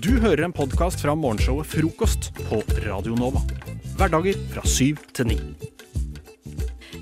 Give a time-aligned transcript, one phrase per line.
[0.00, 3.42] Du hører en podkast fra morgenshowet Frokost på Radio Nova.
[3.98, 5.36] Hverdager fra syv til ni.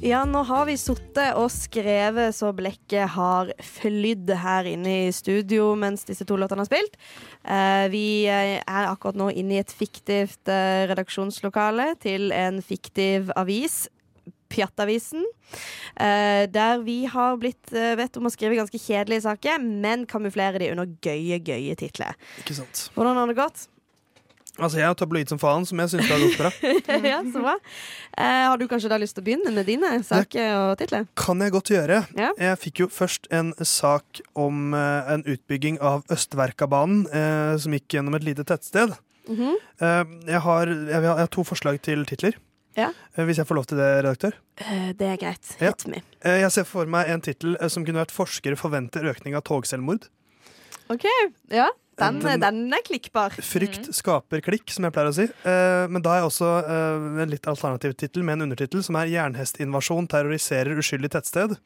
[0.02, 5.68] Ja, nå har vi sittet og skrevet så blekket har flydd her inne i studio
[5.79, 6.98] mens disse to låtene har spilt.
[7.45, 13.31] Eh, vi eh, er akkurat nå inne i et fiktivt eh, redaksjonslokale til en fiktiv
[13.38, 13.85] avis.
[14.51, 15.24] Pjattavisen.
[15.96, 20.59] eh, der vi har blitt eh, bedt om å skrive ganske kjedelige saker, men kamuflere
[20.62, 22.15] de under gøye, gøye titler.
[22.42, 22.88] Ikke sant.
[22.95, 23.69] Hvordan har det gått?
[24.61, 26.51] Altså, Jeg er tabloid som faen, som jeg syns det har gått bra.
[27.15, 27.55] ja, så bra.
[28.19, 31.06] Eh, har du kanskje da lyst til å begynne med dine saker og titler?
[31.17, 32.01] Kan jeg godt gjøre.
[32.19, 32.33] Ja.
[32.37, 37.97] Jeg fikk jo først en sak om eh, en utbygging av Østverkabanen, eh, som gikk
[37.97, 38.92] gjennom et lite tettsted.
[39.30, 39.56] Mhm.
[39.80, 42.37] Eh, jeg, har, jeg, jeg har to forslag til titler.
[42.77, 42.92] Ja.
[43.16, 44.33] Eh, hvis jeg får lov til det, redaktør.
[44.59, 45.56] Eh, det er greit.
[45.61, 45.73] Ja.
[45.91, 46.02] Me.
[46.23, 50.09] Eh, jeg ser for meg en tittel som kunne vært 'Forskere forventer økning av togselvmord'.
[50.91, 51.05] OK.
[51.51, 53.30] Ja, den, Den- den er klikkbar.
[53.30, 55.23] Frykt skaper klikk, som jeg pleier å si.
[55.45, 59.06] Eh, men da er jeg også en litt alternativ tittel med en undertittel som er
[59.06, 61.58] 'Jernhestinvasjon terroriserer uskyldig tettsted'.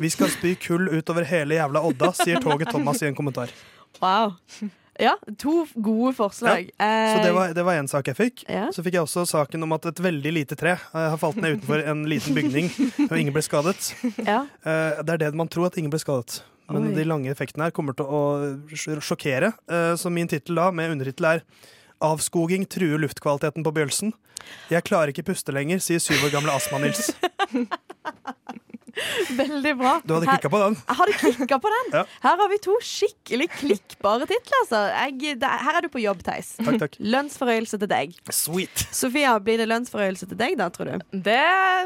[0.00, 3.48] Vi skal spy kull utover hele jævla Odda, sier toget Thomas i en kommentar.
[4.02, 4.34] Wow.
[4.98, 6.70] Ja, to gode forslag.
[6.74, 8.44] Så det var, det var en sak jeg fikk.
[8.50, 8.64] Ja.
[8.74, 11.58] Så fikk jeg også saken om at et veldig lite tre eh, har falt ned
[11.60, 12.70] utenfor en liten bygning,
[13.06, 13.92] og ingen ble skadet.
[14.26, 14.40] Ja.
[14.66, 16.40] Eh, det er det man tror, at ingen ble skadet.
[16.68, 16.94] Men Oi.
[16.98, 18.22] de lange effektene her kommer til å
[18.74, 19.52] sj- sjokkere.
[19.70, 21.44] Eh, så min tittel da, med undertittel er
[22.02, 24.12] 'Avskoging truer luftkvaliteten på Bjølsen'.
[24.70, 27.10] Jeg klarer ikke puste lenger, sier syv år gamle Astma-Nils.
[29.40, 29.94] Veldig bra.
[30.04, 30.76] Du hadde klikka på den?
[30.80, 31.90] Jeg hadde klikka på den.
[31.98, 32.02] Ja.
[32.24, 34.62] Her har vi to skikkelig klikkbare titler.
[34.62, 34.82] Altså.
[34.94, 36.54] Jeg, det, her er du på jobb, Theis.
[36.60, 36.98] Takk, takk.
[37.02, 38.16] Lønnsforhøyelse til deg.
[38.34, 38.86] Sweet.
[38.94, 41.06] Sofia, blir det lønnsforhøyelse til deg, da, tror du?
[41.28, 41.38] Det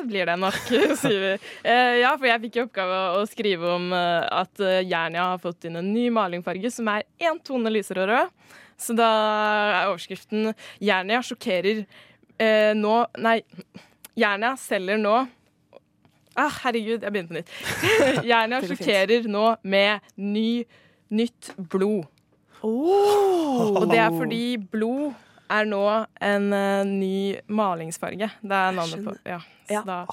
[0.09, 0.61] blir det nok,
[1.03, 1.34] sier vi.
[1.67, 5.42] Uh, ja, for jeg fikk i oppgave å skrive om uh, at eh, Jernia har
[5.42, 8.33] fått inn en ny malingfarge som er én tone lysere rød.
[8.83, 11.84] Så da er overskriften 'Jernia sjokkerer
[12.42, 13.39] eh, nå Nei,
[14.19, 15.14] Jernia selger nå
[16.37, 17.50] Ah, herregud, jeg begynner på nytt.
[18.31, 20.65] Jernia sjokkerer nå med ny,
[21.12, 22.06] nytt blod.
[22.62, 23.75] Oh.
[23.82, 25.10] Og det er fordi blod
[25.53, 25.82] er nå
[26.22, 27.16] en uh, ny
[27.53, 28.31] malingsfarge.
[28.41, 29.42] Det er navnet på Ja.
[29.71, 29.82] Ja.
[29.87, 30.04] Da,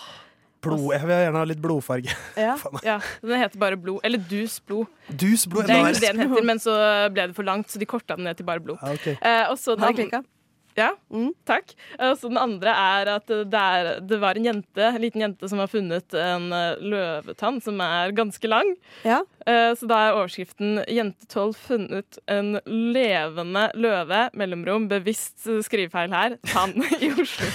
[0.60, 0.90] Blod.
[0.92, 2.16] Jeg vil gjerne ha litt blodfarge.
[2.36, 2.58] Ja.
[2.90, 4.02] Ja, den heter bare blod.
[4.04, 4.90] Eller dus blod.
[5.08, 5.70] Dus blod.
[5.70, 6.76] Det er egentlig det den heter, men så
[7.14, 8.82] ble det for langt, så de korta den ned til bare blod.
[8.84, 9.16] Ah, okay.
[9.24, 10.26] uh, og så den
[10.78, 11.34] Ja, Mm.
[11.46, 11.74] takk.
[12.00, 15.50] Eh, så den andre er at det, er, det var en jente, en liten jente
[15.50, 18.76] som har funnet en eh, løvetann som er ganske lang.
[19.04, 19.22] Ja.
[19.46, 26.38] Eh, Så da er overskriften 'Jente 12 funnet en levende løve', mellomrom, bevisst skrivefeil her,
[26.46, 27.48] tann i Oslo.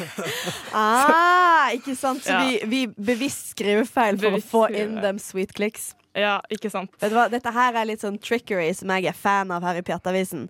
[0.72, 2.22] Ah, ikke sant?
[2.24, 2.40] Så Ja.
[2.44, 5.94] vi, vi bevisst skriver feil for Bevisst å få inn dem sweet clicks.
[6.16, 6.90] Ja, ikke sant?
[6.98, 7.28] Vet du hva?
[7.30, 10.48] Dette her er litt sånn trickery som jeg er fan av her i Pjattavisen.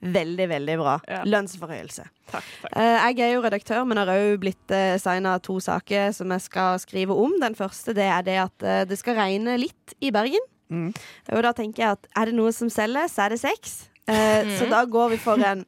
[0.00, 0.94] Veldig, veldig bra.
[1.10, 1.24] Ja.
[1.26, 2.06] Lønnsforhøyelse.
[2.30, 2.46] Takk.
[2.62, 2.76] takk.
[2.78, 6.46] Eh, jeg er jo redaktør, men har òg blitt uh, signa to saker som jeg
[6.46, 7.34] skal skrive om.
[7.42, 10.46] Den første det er det at eh, det skal regne litt i Bergen.
[10.70, 10.90] Mm.
[11.34, 13.80] Og da tenker jeg at er det noe som selger, så er det sex.
[14.10, 14.54] Mm.
[14.58, 15.66] Så da går vi for en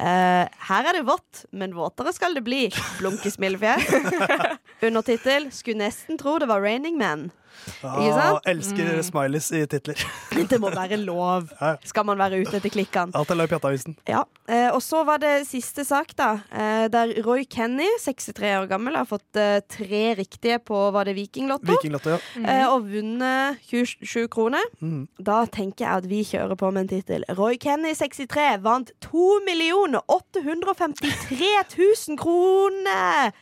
[0.00, 2.68] Uh, Her er det vått, men våtere skal det bli.
[3.00, 3.90] Blunk smilefjes.
[4.82, 7.30] Undertittel 'Skulle nesten tro det var Raining Man'.
[7.60, 8.46] Ikke Ah, sant?
[8.48, 9.98] elsker smileys i titler.
[10.50, 11.48] Det må være lov.
[11.84, 13.12] Skal man være ute etter klikkene.
[13.14, 13.96] Alt er løp i Pjattavisen.
[14.08, 16.30] Ja, eh, og så var det siste sak, da.
[16.52, 21.16] Eh, der Roy Kenny, 63 år gammel, har fått eh, tre riktige på var det
[21.18, 21.68] Vikinglotto.
[21.74, 22.18] Vikinglotto, ja.
[22.40, 24.64] Eh, og vunnet 27 kroner.
[24.80, 25.04] Mm.
[25.20, 27.24] Da tenker jeg at vi kjører på med en tittel.
[27.36, 29.40] Roy Kenny, 63, vant 2
[30.08, 31.52] 853
[32.08, 33.32] 000 kroner!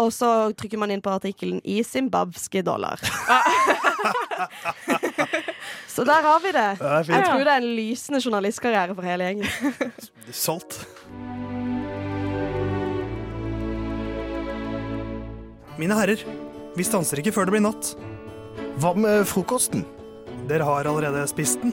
[0.00, 0.28] Og så
[0.58, 2.98] trykker man inn på artikkelen 'i zimbabske dollar'.
[5.94, 6.78] så der har vi det.
[6.78, 9.46] Det Jeg tror det er en lysende journalistkarriere for hele gjengen.
[10.32, 10.86] Solgt.
[15.78, 16.20] Mine herrer,
[16.76, 17.94] vi stanser ikke før det blir natt.
[18.78, 19.84] Hva med frokosten?
[20.48, 21.72] Dere har allerede spist den.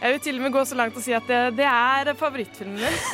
[0.00, 2.82] Jeg vil til og med gå så langt og si at det, det er favorittfilmen
[2.82, 2.98] min.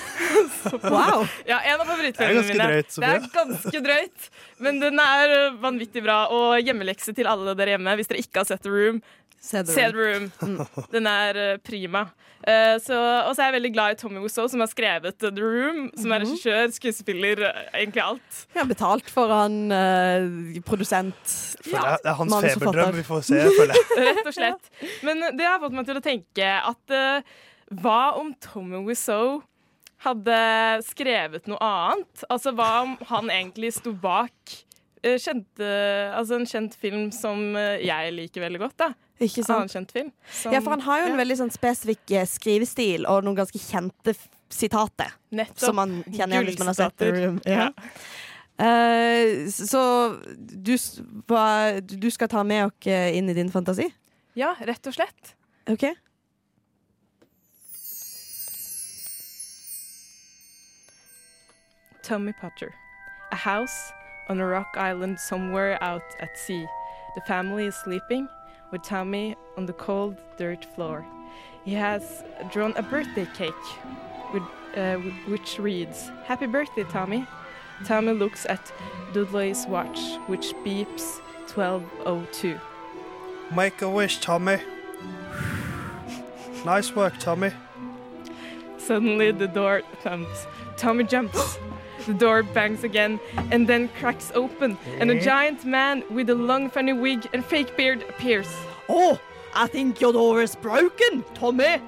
[0.83, 1.25] Wow.
[1.51, 2.69] Ja, en av Det er favorittfilmene ganske mine.
[2.69, 4.29] drøyt, Det er ganske drøyt,
[4.65, 6.19] men den er vanvittig bra.
[6.35, 9.03] Og hjemmelekse til alle dere hjemme hvis dere ikke har sett The Room.
[9.43, 10.29] Se the Se room.
[10.39, 10.87] the Room.
[10.95, 12.05] Den er eh, prima.
[12.43, 12.97] Eh, så,
[13.29, 15.85] og så er jeg veldig glad i Tommy Wiseau, som har skrevet The Room.
[15.99, 18.41] Som er regissør, skuespiller, eh, egentlig alt.
[18.57, 21.37] Ja, betalt for han uh, produsent.
[21.69, 23.87] Jeg, det er hans feberdrøm vi får se, føler jeg.
[24.09, 24.75] Rett og slett.
[25.07, 27.39] Men det har fått meg til å tenke at uh,
[27.83, 29.41] hva om Tommy Wiseau
[30.03, 30.37] hadde
[30.89, 32.27] skrevet noe annet?
[32.27, 34.59] Altså hva om han egentlig sto bak
[35.03, 35.67] kjente,
[36.15, 38.91] altså en kjent film som jeg liker veldig godt, da.
[39.21, 39.71] Ikke sant?
[39.71, 40.13] kjent film.
[40.31, 43.37] som- Ja, for han har jo en ja, veldig sånn spesifikk eh, skrivestil og noen
[43.37, 44.17] ganske kjente
[44.51, 45.13] sitater.
[45.33, 45.59] nettopp.
[45.59, 47.41] Som man kjenner igjen hvis man har sett The Room.
[47.47, 47.71] Ja.
[48.63, 50.77] Uh, så du,
[51.97, 53.93] du skal ta med oss inn i din fantasi?
[54.35, 55.35] Ja, rett og slett.
[55.69, 55.85] OK?
[62.03, 62.75] Tommy Potter.
[63.31, 63.93] A house
[64.29, 66.67] on a rock island somewhere out at sea.
[67.15, 68.29] The family is sleeping
[68.73, 71.07] with Tommy on the cold dirt floor.
[71.65, 73.53] He has drawn a birthday cake
[74.33, 74.43] with,
[74.77, 74.97] uh,
[75.29, 77.27] which reads, Happy birthday, Tommy.
[77.85, 78.73] Tommy looks at
[79.13, 81.21] Dudley's watch, which beeps
[81.55, 82.59] 1202.
[83.55, 84.59] Make a wish, Tommy.
[86.65, 87.51] Nice work, Tommy.
[88.79, 90.47] Suddenly, the door thumps.
[90.77, 91.59] Tommy jumps.
[92.07, 93.21] The door bangs again
[93.51, 95.21] and then cracks open, and a eh?
[95.21, 98.49] giant man with a long, funny wig and fake beard appears.
[98.89, 99.21] Oh,
[99.55, 101.81] I think your door is broken, Tommy.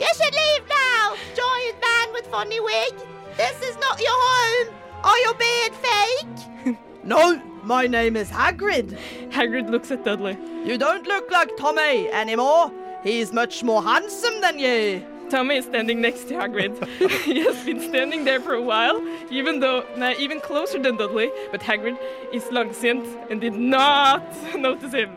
[0.00, 2.94] You should leave now, giant man with funny wig.
[3.36, 4.74] This is not your home.
[5.04, 6.78] Are your beard fake?
[7.04, 8.96] No, my name is Hagrid.
[9.30, 10.38] Hagrid looks at Dudley.
[10.64, 12.70] You don't look like Tommy anymore.
[13.02, 15.04] He's much more handsome than you.
[15.32, 16.74] Tommy is standing next to Hagrid.
[17.24, 19.00] he has been standing there for a while,
[19.30, 21.30] even though nah, even closer than Dudley.
[21.50, 21.96] But Hagrid
[22.34, 24.22] is langsint and did not
[24.58, 25.16] notice him.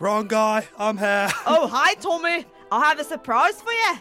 [0.00, 1.28] Wrong guy, I'm here.
[1.46, 2.46] Oh, hi, Tommy.
[2.72, 3.94] I have a surprise for you.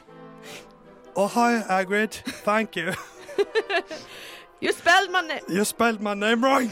[1.18, 2.14] Oh, hi, Hagrid.
[2.50, 2.94] Thank you.
[4.62, 5.44] You spelled my name.
[5.50, 6.70] You spelled my name wrong.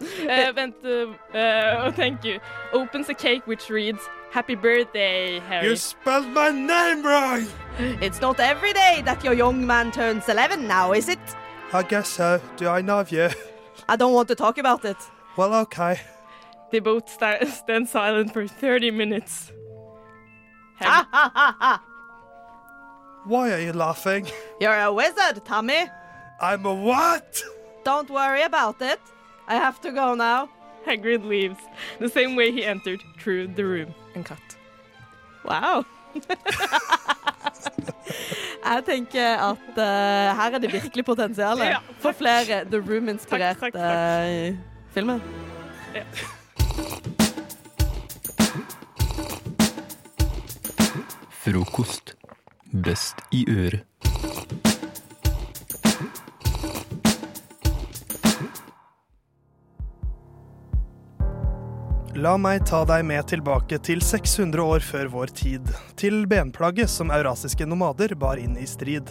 [0.00, 2.38] Uh, vent, uh, uh, oh, thank you.
[2.72, 5.68] Opens a cake which reads, Happy birthday, Harry.
[5.68, 7.46] You spelled my name wrong.
[7.78, 11.18] It's not every day that your young man turns 11 now, is it?
[11.72, 12.40] I guess so.
[12.56, 13.28] Do I know of you?
[13.88, 14.96] I don't want to talk about it.
[15.36, 16.00] Well, okay.
[16.70, 19.52] They both sta- stand silent for 30 minutes.
[20.76, 21.82] Hag- Ha ha ha ha.
[23.24, 24.26] Why are you laughing?
[24.60, 25.86] You're a wizard, Tommy.
[26.40, 27.42] I'm a what?
[27.84, 29.00] Don't worry about it.
[29.48, 30.48] I have to go now.
[30.86, 31.58] Hagrid leaves
[31.98, 34.38] the same way he entered through the room and cut.
[35.44, 35.84] Wow.
[38.66, 44.56] Jeg tenker at uh, her er det virkelig potensial Ja, for flere The Room-inspirerte uh,
[44.94, 45.18] filmer.
[45.94, 46.02] Ja.
[51.30, 52.16] Frokost.
[52.84, 53.95] Best i øret.
[62.16, 65.66] La meg ta deg med tilbake til 600 år før vår tid.
[66.00, 69.10] Til benplagget som eurasiske nomader bar inn i strid.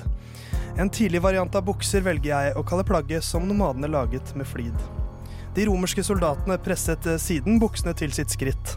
[0.82, 4.74] En tidlig variant av bukser velger jeg å kalle plagget som nomadene laget med flid.
[5.54, 8.74] De romerske soldatene presset eh, siden buksene til sitt skritt.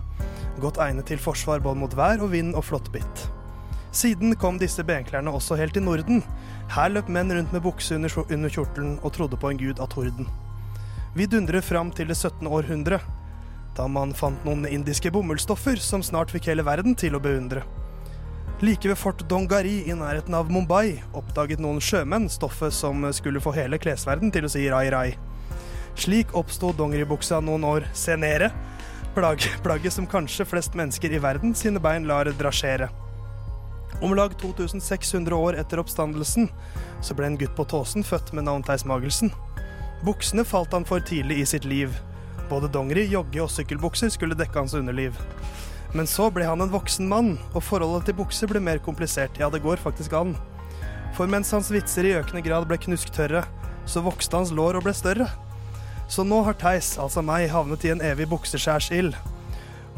[0.60, 3.22] Godt egnet til forsvar både mot vær og vind og flåttbitt.
[3.96, 6.20] Siden kom disse benklærne også helt til Norden.
[6.74, 9.88] Her løp menn rundt med bukse under, under kjortelen og trodde på en gud av
[9.96, 10.28] torden.
[11.16, 12.44] Vi dundrer fram til det 17.
[12.44, 13.00] århundre,
[13.78, 17.62] da man fant noen indiske bomullsstoffer som snart fikk hele verden til å beundre.
[18.58, 23.52] Like ved Fort Dongari i nærheten av Mumbai oppdaget noen sjømenn stoffet som skulle få
[23.54, 25.12] hele klesverden til å si rai rai.
[25.98, 28.50] Slik oppsto dongeribuksa noen år senere,
[29.14, 32.90] plagg, plagget som kanskje flest mennesker i verden sine bein lar drasjere.
[34.02, 36.50] Om lag 2600 år etter oppstandelsen
[37.02, 39.30] så ble en gutt på Tåsen født med navn Theis Magelsen.
[40.06, 41.94] Buksene falt han for tidlig i sitt liv.
[42.48, 45.16] Både dongeri, jogge og sykkelbukser skulle dekke hans underliv.
[45.96, 49.36] Men så ble han en voksen mann, og forholdet til bukser ble mer komplisert.
[49.40, 50.34] Ja, det går faktisk an.
[51.16, 53.44] For mens hans vitser i økende grad ble knusktørre,
[53.88, 55.28] så vokste hans lår og ble større.
[56.08, 59.16] Så nå har Theis, altså meg, havnet i en evig bukseskjærsild.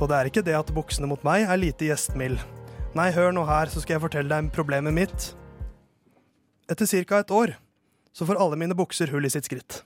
[0.00, 2.40] Og det er ikke det at buksene mot meg er lite gjestmild.
[2.98, 5.28] Nei, hør nå her, så skal jeg fortelle deg problemet mitt.
[6.70, 7.20] Etter ca.
[7.20, 7.54] et år
[8.14, 9.82] så får alle mine bukser hull i sitt skritt.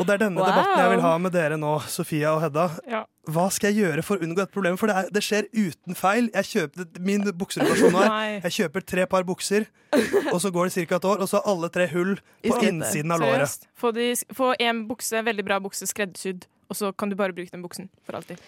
[0.00, 0.46] Og det er denne Wow.
[0.48, 2.64] debatten jeg vil ha med dere nå, Sofia og Hedda.
[2.90, 3.02] Ja.
[3.28, 4.78] Hva skal jeg gjøre for å unngå dette problemet?
[4.80, 6.28] For det, er, det skjer uten feil.
[6.34, 9.66] Jeg kjøper, min bukserelasjon nå er jeg kjøper tre par bukser,
[10.32, 10.96] og så går det ca.
[11.00, 12.14] et år, og så har alle tre hull
[12.46, 13.66] på innsiden av låret.
[13.76, 17.50] Få, de, få en bukse, veldig bra bukse, skreddersydd, og så kan du bare bruke
[17.52, 18.40] den buksen for alltid.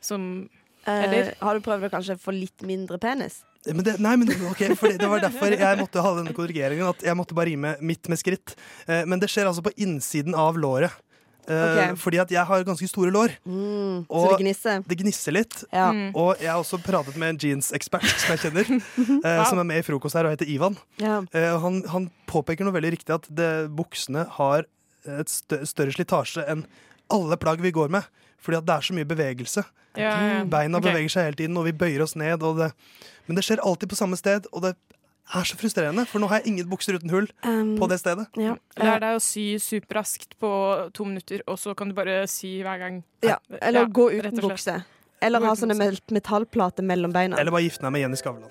[0.00, 0.48] som
[0.86, 1.32] Eh, Eller?
[1.42, 3.40] har du prøvd å kanskje få litt mindre penis?
[3.66, 6.86] Men det, nei, men okay, for Det var derfor jeg måtte ha denne korrigeringen.
[6.92, 8.54] At jeg måtte bare rime midt med skritt.
[8.86, 10.94] Eh, men det skjer altså på innsiden av låret.
[11.46, 11.94] Okay.
[12.02, 13.36] Fordi at jeg har ganske store lår.
[13.46, 14.80] Mm, så det gnisser?
[14.82, 15.60] det gnisser litt.
[15.70, 15.92] Ja.
[15.94, 16.08] Mm.
[16.18, 18.72] Og jeg har også pratet med en jeansekspert som jeg kjenner,
[19.28, 20.78] eh, som er med i frokost her og heter Ivan.
[20.98, 21.20] ja.
[21.30, 24.66] Eh, han, han påpeker noe veldig riktig, at det, buksene har
[25.06, 26.64] et større slitasje enn
[27.14, 28.06] alle plagg vi går med.
[28.46, 29.64] Fordi at det er så mye bevegelse.
[29.98, 30.42] ja, ja.
[30.46, 30.92] Beina okay.
[30.92, 32.44] beveger seg hele tiden, og vi bøyer oss ned.
[32.46, 32.70] Og det,
[33.26, 34.76] men det skjer alltid på samme sted, og det
[35.34, 36.04] er så frustrerende.
[36.06, 38.28] For nå har jeg ingen bukser uten hull Um, på det stedet.
[38.38, 38.54] ja.
[38.78, 40.50] Lær deg å sy superraskt på
[40.94, 43.02] to minutter, og så kan du bare sy hver gang.
[43.26, 43.40] ja.
[43.60, 44.84] Eller Ja, gå uten bukse.
[45.20, 45.74] Eller ha sånne
[46.12, 47.38] metallplater mellom beina.
[47.40, 48.50] Eller bare gifte meg med Jenny Skavlan.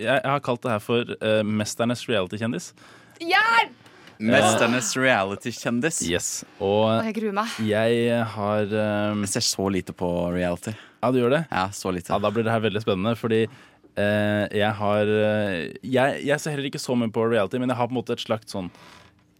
[0.00, 2.70] Jeg, jeg har kalt det her for uh, Mesternes reality-kjendis.
[3.20, 3.76] Hjelp!
[4.20, 6.02] Mesternes reality-kjendis.
[6.08, 6.28] Yes.
[6.60, 7.54] Og Jeg gruer meg.
[7.64, 10.74] jeg har um, Jeg ser så lite på reality.
[11.00, 11.42] Ja, du gjør det?
[11.48, 12.12] Ja, så lite.
[12.12, 16.52] Ja, Da blir det her veldig spennende, fordi uh, jeg har uh, jeg, jeg ser
[16.56, 18.68] heller ikke så mye på reality, men jeg har på en måte et slags sånn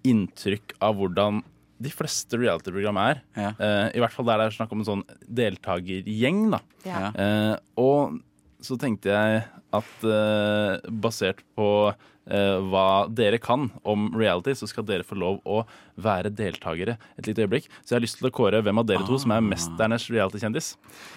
[0.09, 1.43] inntrykk av hvordan
[1.81, 3.21] de fleste reality-program er.
[3.37, 3.53] Ja.
[3.61, 6.61] Uh, I hvert fall der det er snakk om en sånn deltakergjeng, da.
[6.89, 6.99] Ja.
[7.13, 8.19] Eh, og
[8.65, 9.43] så tenkte jeg
[9.77, 15.41] at eh, basert på eh, hva dere kan om reality, så skal dere få lov
[15.47, 15.63] å
[16.01, 17.71] være deltakere et lite øyeblikk.
[17.81, 20.75] Så jeg har lyst til å kåre hvem av dere to som er mesternes reality-kjendis.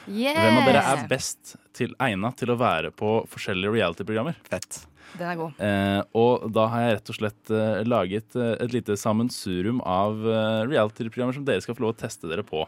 [0.08, 0.40] Yeah.
[0.40, 4.40] Hvem av dere er best til egna til å være på forskjellige reality-programmer?
[4.50, 4.84] Fett.
[5.14, 5.60] Den er god.
[5.62, 10.24] Eh, og da har jeg rett og slett eh, laget eh, et lite sammensurium av
[10.26, 12.66] eh, reality-programmer som dere skal få lov å teste dere på.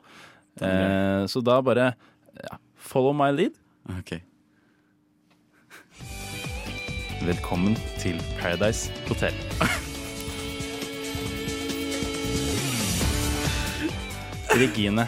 [0.62, 1.94] Eh, så da bare
[2.38, 3.58] ja, follow my lead.
[3.98, 4.18] Ok.
[7.26, 9.34] Velkommen til Paradise Hotel.
[14.56, 15.08] Regine,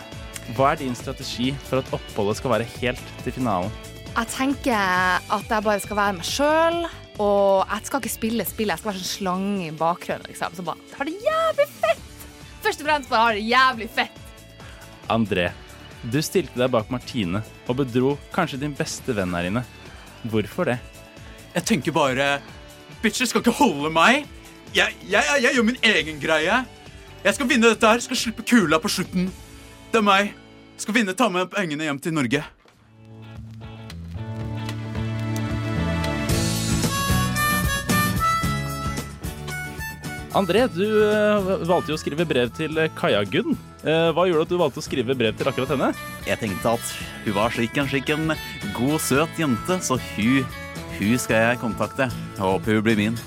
[0.56, 3.72] hva er din strategi for at oppholdet skal være helt til finalen?
[4.18, 6.80] Jeg tenker at jeg bare skal være meg sjøl.
[7.18, 10.28] Og jeg skal ikke spille spillet, jeg skal være sånn slange i bakgrunnen.
[10.30, 10.54] Liksom.
[10.54, 12.04] Så bare har det jævlig fett!
[12.62, 14.20] Først og fremst bare har det jævlig fett.
[15.14, 15.48] André,
[16.04, 19.64] du stilte deg bak Martine og bedro kanskje din beste venn her inne.
[20.24, 20.78] Hvorfor det?
[21.54, 22.40] Jeg tenker bare
[23.02, 24.26] Bitcher skal ikke holde meg.
[24.76, 26.64] Jeg, jeg, jeg, gjør min egen greie.
[27.24, 28.02] Jeg skal vinne dette her.
[28.04, 29.30] Skal slippe kula på slutten.
[29.92, 30.34] Det er meg.
[30.78, 32.44] Skal vinne, ta med pengene hjem til Norge.
[40.36, 43.56] André, du eh, valgte jo å skrive brev til eh, Kaja Gunn.
[43.88, 45.94] Eh, hva gjorde at du valgte å skrive brev til akkurat henne?
[46.28, 46.92] Jeg tenkte at
[47.24, 48.34] hun var slik en, slik en
[48.76, 50.60] god, søt jente, så hun,
[50.98, 52.10] hun skal jeg kontakte.
[52.36, 53.20] Jeg håper hun blir min.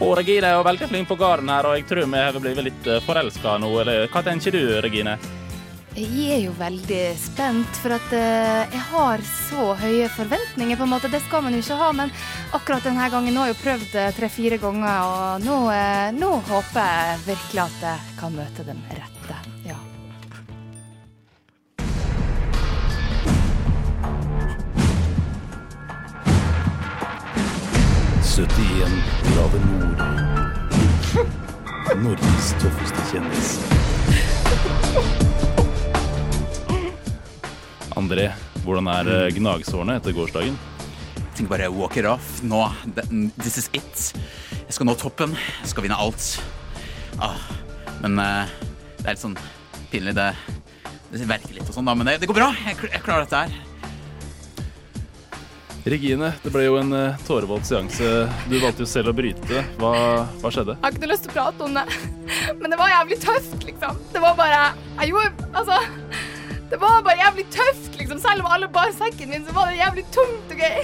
[0.00, 2.64] Og Regine er jo veldig flink på gården her, og jeg tror vi har blitt
[2.70, 3.74] litt forelska nå.
[3.82, 5.18] Eller hva tenker du, Regine?
[5.90, 10.78] Jeg er jo veldig spent, for at uh, jeg har så høye forventninger.
[10.78, 11.10] på en måte.
[11.10, 12.12] Det skal man jo ikke ha, men
[12.54, 16.30] akkurat denne gangen nå har jeg jo prøvd det tre-fire ganger, og nå, uh, nå
[16.46, 19.40] håper jeg virkelig at jeg kan møte den rette.
[19.66, 19.78] Ja.
[29.26, 30.00] grader nord.
[32.00, 33.58] Norges tøffeste kjendis.
[37.98, 38.28] André,
[38.64, 40.58] hvordan er eh, gnagsårene etter gårsdagen?
[41.16, 42.38] Jeg tenker bare walk it off.
[42.46, 42.60] Nå,
[43.40, 44.04] this is it.
[44.66, 45.34] Jeg skal nå toppen.
[45.62, 46.36] Jeg skal vinne alt.
[47.18, 47.40] Ah,
[48.04, 48.52] men eh,
[49.00, 49.38] det er litt sånn
[49.90, 50.14] pinlig.
[50.18, 50.28] Det,
[51.10, 51.96] det verker litt og sånn, da.
[51.98, 52.52] Men det, det går bra.
[52.68, 53.58] Jeg, jeg klarer dette her.
[55.90, 58.08] Regine, det ble jo en uh, tårevåt seanse.
[58.50, 59.62] Du valgte jo selv å bryte.
[59.80, 59.92] Hva,
[60.42, 60.76] hva skjedde?
[60.76, 61.86] Jeg har ikke noe lyst til å prate om det,
[62.60, 64.02] men det var jævlig tøft, liksom.
[64.12, 64.60] Det var bare
[65.00, 65.80] Jeg gjorde Altså.
[66.70, 68.18] Det var bare jævlig tøft, liksom.
[68.22, 70.82] Selv om alle bar sekken min, så var det jævlig tungt og gøy.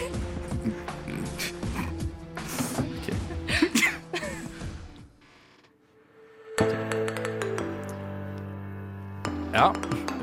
[9.55, 9.71] Ja,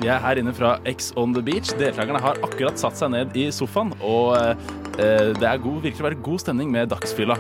[0.02, 1.72] vi er her inne fra X on the beach.
[1.80, 6.10] Deltakerne har akkurat satt seg ned i sofaen, og eh, det er god, virker å
[6.10, 7.40] være god stemning med dagsfylla.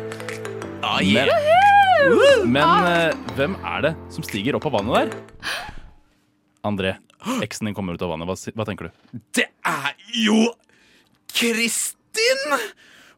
[1.04, 1.36] Men,
[2.56, 5.60] men eh, hvem er det som stiger opp av vannet der?
[6.64, 6.96] André,
[7.46, 8.28] eksen din kommer ut av vannet.
[8.30, 9.20] Hva, hva tenker du?
[9.38, 10.40] Det er jo
[11.34, 12.58] Kristin!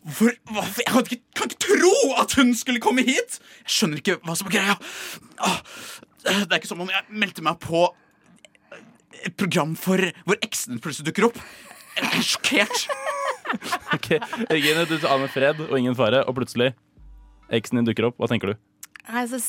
[0.05, 3.39] Hvor, hva, jeg kan ikke, kan ikke tro at hun skulle komme hit!
[3.65, 4.75] Jeg skjønner ikke hva som er greia.
[5.41, 5.57] Ah,
[6.25, 7.87] Det er ikke som om jeg meldte meg på
[9.25, 11.39] et program for hvor eksen plutselig dukker opp.
[11.95, 12.85] Jeg er sjokkert.
[13.95, 14.09] Ok,
[14.51, 16.71] Regine, du aner fred og ingen fare, og plutselig
[17.53, 18.17] eksen din dukker opp.
[18.19, 18.59] Hva tenker du?
[19.05, 19.39] Jeg så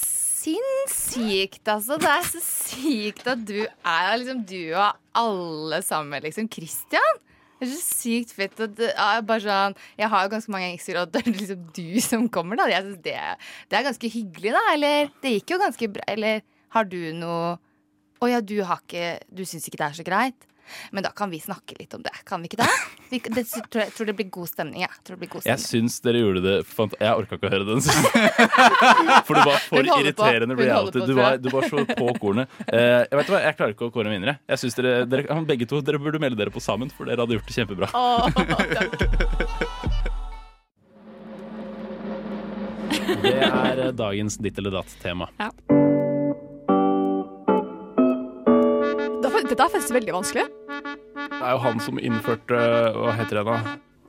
[0.47, 1.99] sinnssykt, altså.
[2.01, 6.49] Det er så sykt at du er liksom du og alle sammen, liksom.
[6.53, 7.23] Christian.
[7.57, 8.81] Det er så sykt fett at
[9.25, 12.61] bare sånn Jeg har jo ganske mange ekser, og det er liksom du som kommer,
[12.61, 12.69] da.
[12.69, 13.17] Jeg synes det,
[13.71, 14.65] det er ganske hyggelig, da.
[14.75, 16.05] Eller det gikk jo ganske bra.
[16.13, 16.45] Eller
[16.77, 17.57] har du noe
[18.21, 20.47] Å ja, du har ikke Du syns ikke det er så greit?
[20.91, 22.13] Men da kan vi snakke litt om det.
[22.29, 22.69] Kan vi ikke det?
[23.11, 24.81] Vi, det tror jeg tror det blir god stemning.
[24.83, 24.91] Ja.
[25.07, 25.91] Tror det blir god Jeg stemning.
[25.91, 27.81] syns dere gjorde det fant Jeg orka ikke å høre den.
[29.27, 31.01] For det var for irriterende reality.
[31.01, 32.47] på, Du var, du var så på kornet.
[32.77, 34.35] Eh, jeg vet hva, jeg klarer ikke å kåre en vinnere.
[34.51, 37.39] Jeg synes dere, dere, begge to dere burde melde dere på sammen, for dere hadde
[37.39, 37.87] gjort det kjempebra.
[43.23, 45.31] Det er eh, dagens ditt eller datt-tema.
[49.47, 50.47] Dette er faktisk veldig vanskelig.
[51.17, 52.57] Det er jo han som innførte
[52.97, 53.59] Hva heter det da?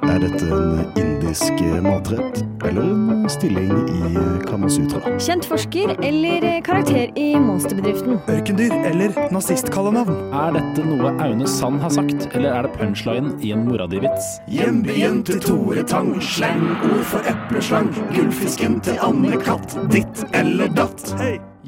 [0.08, 4.12] Er dette en indisk matrett eller en stilling i
[4.46, 5.02] Kamasutra?
[5.22, 8.20] Kjent forsker eller karakter i monsterbedriften?
[8.30, 10.20] Ørkendyr eller nazistkallenavn?
[10.38, 14.38] Er dette noe Aune Sand har sagt, eller er det punchline i en mora di-vits?
[14.54, 17.90] Hjembyen til Tore Tang, slangord for epleslang.
[18.14, 21.14] Gullfisken til Anne Katt, ditt eller datt.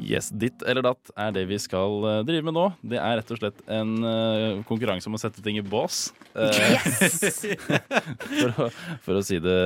[0.00, 2.66] Yes, Ditt eller datt er det vi skal eh, drive med nå.
[2.92, 6.08] Det er rett og slett en uh, konkurranse om å sette ting i bås.
[6.34, 7.44] Yes!
[8.40, 8.68] for, å,
[9.04, 9.58] for å si det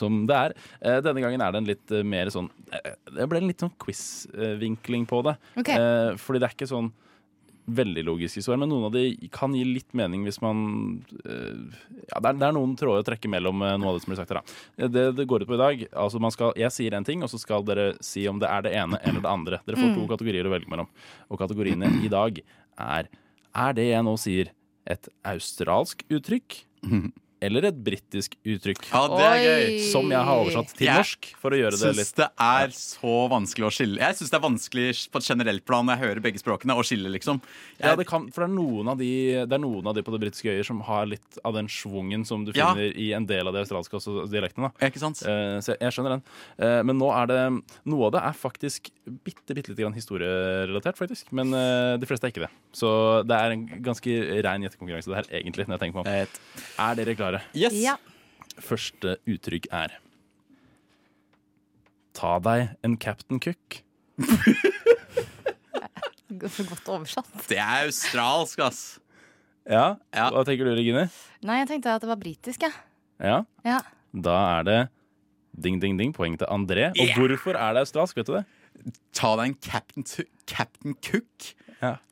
[0.00, 0.56] som det er.
[0.82, 2.48] Uh, denne gangen er det en litt mer sånn
[3.10, 5.36] Det ble en litt sånn quiz-vinkling på det.
[5.60, 5.70] Ok.
[5.74, 6.90] Eh, fordi det er ikke sånn
[7.76, 10.60] veldig logiske svar, men noen av de kan gi litt mening hvis man
[11.24, 11.78] eh,
[12.10, 14.12] Ja, det er, det er noen tråder å trekke mellom eh, noe av det som
[14.12, 14.40] blir sagt her.
[14.42, 14.88] Da.
[14.96, 17.30] Det det går ut på i dag altså man skal, Jeg sier en ting, og
[17.32, 19.60] så skal dere si om det er det ene eller det andre.
[19.66, 19.96] Dere får Mm.
[20.00, 20.88] to kategorier å velge mellom.
[21.30, 22.42] Og kategoriene i dag
[22.78, 23.08] er
[23.54, 24.52] Er det jeg nå sier,
[24.86, 26.64] et australsk uttrykk?
[27.40, 28.82] Eller et britisk uttrykk?
[28.90, 29.76] Ja, det er gøy.
[29.88, 31.30] Som jeg har oversatt til norsk.
[31.40, 34.00] For å gjøre det litt syns litt det er så vanskelig å skille.
[34.02, 36.84] Jeg syns det er vanskelig på et generelt plan når jeg hører begge språkene, å
[36.84, 37.40] skille, liksom.
[37.80, 39.10] Ja, det kan, for det er, noen av de,
[39.48, 42.26] det er noen av de på det britiske øyer som har litt av den schwungen
[42.28, 42.74] som du Ja.
[42.74, 44.68] finner i en del av de australske også, dialektene.
[44.68, 44.90] Da.
[44.90, 45.22] Ikke sant?
[45.24, 46.24] Uh, så jeg, jeg skjønner den.
[46.60, 47.40] Uh, men nå er det
[47.88, 48.90] Noe av det er faktisk
[49.24, 51.30] bitte, bitte litt grann historierelatert, faktisk.
[51.36, 52.50] Men uh, de fleste er ikke det.
[52.76, 52.90] Så
[53.24, 56.40] det er en ganske rein gjettekonkurranse, det her, egentlig, når jeg tenker meg om.
[56.84, 57.29] Er dere klare?
[57.54, 57.72] Yes.
[57.78, 57.96] Ja.
[58.60, 59.94] Første uttrykk er
[62.16, 63.82] Ta deg en Captain Cook.
[66.50, 67.30] For godt oversatt.
[67.50, 68.82] Det er australsk, ass.
[69.68, 69.96] Ja?
[70.14, 71.06] Hva tenker du, Regine?
[71.46, 72.74] Nei, jeg tenkte at det var britisk, jeg.
[73.22, 73.42] Ja?
[73.66, 73.78] Ja.
[74.10, 74.78] Da er det
[75.54, 76.90] ding, ding, ding, poeng til André.
[76.94, 77.16] Og Yeah!
[77.18, 78.44] hvorfor er det australsk, vet du det?
[79.16, 80.06] Ta deg en Captain,
[80.46, 81.52] Captain Cook.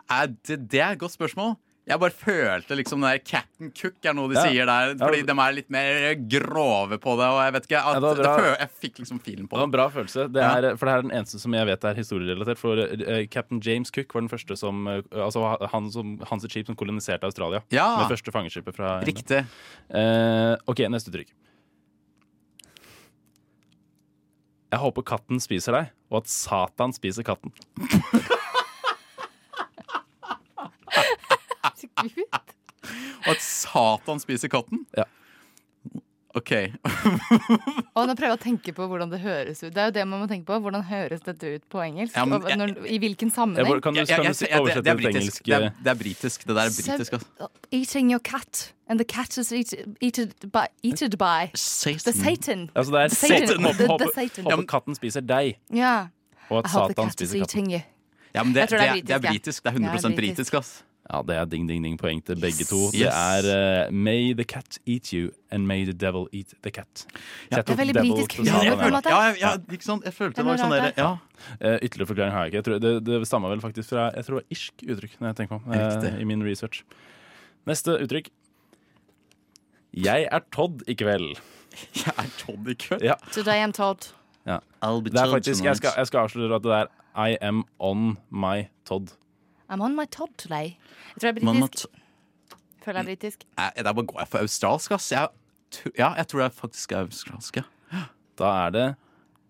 [0.09, 1.57] Er det, det er et godt spørsmål.
[1.89, 4.43] Jeg bare følte liksom det der Captain Cook er noe de Ja.
[4.45, 4.91] sier der.
[4.93, 4.99] Ja.
[5.01, 7.29] Fordi de er litt mer grove på det.
[7.33, 9.59] Og jeg vet ikke at, Ja, det føl, Jeg fikk liksom filen på Det Det
[9.59, 10.27] var en bra følelse.
[10.33, 10.51] Det Ja.
[10.59, 12.59] er, For det er den eneste som jeg vet er historierelatert.
[12.59, 16.67] For uh, Captain James Cook var den første som uh, Altså han som, hans skip
[16.67, 17.63] som koloniserte Australia.
[17.71, 17.97] Ja.
[17.97, 19.47] Med første fangeskipet fra Riktig.
[19.89, 21.33] Uh, OK, neste trykk.
[24.71, 27.53] Jeg håper katten spiser deg, og at Satan spiser katten.
[31.99, 34.85] Og at Satan spiser katten?
[34.97, 35.05] Ja.
[36.37, 36.51] OK.
[37.97, 39.73] Og nå prøver jeg å tenke på hvordan det høres ut.
[39.75, 40.59] Det er jo det man må tenke på.
[40.63, 42.15] Hvordan høres dette ut på engelsk?
[42.15, 43.67] Ja, men jeg- når, I hvilken sammenheng?
[43.67, 45.43] hvor- kan du- kan du Ja, oversette det er det til engelsk?
[45.45, 46.45] Det er, det er britisk.
[46.47, 47.49] Det der er britisk, altså.
[47.73, 51.99] Eating your cat, and the cat is eat, eated by, eated by Satan.
[52.05, 52.71] the Satan.
[52.77, 53.47] Altså det er The Satan.
[53.49, 53.65] Satan.
[53.65, 56.07] Håper, The- the håper, katten spiser deg, Ja.
[56.51, 57.83] og at Satan spiser katten.
[58.35, 59.63] Ja, men det, det, er det er britisk.
[59.65, 60.53] Det er 100 Ja, er britisk.
[60.53, 60.83] britisk, ass.
[61.09, 62.91] Ja, det er ding, ding, ding poeng til begge to.
[62.93, 67.07] Det er uh, May the cat eat you, and may the devil eat the cat.
[67.51, 67.63] Ja.
[67.63, 69.13] Det er veldig britisk humor, på en måte.
[69.15, 70.05] Ja, ja, ja, ikke sant?
[70.05, 71.15] Jeg følte det var sånn der, ja.
[71.63, 72.61] Uh, ytterligere forklaring har jeg ikke.
[72.61, 75.31] Jeg tror det, det stammer vel faktisk fra Jeg tror det var irsk uttrykk når
[75.31, 76.83] jeg tenker meg om eh, i min research.
[77.69, 78.29] Neste uttrykk.
[79.97, 81.41] Jeg er Todd i kveld.
[82.05, 83.07] Jeg er Todd i kveld.
[83.07, 83.17] Ja.
[83.33, 84.11] Today I'm Todd.
[84.45, 84.61] ja.
[84.85, 87.65] I'll be Det er faktisk, jeg skal, jeg skal avsløre at det er I am
[87.79, 89.17] on my Todd.
[89.69, 90.77] I'm on my Todd today.
[91.15, 91.87] Jeg tror jeg er britisk.
[92.85, 93.45] Føler jeg er britisk.
[93.59, 95.13] Nei, Der bare går jeg for australsk, ass.
[95.13, 95.29] Jeg,
[95.99, 97.63] ja, jeg tror jeg faktisk er australsk, ja.
[98.39, 98.87] Da er det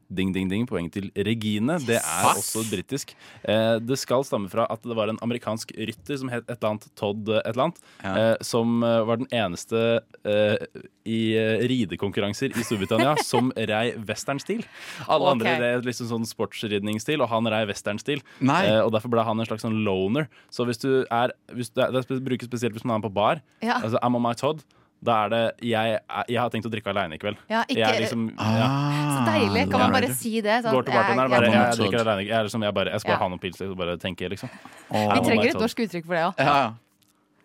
[0.08, 0.64] Ding, ding, ding.
[0.68, 1.76] Poeng til Regine.
[1.84, 3.12] Det er også britisk.
[3.44, 6.70] Eh, det skal stamme fra at det var en amerikansk rytter som het et eller
[6.70, 9.82] annet Todd eh, et eller annet, eh, som eh, var den eneste
[10.24, 14.64] eh, i eh, ridekonkurranser i Storbritannia som rei westernstil.
[15.04, 15.36] Alle okay.
[15.36, 18.24] andre rei liksom sånn sportsridningsstil, og han rei westernstil.
[18.40, 20.30] Og derfor ble han en slags sånn loner.
[20.48, 23.42] Så hvis du er hvis du Det brukes spesielt hvis man er på bar.
[23.60, 23.82] Ja.
[23.82, 24.64] Altså, I'm on my Todd.
[25.00, 27.37] Da er det jeg, jeg har tenkt å drikke aleine i kveld.
[27.48, 28.68] Ja, ikke- jeg er liksom, ja.
[29.14, 29.70] Så deilig.
[29.70, 30.56] Kan man bare si det?
[30.64, 32.26] Sånn, Går til bartenderen og jeg- bare jeg- jeg, drikker aleine.
[32.26, 33.22] Jeg, liksom, jeg, bare, jeg skal bare Ja.
[33.22, 34.50] ha noen pils og bare tenke, liksom.
[34.90, 35.62] Vi trenger et Todd.
[35.62, 36.34] norsk uttrykk for det òg.
[36.38, 36.72] Ja, ja.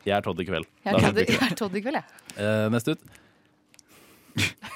[0.06, 0.66] Jeg er Todd i kveld.
[0.84, 2.04] Jeg er bruker jeg er Todd i kveld, jeg.
[2.38, 3.00] Uh, neste ut.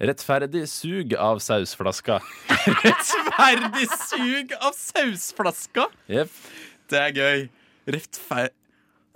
[0.00, 2.18] Rettferdig sug av sausflaska.
[2.84, 5.86] Rettferdig sug av sausflaska.
[6.10, 6.28] Yep.
[6.90, 7.48] Det er gøy.
[7.86, 8.48] Rettfer...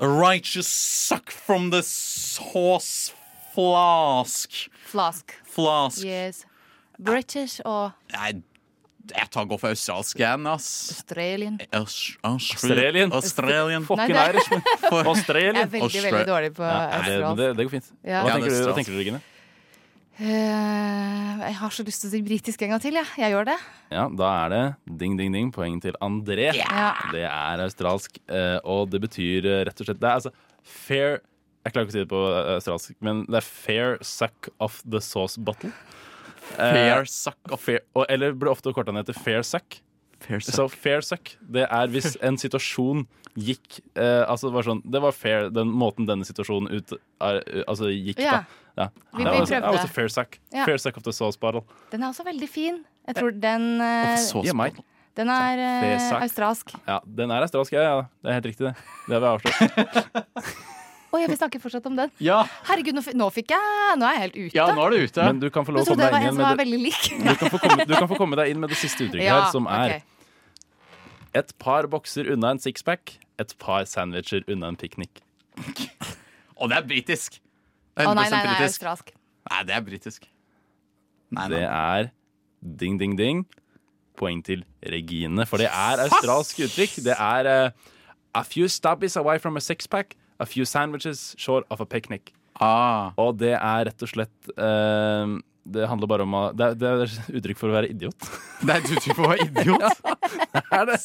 [0.00, 3.12] A righteous suck from the sauce
[3.54, 4.68] flask.
[4.86, 5.32] Flask.
[5.44, 6.04] Flask.
[6.04, 6.44] Yes.
[6.98, 8.32] British og Nei,
[9.08, 10.68] jeg tar går for australsk igjen, ass.
[10.94, 11.58] Australian.
[11.72, 13.12] Aus- Austra- Australian.
[13.12, 13.84] Australian.
[13.88, 14.50] Fucking Irish.
[14.92, 15.54] Australian.
[15.58, 17.38] Jeg er veldig, veldig dårlig på Ja, australsk.
[17.40, 17.90] det, det går fint.
[18.04, 18.22] Ja.
[18.22, 19.20] Hva Ja, tenker, er du, hva tenker du, Regine?
[20.18, 23.06] Eh, jeg har så lyst til å si britisk en gang til, jeg.
[23.22, 23.56] Jeg gjør det.
[23.94, 24.62] Ja, Da er det
[24.98, 25.52] ding, ding, ding.
[25.54, 26.50] Poeng til André.
[26.58, 26.98] Yeah.
[27.14, 31.20] Det er australsk, eh, og det betyr eh, rett og slett Det er altså fair
[31.64, 34.82] Jeg klarer ikke å si det på eh, australsk, men det er fair suck of
[34.82, 35.70] the sauce bottle.
[36.56, 39.78] Fair suck of fair, og, Eller blir ofte korta ned til fair suck.
[40.18, 40.54] Fair suck.
[40.54, 43.06] Så fair suck, det er hvis en situasjon
[43.38, 47.42] gikk eh, Altså det var sånn Det var fair, den måten denne situasjonen ut, er,
[47.70, 48.42] altså gikk yeah.
[48.42, 48.64] på.
[48.78, 48.86] Ja.
[48.94, 49.46] Vi- vi prøvde.
[49.50, 49.80] det var prøvde.
[49.82, 50.38] også fair suck.
[50.54, 50.64] Ja.
[50.68, 51.64] Fair suck of the sauce bottle.
[51.90, 52.84] Den er også veldig fin.
[53.08, 54.84] Jeg tror den uh,
[55.18, 56.72] Den er uh, australsk.
[56.86, 58.02] Ja, den er australsk, ja, ja.
[58.22, 58.74] Det er helt riktig, det.
[59.08, 60.26] Det har vi avslørt.
[61.08, 62.10] Å, jeg vil snakke fortsatt om den.
[62.20, 62.42] Ja.
[62.68, 64.56] Herregud, nå fikk jeg Nå er jeg helt ute.
[64.58, 65.24] Ja, nå er du ute.
[65.24, 66.66] Men du kan få lov å komme deg inn med det.
[66.68, 67.08] lik.
[67.24, 69.38] Du kan, få komme, du kan få komme deg inn med det siste uttrykket Ja,
[69.46, 70.02] her, som er okay.
[71.38, 75.22] Et par bokser unna en sixpack, et par sandwicher unna en piknik.
[76.58, 77.40] Og det er britisk.
[78.06, 78.68] Å nei, nei, nei, britisk.
[78.68, 79.12] australsk.
[79.50, 80.28] Nei, det er britisk.
[81.34, 82.10] Nei, Det er
[82.62, 83.44] ding, ding, ding.
[84.18, 86.96] Poeng til Regine, for det er australsk uttrykk.
[87.06, 87.92] Det er eh,
[88.34, 92.32] a few stubbies away from a sixpack, a few sandwiches short of a picnic.
[92.60, 93.12] Ah.
[93.16, 96.88] Og det er rett og slett eh, Det handler bare om å Det er, det
[96.90, 98.18] er uttrykk for å være idiot.
[98.64, 100.00] Det er et uttrykk for å være idiot?
[100.56, 100.96] det er det.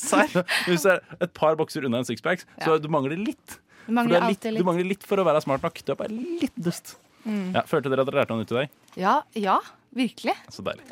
[0.65, 3.60] Hvis du er et par bokser unna en sixpack, så du mangler litt.
[3.85, 4.59] Du mangler du, litt, litt.
[4.61, 5.81] du mangler litt for å være smart nok.
[5.83, 6.95] Du er bare litt dust.
[7.23, 7.53] Mm.
[7.55, 8.67] Ja, Følte dere at dere lærte noe nytt i dag?
[8.99, 9.57] Ja, ja,
[9.95, 10.35] virkelig.
[10.51, 10.85] Så deilig.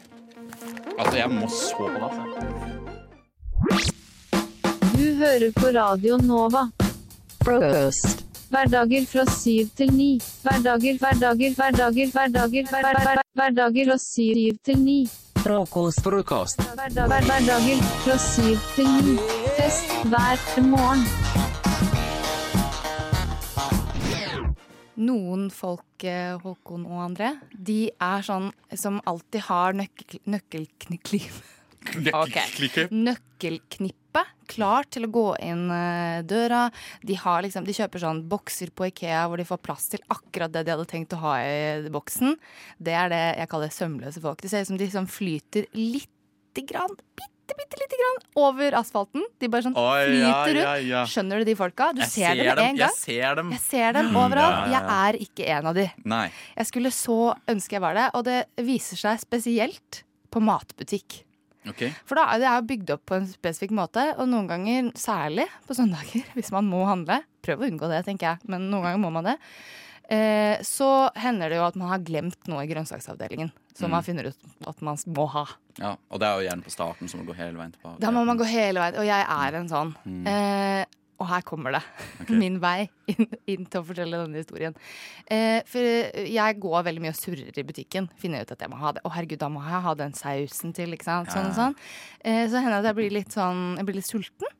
[0.97, 2.09] Altså, jeg må så på det.
[4.95, 6.67] Du hører på Radio Nova.
[7.41, 8.25] Frokost.
[8.51, 10.11] Hverdager fra syv til ni.
[10.43, 14.99] Hverdager, hverdager, hverdager, hverdager, hver, hver, hver, hverdager fra syv til ni.
[15.41, 16.03] Frokost.
[16.05, 16.61] Frokost.
[16.75, 19.17] Hverdager fra syv til ni.
[19.57, 21.50] Fest hver morgen.
[25.01, 31.41] Noen folk, eh, Håkon og André, de er sånn som alltid har nøkkel, nøkkelknipp...
[32.13, 32.35] Ok.
[32.93, 36.67] Nøkkelknippe klar til å gå inn eh, døra.
[37.01, 40.53] De, har liksom, de kjøper sånn bokser på Ikea hvor de får plass til akkurat
[40.53, 42.37] det de hadde tenkt å ha i boksen.
[42.77, 44.43] Det er det jeg kaller sømløse folk.
[44.43, 49.23] Det ser ut som de liksom flyter lite grann, bitte, bitte lite grann over asfalten.
[49.39, 50.61] De bare sånn Oi, flyter ja, rundt.
[50.61, 51.01] ja, ja.
[51.09, 51.89] Skjønner du de folka?
[51.95, 52.77] Du Jeg ser, dem med en gang.
[52.83, 53.51] jeg ser dem.
[53.55, 54.69] Jeg ser dem Mm, overalt.
[54.71, 54.79] ja.
[54.79, 55.87] Jeg er ikke en av de.
[56.05, 56.31] Nei.
[56.57, 61.23] Jeg skulle så ønske jeg var det, og det viser seg spesielt på matbutikk.
[61.69, 61.91] Okay.
[62.09, 65.75] For da det er bygd opp på en spesifikk måte, og noen ganger, særlig på
[65.77, 69.09] søndager, hvis man må handle Prøv å unngå det, tenker jeg, men noen ganger må
[69.11, 69.35] man det.
[70.11, 73.91] Eh, så hender det jo at man har glemt noe i grønnsaksavdelingen som Mm.
[73.95, 75.45] man finner ut at man må ha.
[75.79, 77.99] Ja, og det er jo gjerne på starten, så man går hele veien tilbake.
[78.03, 79.95] Da må man gå hele veien, og jeg er en sånn.
[80.05, 80.27] Mm.
[80.27, 80.85] Eh,
[81.21, 81.81] og her kommer det.
[82.41, 84.75] Min vei inn, inn til å fortelle denne historien.
[85.29, 88.09] Eh, for jeg går veldig mye og surrer i butikken.
[88.17, 89.03] Finner ut at jeg må ha det.
[89.05, 90.91] Å herregud, da må jeg ha den sausen til.
[90.97, 91.29] Ikke sant?
[91.31, 91.75] Sånn og sånn.
[92.25, 94.57] Eh, så hender det at jeg blir litt sånn Jeg blir litt sulten.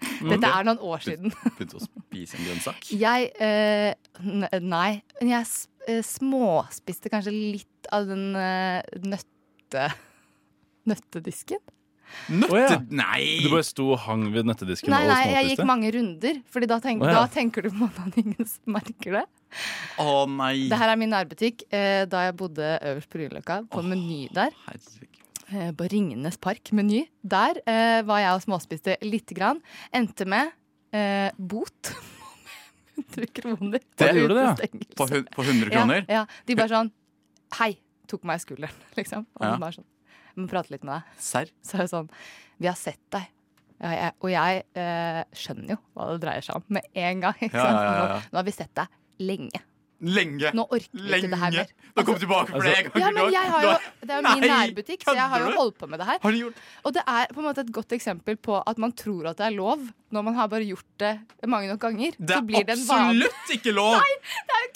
[0.00, 0.30] Mm.
[0.34, 1.32] Dette er noen år siden.
[1.58, 2.86] Begynte å spise en grønnsak?
[2.96, 3.92] Jeg eh,
[4.24, 5.00] n Nei.
[5.20, 9.90] Men jeg s- eh, småspiste kanskje litt av den eh, nøtte...
[10.90, 11.60] Nøttedisken.
[12.50, 12.80] Ja.
[12.90, 13.38] Nei!
[13.44, 16.40] Du bare sto og hang ved nøttedisken Nei, nei, jeg gikk mange runder.
[16.50, 17.20] Fordi da, tenk, oh, ja.
[17.20, 19.26] da tenker du på at ingen merker det.
[20.02, 20.66] Å nei!
[20.70, 24.54] Det her er min nærbutikk eh, da jeg bodde øverst på Grünerløkka, på Meny der.
[24.72, 24.80] Eh,
[25.76, 27.04] på Ringenes park, Meny.
[27.22, 29.60] Der eh, var jeg og småspiste lite grann.
[29.94, 30.52] Endte med
[30.96, 31.92] eh, bot.
[33.00, 33.80] 100 kroner.
[33.96, 34.80] Det gjorde det, ja.
[34.96, 36.04] På på 100 kroner?
[36.08, 36.26] Ja, ja.
[36.46, 36.90] De bare sånn
[37.58, 37.72] Hei,
[38.10, 39.24] tok meg i skulderen, liksom.
[39.40, 39.56] Og Ja.
[39.58, 39.88] bare sånn
[40.38, 41.16] må prate litt med deg.
[41.20, 41.48] Serr?
[41.66, 42.10] Så er det sånn
[42.60, 43.26] Vi har sett deg.
[43.80, 47.34] Ja, jeg, og jeg eh, skjønner jo hva det dreier seg om med en gang.
[47.40, 48.20] Ikke Ja, ja, ja, ja.
[48.20, 49.60] Nå, nå har vi sett deg lenge.
[50.00, 50.50] Lenge.
[50.56, 51.72] Nå orker vi ikke det her mer.
[51.96, 53.02] Nå kom du tilbake for det en gang.
[53.02, 55.50] Ja, men jeg har jo, Det er jo min Nei, nærbutikk, så jeg har jo
[55.58, 56.20] holdt på med det her.
[56.22, 56.60] Har gjort?
[56.88, 59.46] Og det er på en måte et godt eksempel på at man tror at det
[59.50, 61.12] er lov, når man har bare gjort det
[61.46, 62.16] mange nok ganger.
[62.18, 64.00] Det så blir er det en det, absolutt ikke lov!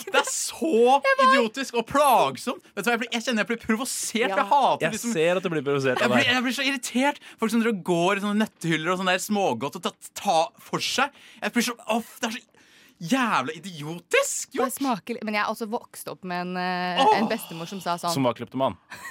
[0.05, 2.71] det, er så idiotisk og plagsomt.
[2.75, 4.29] Vet du hva, Jeg, blir, jeg kjenner jeg blir provosert.
[4.29, 4.37] Ja.
[4.37, 6.35] Jeg hater Jeg liksom ser at du blir provosert jeg av blir, det.
[6.37, 7.23] jeg blir så irritert.
[7.41, 11.15] Folk som går i sånne nøttehyller og sånn der smågodt og tar ta for seg.
[11.41, 12.54] Jeg blir så, off, det er så
[13.03, 14.55] jævla idiotisk!
[14.59, 16.59] Bare smaker Men jeg er også vokst opp med en,
[17.03, 18.15] oh, en bestemor som sa sånn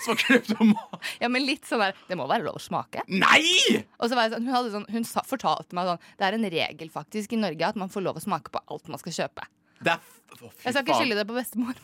[0.05, 0.77] Som var kleptoman.
[1.23, 3.03] Ja, men litt sånn der Det må være lov å smake.
[3.11, 3.83] Nei!
[3.99, 6.39] Og så var jeg sånn, hun, hadde sånn, hun sa, fortalte meg sånn Det er
[6.39, 9.17] en regel faktisk i Norge at man får lov å smake på alt man skal
[9.23, 9.47] kjøpe.
[9.83, 10.09] Det er
[10.65, 11.75] Jeg skal ikke skylde det på bestemor.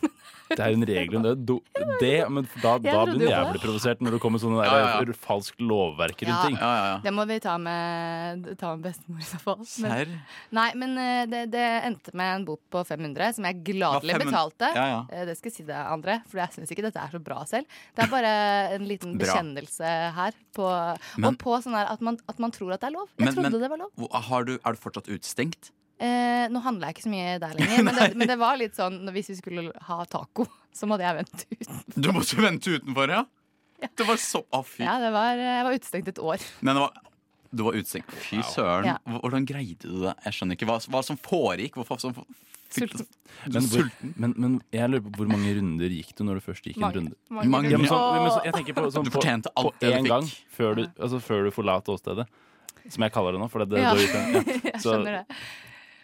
[0.50, 1.32] Det er en regel om det.
[1.46, 1.60] Do-
[2.00, 5.62] det men da, da blir jeg jævlig provosert når det kommer sånne Ja, ja, falskt
[5.62, 6.56] lovverk rundt ting.
[7.04, 9.62] Det må vi ta med, ta med bestemor i så fall.
[9.84, 10.16] Men,
[10.58, 14.20] nei, men eh, det, det endte med en bot på 500, som jeg gladelig Ja,
[14.26, 14.72] betalte.
[14.74, 15.00] Ja, ja.
[15.14, 17.44] Eh, Det skal jeg si det, André, for jeg syns ikke dette er så bra
[17.46, 17.70] selv.
[17.94, 18.34] Det er bare
[18.74, 20.34] en liten bekjennelse her.
[20.58, 20.66] På,
[21.16, 23.06] Men- og på sånn at man, at man tror at det er lov.
[23.16, 24.10] Jeg Men- trodde men- det var lov.
[24.30, 25.70] Har du, er du fortsatt utestengt?
[26.00, 28.78] Eh, nå handla jeg ikke så mye der lenger, men det, men det var litt
[28.78, 30.46] sånn hvis vi skulle ha taco,
[30.78, 32.00] så måtte jeg vente utenfor.
[32.00, 33.22] Du måtte vente utenfor, ja?
[33.96, 34.82] Det var så Å, fy.
[34.84, 36.42] Ja, det var, jeg var utestengt et år.
[36.64, 36.98] Men det var,
[37.50, 38.12] du var utestengt.
[38.28, 38.90] Fy søren.
[38.92, 38.96] Ja.
[39.20, 40.12] Hvordan greide du det?
[40.26, 41.78] Jeg skjønner ikke hva, hva som foregikk.
[41.80, 42.16] Hvorfor som
[42.70, 43.06] Sulten.
[43.50, 46.68] Men, hvor, men, men jeg lurer på hvor mange runder gikk du når du først
[46.68, 47.00] gikk Mange.
[47.00, 47.16] en runde?
[47.50, 47.90] Mange Ja, men runder.
[47.90, 50.10] sånn, men så, jeg tenker på, sånn, Du fortjente fortjente på alt det du fikk.
[50.12, 52.28] gang før du, altså, før du forlater åstedet.
[52.86, 53.48] Som jeg kaller det nå.
[53.50, 54.06] For det, det, Ja, du ja.
[54.14, 55.40] Så, jeg skjønner det.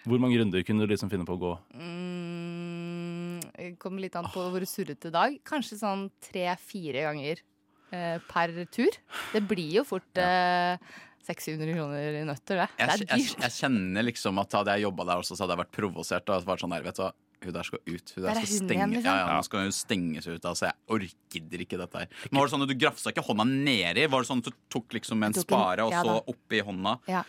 [0.06, 1.52] Hvor mange runder kunne du liksom finne på å gå?
[1.76, 5.36] Mm, det kommer litt an på hvor surrete dag.
[5.46, 7.42] Kanskje sånn tre-fire ganger
[7.90, 8.94] eh, per tur.
[9.34, 10.78] Det blir jo fort eh,
[11.26, 12.68] 600 kroner i nøtter, det.
[12.78, 13.44] Jeg, Det er jeg, dyrt.
[13.48, 16.30] jeg kjenner liksom at hadde jeg jobba der også, så hadde jeg vært provosert.
[16.36, 17.10] Og vært sånn der, vet du hva,
[17.46, 18.12] hun der skal ut.
[18.14, 18.86] Hun der, Der er skal hun stenge.
[18.94, 19.10] liksom.
[19.10, 20.46] ja, ja, nå skal hun stenges ut.
[20.52, 22.14] Altså, jeg orker ikke dette her.
[22.30, 24.06] Men var det sånn at Du grafsa ikke hånda nedi?
[24.14, 26.14] Var det sånn at du tok liksom en Jeg tok en- spare og ja så
[26.14, 26.22] da.
[26.32, 26.94] oppi hånda?
[27.10, 27.24] Ja.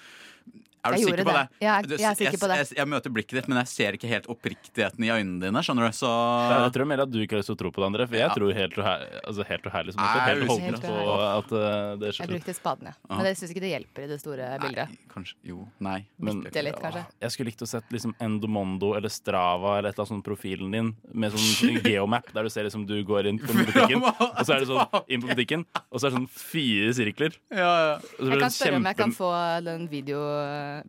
[0.87, 1.43] Er du sikker på det?
[1.51, 1.61] det.
[1.61, 2.57] Jeg er- jeg er sikker på det.
[2.61, 5.59] Jeg, jeg, møter blikket ditt, men jeg ser ikke helt oppriktigheten i øynene dine.
[5.63, 5.91] Skjønner du?
[5.97, 8.07] Så Jeg tror mer at du ikke har lyst til å tro på det, André.
[8.07, 8.33] For jeg Ja.
[8.35, 10.87] tror helt uherlig, altså helt uherlig som helt er holdent usikker.
[10.87, 12.93] på at uh, det Jeg brukte spaden, ja.
[13.09, 13.15] Ja.
[13.17, 14.87] Men jeg syns ikke det hjelper i det store bildet.
[14.89, 16.05] Nei, Kanskje, jo, nei.
[16.19, 17.05] Men Bitte litt, kanskje.
[17.21, 20.71] jeg skulle likt å sett liksom Endomondo eller Strava eller et eller annet sånn profilen
[20.71, 24.53] din med sånn geomap, der du ser liksom du går inn på butikken, og så
[24.55, 27.33] er det sånn inn på butikken, og så er det sånn fire sirkler.
[27.51, 27.99] Ja, ja.
[28.21, 29.31] Jeg kan spørre om jeg kan få
[29.65, 30.19] den video,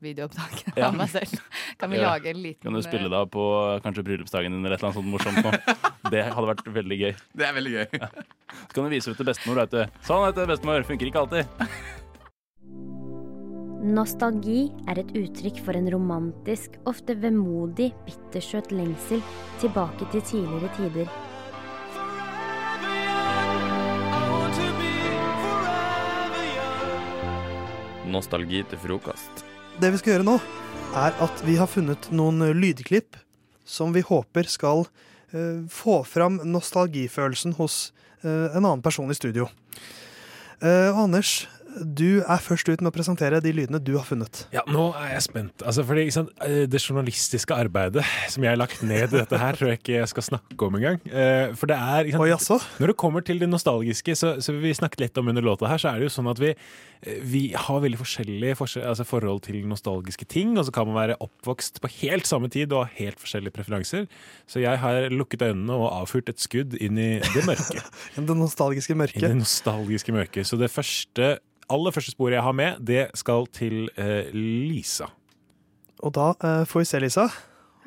[0.03, 0.89] videoopptaket Ja.
[0.89, 1.41] av meg selv.
[1.79, 2.11] Kan vi Ja.
[2.15, 3.43] lage en liten Kan du spille da på
[3.83, 5.53] kanskje bryllupsdagen din eller et eller annet sånt morsomt nå?
[6.13, 7.15] Det hadde vært veldig gøy.
[7.37, 7.87] Det er veldig gøy.
[8.69, 9.57] Så kan du vise det til bestemor.
[9.63, 9.85] Vet du.
[10.09, 10.85] Sånn, heter bestemor.
[10.89, 11.47] Funker ikke alltid.
[13.89, 19.23] Nostalgi er et uttrykk for en romantisk, ofte vemodig, bittersøt lengsel
[19.63, 21.09] tilbake til tidligere tider.
[28.09, 29.45] Nostalgi til frokost.
[29.79, 30.33] Det vi skal gjøre nå,
[30.99, 33.15] er at vi har funnet noen eh, lydklipp
[33.63, 37.93] som vi håper skal uh, få fram nostalgifølelsen hos
[38.25, 39.47] uh, en annen person i studio.
[40.59, 41.45] Uh, Anders,
[41.79, 44.47] du er først ut med å presentere de lydene du har funnet.
[44.55, 45.63] Ja, nå er jeg spent.
[45.63, 48.03] Altså, fordi, sant, eh, det journalistiske arbeidet
[48.33, 50.79] som jeg har lagt ned i dette her, tror jeg ikke jeg skal snakke om
[50.81, 50.99] engang.
[51.07, 55.01] Eh, For det er sant, Når det kommer til det nostalgiske, så, så vi snakket
[55.05, 56.55] litt om under låta her, så er det jo sånn at vi,
[57.05, 60.97] eh, vi har veldig forskjellige forskjell, altså forhold til nostalgiske ting, og så kan man
[60.99, 64.09] være oppvokst på helt samme tid og ha helt forskjellige preferanser.
[64.49, 67.85] Så jeg har lukket øynene og avfyrt et skudd inn i det mørke.
[68.29, 69.23] Det nostalgiske I mørket.
[69.23, 70.47] det nostalgiske mørket.
[70.49, 71.39] Så det første,
[71.73, 75.11] aller første sporet jeg har med, det skal til eh, Lisa.
[76.05, 77.27] Og da eh, får vi se, Lisa,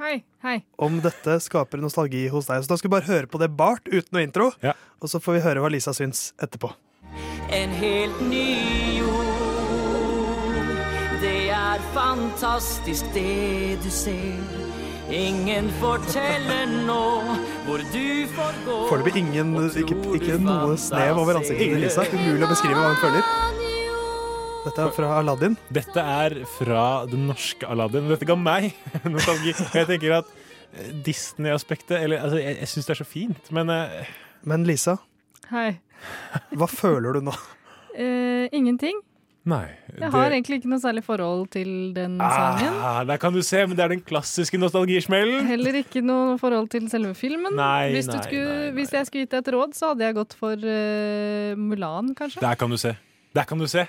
[0.02, 0.56] Hei, hei.
[0.82, 2.64] om dette skaper nostalgi hos deg.
[2.66, 5.38] Så da skal vi bare høre på det bart uten noe intro, og så får
[5.38, 6.72] vi høre hva Lisa syns etterpå.
[7.54, 8.48] En helt ny
[8.98, 9.30] jord.
[11.22, 14.58] Det er fantastisk det du ser.
[15.12, 17.02] Ingen forteller nå
[17.68, 18.78] hvor du får gå.
[18.90, 22.08] Foreløpig ingen, ikke, ikke noe snev over ansiktet til Lisa.
[22.16, 23.60] Umulig å beskrive hva hun føler.
[24.62, 25.56] Dette er fra Aladdin.
[25.74, 28.10] Dette er fra den norske Aladdin.
[28.12, 28.70] Dette ga meg
[29.10, 29.56] nostalgi.
[29.58, 33.72] Jeg tenker at eh, Disney-aspektet eller, altså, Jeg, jeg syns det er så fint, men
[33.74, 34.12] uh...
[34.42, 34.96] Men Lisa,
[35.52, 35.76] Hei.
[36.58, 37.34] hva føler du nå?
[37.94, 38.98] Uh, ingenting.
[39.46, 39.68] Nei.
[40.00, 42.74] Jeg har egentlig ikke noe særlig forhold til den sangen.
[42.82, 45.46] ah, Der kan du se, men det er den klassiske nostalgismellen.
[45.50, 47.54] Heller ikke noe forhold til selve filmen.
[47.58, 50.18] Nei, hvis, du nei, skulle, hvis jeg skulle gitt deg et råd, så hadde jeg
[50.18, 52.42] gått for uh, Mulan, kanskje.
[52.42, 52.96] Der kan du se.
[53.38, 53.86] Der kan du se.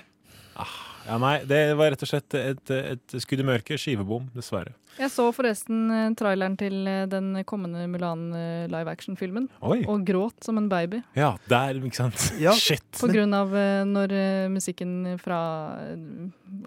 [1.07, 3.81] Ja, nei, det var rett og slett et, et skudd i mørket.
[3.81, 4.73] Skivebom, dessverre.
[4.93, 8.27] Jeg så forresten eh, traileren til eh, den kommende Mulan
[8.69, 10.99] live action-filmen, og gråt som en baby.
[11.17, 12.27] Ja, der, ikke sant.
[12.61, 12.85] Shit.
[12.99, 14.13] På grunn av eh, når
[14.53, 15.39] musikken fra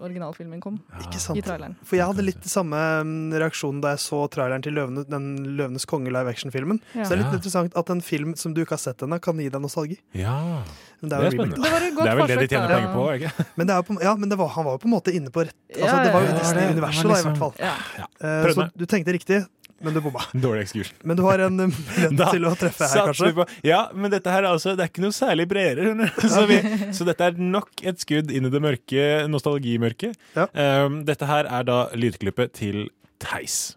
[0.03, 0.79] originalfilmen kom.
[0.99, 1.39] Ikke sant?
[1.39, 1.77] I traileren.
[1.87, 5.87] For jeg hadde litt samme mm, reaksjon da jeg så traileren til Løvene, den 'Løvenes
[5.89, 6.81] konge' live action-filmen.
[6.93, 7.05] Ja.
[7.05, 7.39] Så det er litt Ja.
[7.39, 9.97] interessant at en film som du ikke har sett ennå, kan gi deg nostalgi.
[10.13, 10.63] Ja.
[11.01, 11.57] Men Det er spennende.
[11.61, 13.97] Det var Det er vel det de tjener penger på, ikke Men, det er på,
[14.01, 16.13] ja, men det var, han var jo på en måte inne på rett altså, Det
[16.15, 16.39] var jo ja, ja.
[16.41, 17.53] Disney-universet, liksom, da, i liksom- hvert fall.
[17.61, 18.07] Ja.
[18.17, 19.39] Eh, så du tenkte riktig,
[19.85, 20.23] men du bomma.
[20.47, 20.89] Dårlig ekskurs.
[21.05, 23.29] Men du har en mulighet til å treffe her, kanskje.
[23.29, 26.09] vi på- Ja, men dette her er altså, det er ikke noe særlig bredere.
[26.35, 26.57] Så, vi,
[26.97, 30.17] så dette er nok et skudd inn i det mørke nostalgimørket.
[30.57, 32.87] Um, dette her er da lydklippet til
[33.21, 33.75] Theis.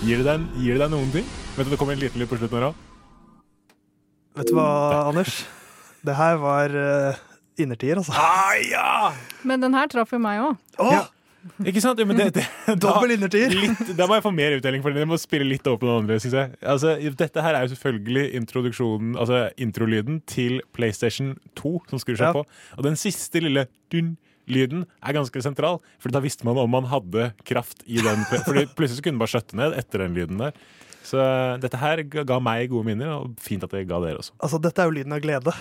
[0.00, 1.26] Gir det deg, gir det deg noen ting?
[1.56, 2.84] Vet du, Det kommer en liten lyd på slutten her òg.
[4.40, 4.68] Vet du hva,
[5.10, 5.42] Anders?
[6.06, 7.18] Det her var uh,
[7.60, 8.14] innertier, altså.
[8.16, 9.10] Ah, ja!
[9.44, 10.54] Men den her traff jo meg òg.
[10.80, 11.10] Åh!
[11.64, 12.00] Ikke sant?
[12.00, 12.46] Ja, men det, det,
[12.84, 13.52] Dobbel innertier.
[13.52, 16.02] Litt, da må jeg få mer utdeling, for det må spille litt over på den
[16.02, 16.18] andre.
[16.20, 16.56] Synes jeg.
[16.72, 22.28] Altså, dette her er jo selvfølgelig introduksjonen, altså introlyden til PlayStation 2 som skrur seg
[22.28, 22.34] Ja.
[22.40, 22.44] på.
[22.78, 24.14] Og den siste lille dun
[24.50, 28.26] lyden er ganske sentral, for da visste man om man hadde kraft i den.
[28.46, 30.58] Fordi plutselig så kunne man bare skjøtte ned etter den lyden der.
[31.06, 31.22] Så
[31.62, 34.34] dette her ga meg gode minner, og fint at det ga dere også.
[34.38, 35.54] Altså, Dette er jo lyden av glede.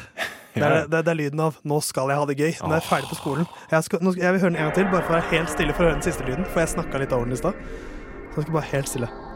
[0.55, 2.57] Det er, det, det er lyden av 'nå skal jeg ha det gøy'.
[2.65, 3.47] Nå er jeg ferdig på skolen.
[3.71, 5.53] Jeg, skal, nå jeg vil høre den en gang til, bare for å være helt
[5.53, 6.45] stille for å høre den siste lyden.
[6.49, 7.65] For jeg snakka litt over den i stad.
[8.33, 9.28] Så jeg skal bare helt stille.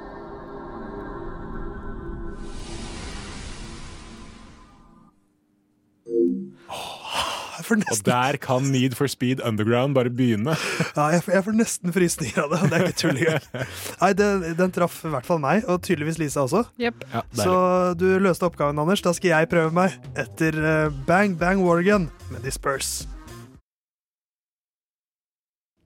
[7.63, 10.55] Får Og der kan Need for Speed Underground bare begynne.
[10.97, 12.59] ja, jeg, jeg får nesten frysninger av det.
[12.69, 13.47] Det er ikke tull engang.
[14.03, 16.65] Nei, den, den traff i hvert fall meg, og tydeligvis Lisa også.
[16.81, 17.05] Yep.
[17.13, 17.55] Ja, Så
[17.99, 19.03] du løste oppgaven, Anders.
[19.05, 23.07] Da skal jeg prøve meg etter eh, Bang Bang Wargan med Disperse.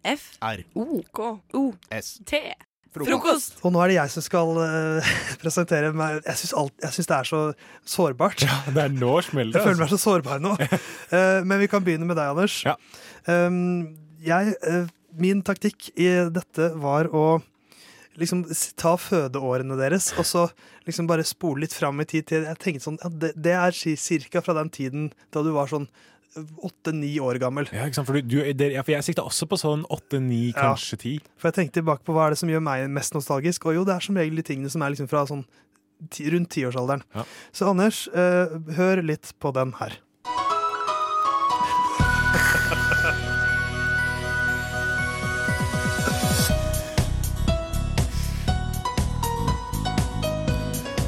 [0.08, 0.38] F.
[0.42, 0.64] R.
[0.80, 1.02] O.
[1.14, 1.20] K.
[1.54, 1.64] O.
[1.92, 2.18] S.
[2.26, 2.40] T.
[2.94, 3.58] Frokost.
[3.66, 5.12] Og nå er det jeg som skal uh,
[5.44, 6.22] presentere meg.
[6.26, 7.42] Jeg syns alt- jeg syns det er så
[7.98, 8.46] sårbart.
[8.48, 9.60] Ja, det er nå smeller det.
[9.62, 10.00] Jeg føler meg Altså.
[10.00, 10.56] så sårbar nå.
[11.12, 12.62] Uh, men vi kan begynne med deg, Anders.
[13.28, 17.28] Um, jeg, uh, min taktikk i dette var å
[18.18, 18.44] liksom
[18.82, 20.48] ta fødeårene deres, og så
[20.88, 23.76] liksom bare spole litt fram i tid til Jeg tenkte sånn, ja, det, det er
[23.78, 25.86] ci- cirka fra den tiden da du var sånn
[26.36, 27.68] åtte-ni år gammel.
[27.74, 28.08] Ja, ikke sant?
[28.10, 30.74] For, du, det, ja, for jeg sikta også på sånn åtte-ni, Ja.
[30.74, 31.14] kanskje ti.
[31.38, 33.86] For jeg tenkte tilbake på hva er det som gjør meg mest nostalgisk, og jo,
[33.88, 35.46] det er som regel de tingene som er liksom fra sånn
[36.14, 37.02] ti, rundt tiårsalderen.
[37.16, 37.24] Ja.
[37.54, 39.98] Så Anders, eh, hør litt på den her.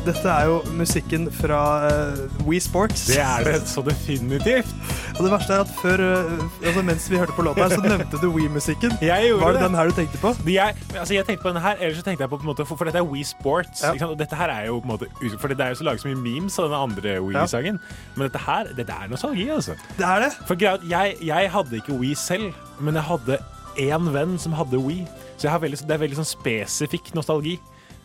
[0.05, 3.05] Dette er jo musikken fra uh, We Sports.
[3.09, 4.69] Det er det så definitivt.
[5.17, 7.81] Og det verste er at før, uh, altså mens vi hørte på låta her, så
[7.83, 8.95] nevnte du We-musikken.
[9.43, 10.31] Var det den her du tenkte på?
[10.47, 12.65] Er, altså jeg tenkte på denne her, ellers så tenkte jeg på, på en måte,
[12.65, 13.83] for, for dette er Wii Sports.
[13.83, 14.07] Ja.
[14.07, 16.07] Og dette her er jo på en måte For det er jo så laget så
[16.07, 17.79] mye memes av den andre Wii-sangen.
[18.15, 19.75] Men dette her, dette er nostalgi, altså.
[19.97, 20.31] Det er det.
[20.47, 23.41] For greia, er jeg, jeg hadde ikke Wii selv, men jeg hadde
[23.79, 25.03] én venn som hadde Wii.
[25.35, 27.59] Så jeg har veldig, det er veldig sånn spesifikk nostalgi.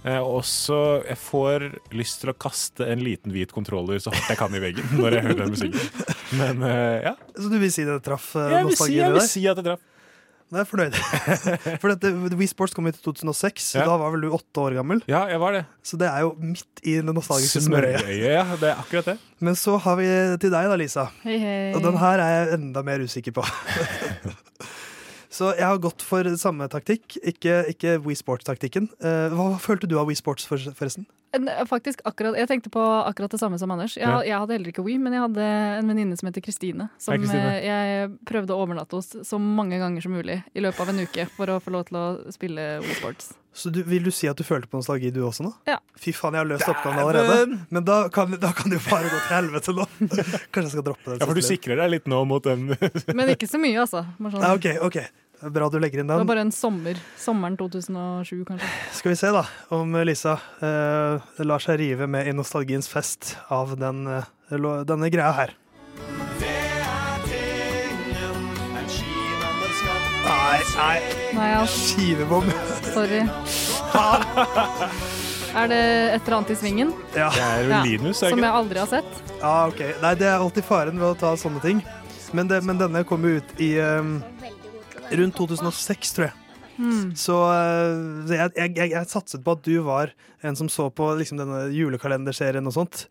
[0.04, 1.64] Eh, og også jeg får
[1.96, 5.16] lyst til å kaste en liten hvit kontroller så hardt jeg kan i veggen når
[5.16, 6.12] jeg hører den musikken.
[6.36, 7.16] Men eh, ja.
[7.38, 9.68] Så du vil si det traff uh, Jeg vil si, jeg vil si at det
[9.72, 9.90] traff.
[10.54, 10.96] Er jeg fornøyd.
[11.82, 13.88] For dette, Wii Sports kom ut i 2006, Ja.
[13.88, 15.00] da var vel du åtte år gammel.
[15.10, 15.64] Ja, jeg var det.
[15.82, 18.04] Så det er jo midt i det nostalgiske smørøyet.
[18.04, 18.44] Smørøye, ja.
[18.60, 19.16] Det er akkurat det.
[19.42, 20.06] Men så har vi
[20.44, 21.08] til deg da, Lisa.
[21.24, 21.58] Hei, hei.
[21.74, 23.48] Og den her er jeg enda mer usikker på.
[25.34, 28.86] Så jeg har gått for samme taktikk, ikke, ikke Wii Sports-taktikken.
[29.02, 31.08] Eh, hva følte du av Wii Sports, forresten?
[31.66, 33.96] Faktisk akkurat, Jeg tenkte på akkurat det samme som Anders.
[33.96, 34.20] Jeg, Ja.
[34.22, 35.42] jeg hadde heller ikke Wii, men jeg hadde
[35.80, 36.88] en venninne som heter Kristine.
[37.02, 40.78] Som Hei, eh, jeg prøvde å overnatte hos så mange ganger som mulig i løpet
[40.80, 43.32] av en uke for å få lov til å spille Wii Sports.
[43.52, 45.52] Så du, Vil du si at du følte på nostalgi, du også nå?
[45.66, 45.78] Ja.
[45.98, 47.66] Fy faen, jeg har løst oppgaven allerede.
[47.70, 49.86] Men da kan, da kan det jo bare gå til helvete nå.
[50.54, 51.18] Kanskje jeg skal droppe den.
[51.18, 52.66] Ja, for du sikrer deg litt nå mot den
[53.14, 54.06] Men ikke så mye, altså.
[54.18, 55.02] Sånn- Ja, ok, ok.
[55.50, 56.14] Bra du legger inn den.
[56.14, 57.00] Det var bare en sommer.
[57.20, 58.68] Sommeren 2007, kanskje.
[58.96, 59.42] Skal vi se da
[59.76, 64.30] om Lisa eh, lar seg rive med i nostalgiens fest av den, eh,
[64.88, 65.52] denne greia her.
[70.24, 70.96] Nei, nei.
[71.36, 71.50] Nei.
[71.68, 72.48] Skivebom.
[72.94, 73.24] Sorry.
[75.54, 76.88] Er det et eller annet i svingen?
[77.14, 77.28] Ja.
[77.30, 79.20] Det er vel Linus, er Som jeg aldri har sett.
[79.38, 79.84] Ja, ok.
[80.02, 81.78] Nei, det er alltid faren ved å ta sånne ting.
[82.34, 84.16] Men, det, men denne kom jo ut i um,
[85.12, 86.40] rundt 2006, tror jeg.
[86.74, 87.12] Mm.
[87.18, 91.12] Så uh, jeg, jeg, jeg, jeg satset på at du var en som så på
[91.20, 93.06] liksom, denne julekalenderserien og sånt.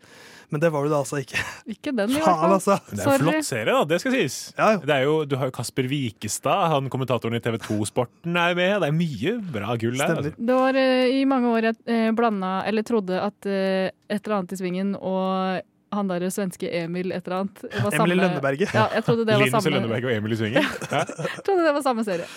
[0.54, 1.40] Men det var du da altså ikke.
[1.66, 2.56] Ikke den, i hvert Faen, fall.
[2.60, 2.76] altså.
[2.92, 3.86] Det er en flott serie, da.
[3.90, 4.38] Det skal sies.
[4.54, 8.76] Det er jo, du har jo Kasper Wikestad, han kommentatoren i TV 2-sporten er med.
[8.84, 10.14] Det er mye bra gull der.
[10.20, 10.36] Altså.
[10.38, 14.38] Det var uh, i mange år jeg uh, blanda, eller trodde at uh, et eller
[14.38, 15.64] annet i svingen og
[15.98, 18.76] han der svenske Emil et eller annet var Emil i Lønneberget.
[18.76, 20.70] Ja, jeg trodde det var Linus i Lønneberget og Emil i Svingen.
[20.94, 21.02] Ja.
[21.08, 22.30] jeg trodde det var samme serie.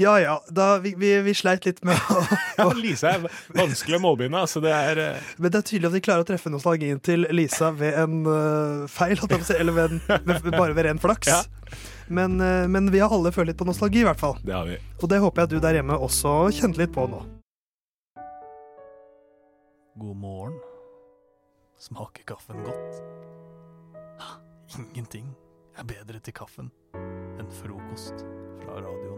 [0.00, 2.20] Ja ja, da, vi, vi, vi sleit litt med å
[2.60, 3.26] Ja, Lisa er
[3.56, 4.40] vanskelig å målbinde.
[4.40, 5.32] Altså, det er uh...
[5.36, 8.86] Men det er tydelig at vi klarer å treffe nostalgien til Lisa ved en uh,
[8.88, 9.20] feil,
[9.58, 11.28] eller ved en, ved, bare ved ren flaks.
[11.28, 11.42] Ja.
[12.08, 14.38] Men, uh, men vi har alle følt litt på nostalgi, i hvert fall.
[14.40, 14.80] Det har vi.
[15.02, 17.22] Og det håper jeg at du der hjemme også kjente litt på nå.
[20.00, 20.60] God morgen.
[21.80, 22.98] Smaker kaffen godt?
[24.76, 25.30] Ingenting
[25.80, 26.66] er bedre til kaffen
[27.40, 28.20] enn frokost
[28.60, 29.14] fra Radio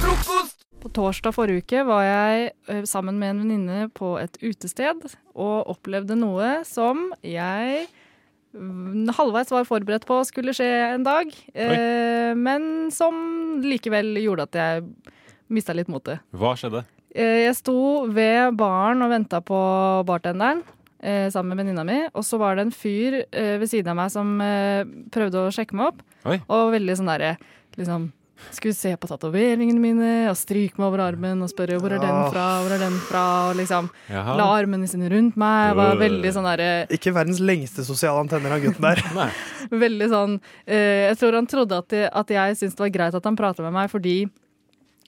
[0.00, 0.64] Frokost!
[0.80, 5.68] På torsdag forrige uke var jeg eh, sammen med en venninne på et utested og
[5.74, 7.84] opplevde noe som jeg
[8.56, 14.60] mm, halvveis var forberedt på skulle skje en dag, eh, men som likevel gjorde at
[14.62, 14.88] jeg
[15.48, 16.20] mista litt motet.
[16.34, 16.84] Hva skjedde?
[17.14, 19.60] Eh, Jeg sto ved baren og venta på
[20.08, 20.62] bartenderen
[21.00, 22.00] eh, sammen med venninna mi.
[22.14, 24.36] Og så var det en fyr eh, ved siden av meg som
[25.14, 26.04] prøvde å sjekke meg opp.
[26.26, 26.40] Oi.
[26.50, 27.36] Og veldig sånn derre
[27.78, 28.10] liksom
[28.52, 32.18] skulle se på tatoveringene mine og stryke meg over armen og spørre hvor er den
[32.28, 34.34] fra, hvor er den fra, og liksom Jaha.
[34.36, 35.70] la armene sine rundt meg.
[35.78, 36.00] Var Øh.
[36.02, 39.00] veldig sånn derre Ikke verdens lengste sosiale antenner, han gutten der.
[39.86, 40.34] Veldig sånn
[40.68, 43.36] eh, Jeg tror han trodde at, det, at jeg syntes det var greit at han
[43.40, 44.18] prata med meg fordi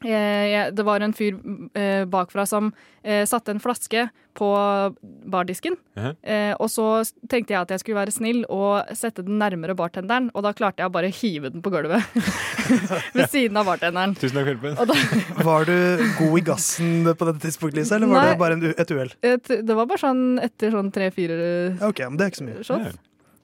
[0.02, 1.38] det var en fyr
[1.74, 2.72] eh, bakfra som
[3.02, 4.48] eh, satte en flaske på
[5.26, 5.74] bardisken.
[5.98, 6.12] Mhm.
[6.22, 6.86] Eh, og så
[7.28, 10.84] tenkte jeg at jeg skulle være snill og sette den nærmere bartenderen, og da klarte
[10.84, 12.04] jeg å bare hive den på gulvet
[13.16, 14.14] ved siden av bartenderen.
[14.18, 14.78] Tusen takk for hjelpen.
[14.78, 18.30] Da, Var du god i gassen på dette tidspunktet, Lisa, eller var Nei.
[18.30, 19.12] det bare en, et uhell?
[19.48, 21.38] det var bare sånn etter sånn tre-fire
[21.88, 22.64] Ok, men det er ikke så mye.
[22.66, 22.98] shots.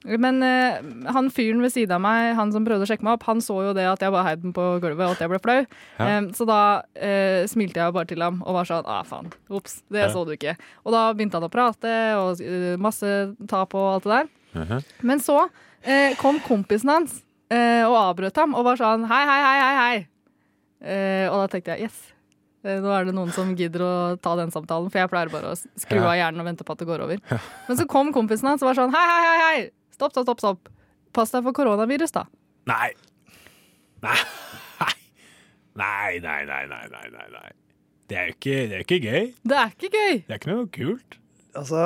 [0.05, 3.25] Men uh, han fyren ved siden av meg, han som prøvde å sjekke meg opp,
[3.25, 5.39] han så jo det at jeg bare heiv den på gulvet, og at jeg ble
[5.41, 5.57] flau.
[5.97, 6.09] Ja.
[6.19, 9.79] Um, så da uh, smilte jeg bare til ham og var sånn ah, faen, ops,
[9.89, 10.09] det Ja.
[10.13, 10.55] så du ikke.
[10.85, 13.13] Og da begynte han å prate, og uh, masse
[13.49, 14.33] tap og alt det der.
[14.55, 14.83] -huh.
[15.01, 15.47] Men så
[16.17, 21.29] kom kompisen hans og avbrøt ham og var sånn hei, hei, hei, hei, hei.
[21.29, 22.15] Og da tenkte jeg yes.
[22.65, 25.55] Nå er det noen som gidder å ta den samtalen, for jeg pleier bare å
[25.77, 27.21] skru av hjernen og vente på at det går over.
[27.67, 29.69] Men så kom kompisen hans og var sånn hei, hei, hei, hei.
[29.95, 30.41] Stopp, stopp, stopp.
[30.43, 30.71] stopp.
[31.15, 32.25] Pass deg for koronavirus, da.
[32.67, 32.91] Nei.
[34.03, 34.17] Nei.
[35.75, 37.49] Nei, nei, nei, nei, nei, nei, nei.
[38.07, 39.25] Det er jo ikke, det er ikke gøy.
[39.43, 40.13] Det er ikke gøy.
[40.23, 41.17] Det er ikke noe kult.
[41.55, 41.81] Altså,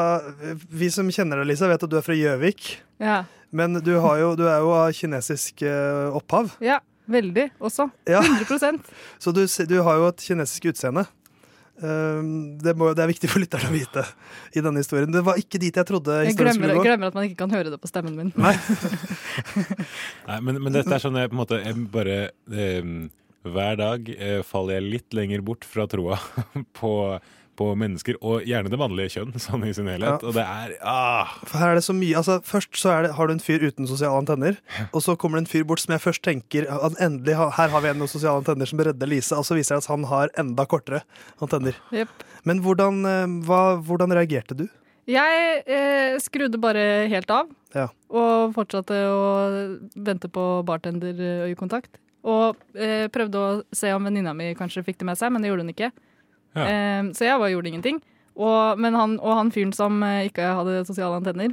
[0.69, 2.67] Vi som kjenner deg, Lisa, vet at du er fra Gjøvik.
[3.01, 3.23] Ja.
[3.49, 6.53] Men du, har jo, du er jo av kinesisk eh, opphav.
[6.61, 6.81] ja.
[7.09, 7.87] Veldig også.
[8.05, 8.19] Ja.
[8.21, 8.83] 100%
[9.23, 11.07] Så du, du har jo et kinesisk utseende.
[11.79, 14.03] Um, det, må, det er viktig for lytterne å vite
[14.51, 15.11] i denne historien.
[15.13, 16.87] Det var ikke dit jeg trodde Jeg historien glemmer, skulle gå.
[16.89, 18.33] glemmer at man ikke kan høre det på stemmen min.
[18.35, 18.51] Nei.
[20.29, 22.17] Nei, men, men dette er sånn jeg på en måte jeg bare
[22.51, 22.91] eh,
[23.47, 26.19] Hver dag eh, faller jeg litt lenger bort fra troa
[26.79, 26.91] på,
[27.59, 30.23] på mennesker, og gjerne det mannlige kjønn, sånn i sin helhet.
[30.23, 30.31] Ja.
[30.31, 33.13] Og det er ah, For her er det så mye altså, Først så er det,
[33.17, 35.95] har du en fyr uten sosiale antenner, og så kommer det en fyr bort som
[35.95, 39.37] jeg først tenker at endelig her har vi en med sosiale antenner som redder Lise,
[39.37, 41.03] og så viser det at han har enda kortere
[41.43, 41.77] antenner.
[41.95, 42.27] Yep.
[42.47, 44.67] Men hvordan, eh, hva, hvordan reagerte du?
[45.09, 47.49] Jeg eh, skrudde bare helt av.
[47.73, 47.87] Ja.
[48.13, 49.23] Og fortsatte å
[49.95, 51.97] vente på bartenderøyekontakt.
[52.29, 55.51] Og eh, prøvde å se om venninna mi kanskje fikk det med seg, men det
[55.51, 55.91] gjorde hun ikke.
[56.55, 56.63] Ja.
[56.65, 58.01] Eh, så jeg bare gjorde ingenting.
[58.39, 61.51] Og, men han, og han fyren som eh, ikke hadde sosiale antenner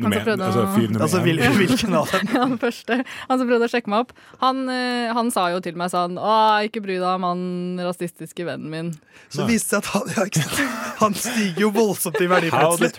[0.00, 2.28] han som prøvde Altså fyren Altså, hvil- hvilken av dem?
[2.42, 2.96] han første,
[3.28, 6.14] han som prøvde å sjekke meg opp, han, eh, han sa jo til meg sånn
[6.16, 7.42] Å, ikke bry deg om han
[7.84, 8.88] rasistiske vennen min.
[9.32, 10.68] Så viste det seg at han, ja, ikke
[11.02, 12.92] han stiger jo voldsomt i verdi plutselig.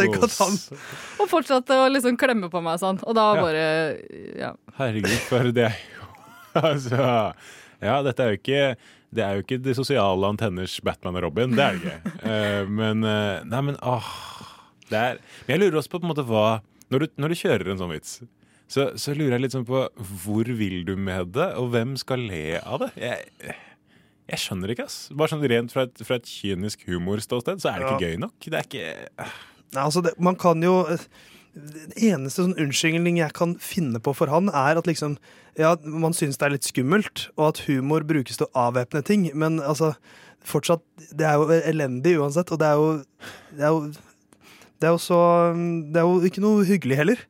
[0.00, 0.58] Tenk at han,
[1.22, 2.98] Og fortsatte å liksom klemme på meg sånn.
[3.06, 3.42] Og da Ja.
[3.46, 3.66] bare
[4.42, 4.52] Ja.
[4.78, 6.06] Herregud, for det er jo
[6.66, 7.04] Altså
[7.80, 8.64] Ja, dette er jo ikke
[9.14, 12.12] det er jo ikke de sosiale antenners Batman og Robin, det er det ikke.
[12.24, 14.10] Uh, men uh, Nei, men åh
[14.90, 16.44] det er, Men jeg lurer også på på en måte hva
[16.90, 18.16] Når du, når du kjører en sånn vits,
[18.70, 19.82] så, så lurer jeg litt sånn på
[20.24, 22.88] hvor vil du med det, og hvem skal le av det?
[22.98, 23.54] Jeg,
[24.30, 24.98] jeg skjønner ikke, ass.
[25.14, 28.10] Bare sånn rent fra et, fra et kynisk humorståsted, så er det ikke Ja.
[28.10, 28.36] gøy nok.
[28.46, 29.30] Det er ikke
[29.70, 30.76] Nei, altså det, man kan jo
[31.54, 35.18] Den eneste sånn unnskyldning jeg kan finne på for han, er at liksom
[35.58, 39.26] Ja, man syns det er litt skummelt, og at humor brukes til å avvæpne ting,
[39.34, 39.94] men altså
[40.46, 42.92] Fortsatt Det er jo elendig uansett, og det er jo
[43.50, 43.80] Det er jo,
[44.80, 45.20] det er jo så
[45.90, 47.26] Det er jo ikke noe hyggelig heller.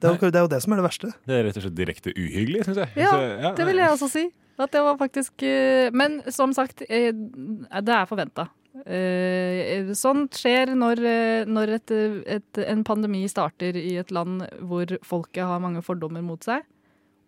[0.00, 1.10] Det er, jo, det er jo det som er det verste.
[1.24, 2.90] Det er rett og slett direkte uhyggelig, syns jeg.
[3.00, 4.24] Ja, Så, det vil jeg også si.
[4.60, 8.48] At det var faktisk eh, Men som sagt, eh, det er forventa.
[9.94, 11.92] Sånt skjer når, eh, når et,
[12.26, 16.66] et, en pandemi starter i et land hvor folket har mange fordommer mot seg.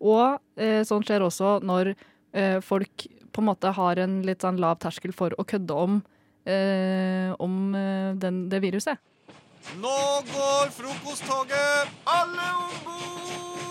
[0.02, 1.94] Og eh, sånt skjer også når
[2.34, 6.00] eh, folk på en måte har en litt sånn lav terskel for å kødde om,
[6.48, 8.98] eh, om eh, den, det viruset.
[9.82, 9.96] Nå
[10.32, 11.96] går frokosttoget!
[12.06, 13.65] Alle om bord!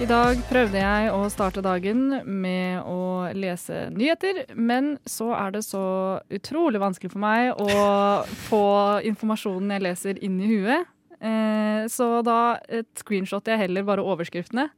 [0.00, 5.62] I dag prøvde jeg å starte dagen med å lese nyheter, men så er det
[5.66, 5.82] så
[6.32, 7.68] utrolig vanskelig for meg å
[8.48, 8.64] få
[9.08, 10.88] informasjonen jeg leser, inn i huet.
[11.22, 14.70] Eh, så da et screenshot jeg heller bare overskriftene,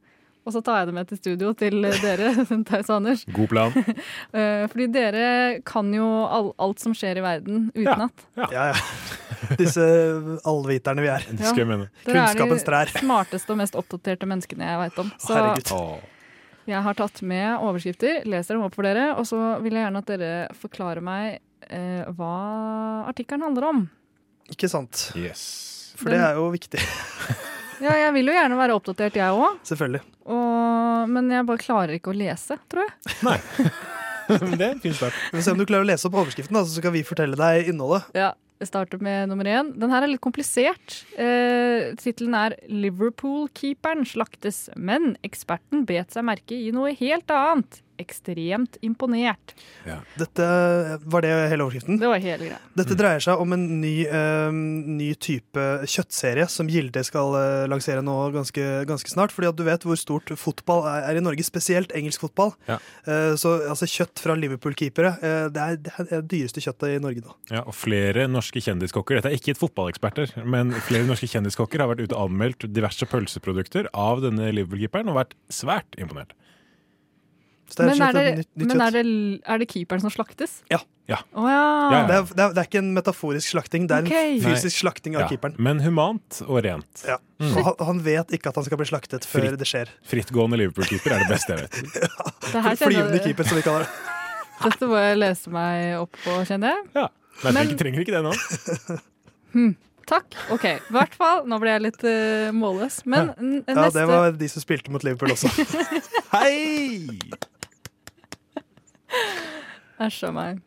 [0.45, 2.35] og så tar jeg det med til studio til dere,
[2.69, 3.25] Theis og Anders.
[3.33, 3.73] God plan.
[4.35, 5.27] Eh, fordi dere
[5.65, 8.27] kan jo alt som skjer i verden utenat.
[8.35, 8.73] Ja, ja.
[9.61, 9.85] Disse
[10.47, 11.25] allviterne vi er.
[11.39, 11.53] Ja.
[11.55, 15.11] Dere Kunnskapens er de smarteste og mest oppdaterte menneskene jeg veit om.
[15.21, 16.05] Så Herregud.
[16.71, 20.03] jeg har tatt med overskrifter, leser dem opp for dere, og så vil jeg gjerne
[20.03, 22.35] at dere forklarer meg eh, hva
[23.11, 23.83] artikkelen handler om.
[24.53, 25.09] Ikke sant?
[25.17, 25.45] Yes.
[25.99, 26.81] For det er jo viktig.
[27.83, 29.57] Ja, jeg vil jo gjerne være oppdatert, jeg òg.
[29.67, 29.99] Selvfølgelig.
[31.11, 33.15] Men jeg bare klarer ikke å lese, tror jeg.
[33.27, 33.35] Nei.
[34.55, 35.17] det er en fin start.
[35.29, 37.37] Vi får se om du klarer å lese opp overskriften, da, så skal vi fortelle
[37.39, 38.07] deg innholdet.
[38.17, 38.31] Ja,
[38.61, 39.73] jeg starter med nummer én.
[39.75, 41.01] Den her er litt komplisert.
[41.19, 47.81] Eh, Tittelen er 'Liverpool-keeperen slaktes', men eksperten bet seg merke i noe helt annet.
[48.01, 49.55] Ekstremt imponert.
[50.19, 50.47] Dette
[51.05, 51.99] var det hele overskriften?
[52.01, 52.59] Det var hele greia.
[52.77, 58.03] Dette dreier seg om en ny, uh, ny type kjøttserie som Gilde skal uh, lansere
[58.05, 59.33] nå ganske, ganske snart.
[59.35, 62.53] Fordi at du vet hvor stort fotball er, er i Norge, spesielt engelsk fotball.
[62.69, 62.79] Ja.
[63.07, 67.01] Uh, så altså, kjøtt fra Liverpool-keepere, eh, det, er, det er det dyreste kjøttet i
[67.03, 67.35] Norge nå.
[67.51, 71.91] Ja, og flere norske kjendiskokker Dette er ikke et fotballeksperter, men flere norske kjendiskokker har
[71.91, 76.35] vært ute og anmeldt diverse pølseprodukter av denne Liverpool-keeperen og vært svært imponert.
[77.65, 79.05] Så det er Men, er det, nytt, nytt men er, det,
[79.49, 80.59] er det keeperen som slaktes?
[80.71, 80.79] Ja.
[81.05, 81.19] Ja.
[81.37, 81.65] Oh, ja.
[81.89, 84.31] Det, er, det, er, det er ikke en metaforisk slakting, det er okay.
[84.39, 85.53] en fysisk slakting av Ja, keeperen.
[85.61, 87.03] Men humant og rent.
[87.05, 87.19] Ja.
[87.41, 87.51] Mm.
[87.59, 89.91] Han, han vet ikke at han skal bli slaktet før Fritt- det skjer.
[90.09, 91.79] Frittgående Liverpool-keeper er det beste jeg vet.
[92.55, 93.91] Det Flyvende keeper, som vi kaller det.
[94.65, 96.85] Dette må jeg lese meg opp på, kjenner jeg.
[96.97, 97.07] Ja.
[97.43, 98.35] Nei, Men- jeg trenger ikke det nå.
[99.55, 99.73] hmm.
[100.05, 100.35] Takk.
[100.53, 100.65] OK.
[100.69, 101.45] I hvert fall.
[101.49, 102.99] Nå ble jeg litt uh, målløs.
[103.09, 105.49] Men n- Ja, neste det var de som spilte mot Liverpool også.
[106.33, 107.09] Hei!
[110.05, 110.61] Æsj a meg.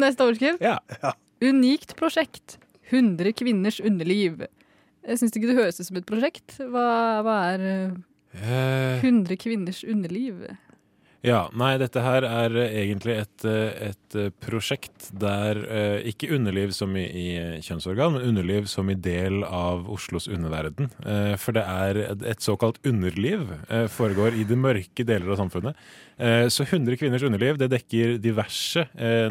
[0.00, 0.60] Neste overskrift.
[0.64, 0.78] Ja.
[1.44, 2.58] Unikt prosjekt.
[2.90, 4.44] 100 kvinners underliv.
[5.06, 6.58] Jeg syns ikke det høres ut som et prosjekt.
[6.58, 6.86] Hva,
[7.26, 7.96] hva er eh,
[8.36, 10.42] Eh, 100 kvinners underliv?
[11.26, 15.58] Ja, nei, dette her er eh, egentlig et, eh, et eh, prosjekt der
[16.06, 17.26] ikke underliv som i, i
[17.66, 20.90] kjønnsorgan, men underliv som i del av Oslos underverden.
[21.42, 23.42] For det er et- såkalt underliv
[23.90, 25.78] foregår i de mørke deler av samfunnet.
[26.52, 28.84] Så 100 kvinners underliv det dekker diverse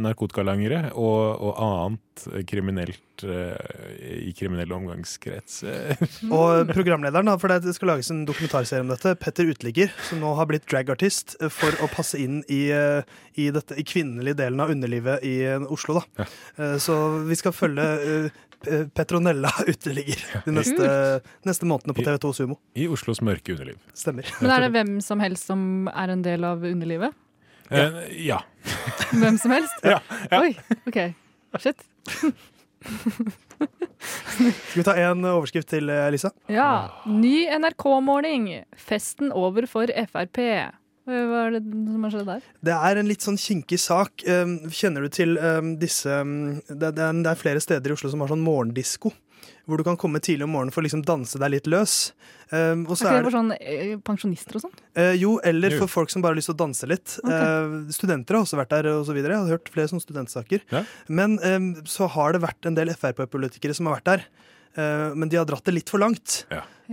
[0.04, 2.02] narkotikalangere og, og annet
[2.32, 5.58] eh, kriminelt eh, i kriminell omgangskrets.
[5.68, 6.02] eh.
[6.36, 10.32] Og programlederen, da, for det skal lages en dokumentarserie om dette, Petter Uteligger, som nå
[10.40, 13.02] har blitt dragartist for å passe inn i, eh,
[13.40, 16.02] i, dette, i kvinnelige delen av underlivet i eh, Oslo.
[16.18, 16.28] Da.
[16.58, 16.98] Eh, Så
[17.28, 17.88] vi skal følge
[18.98, 20.88] Petronella Uteligger de neste,
[21.46, 22.56] neste månedene på TV2 Sumo.
[22.74, 23.78] I Oslos mørke underliv.
[23.94, 24.26] Stemmer.
[24.42, 27.14] Men er det hvem som helst som er en del av underlivet?
[27.70, 28.40] Eh, ja.
[29.14, 29.78] Hvem som helst?
[29.86, 30.00] Ja,
[30.32, 30.40] ja.
[30.42, 30.52] Oi,
[30.90, 30.98] OK.
[31.62, 31.86] Shit.
[34.06, 36.32] Skal vi ta en overskrift til, eh, Lisa?
[36.52, 37.02] Ja.
[37.10, 38.50] Ny NRK-måling.
[38.78, 40.42] Festen over for Frp.
[41.06, 42.46] Hva er det som har skjedd der?
[42.66, 44.26] Det er en litt sånn kinkig sak.
[44.26, 48.34] Um, Kjenner du til um, disse er, det er flere steder i Oslo som har
[48.34, 49.12] sånn morgendisko.
[49.66, 52.14] Hvor du kan komme tidlig om morgenen for å liksom danse deg litt løs.
[52.52, 54.76] Um, og Er så ikke er det for sånn eh, pensjonister og sånn?
[54.94, 57.16] Uh, jo, eller for folk som bare har lyst til å danse litt.
[57.24, 57.56] Okay.
[57.66, 59.34] Uh, studenter har også vært der, og så videre.
[59.34, 60.66] Jeg har hørt flere sånne studentsaker.
[61.10, 64.28] Men eh, så har det vært en del Frp-politikere som har vært der.
[64.76, 66.44] Eh, men de har dratt det litt for langt.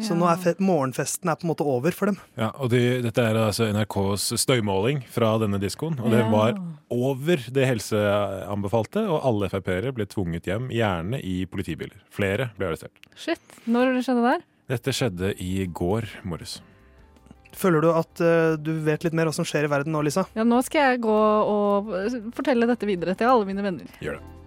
[0.00, 2.16] Så nå er morgenfesten er på en måte over for dem.
[2.40, 5.98] Ja, og de, Dette er altså NRKs støymåling fra denne diskoen.
[6.00, 6.56] Og det var
[6.92, 12.00] over det helseanbefalte, og alle Frp-ere ble tvunget hjem, gjerne i politibiler.
[12.12, 13.04] Flere ble arrestert.
[13.12, 13.42] Shit.
[13.68, 14.44] Når skjedde det der?
[14.72, 16.60] Dette skjedde i går morges.
[17.52, 20.24] Føler du at uh, du vet litt mer hva som skjer i verden nå, Lisa?
[20.32, 21.16] Ja, nå skal jeg gå
[21.52, 21.92] og
[22.32, 23.98] fortelle dette videre til alle mine venner.
[24.00, 24.41] Gjør det.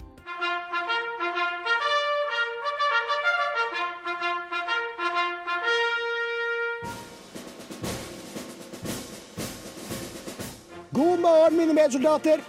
[10.96, 12.40] God morgen, mine medsoldater.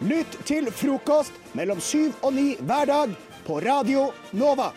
[0.00, 3.10] Lytt til frokost mellom syv og ni hver dag
[3.44, 4.70] på Radio Nova.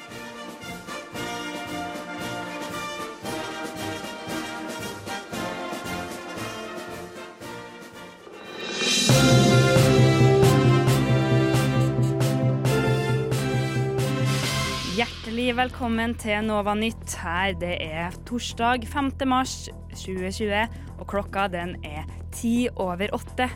[15.00, 17.16] Hjertelig velkommen til Nova Nytt.
[17.24, 19.14] Her det er torsdag 5.
[19.32, 20.68] mars 2020,
[21.00, 23.50] og klokka den er ti over åtte.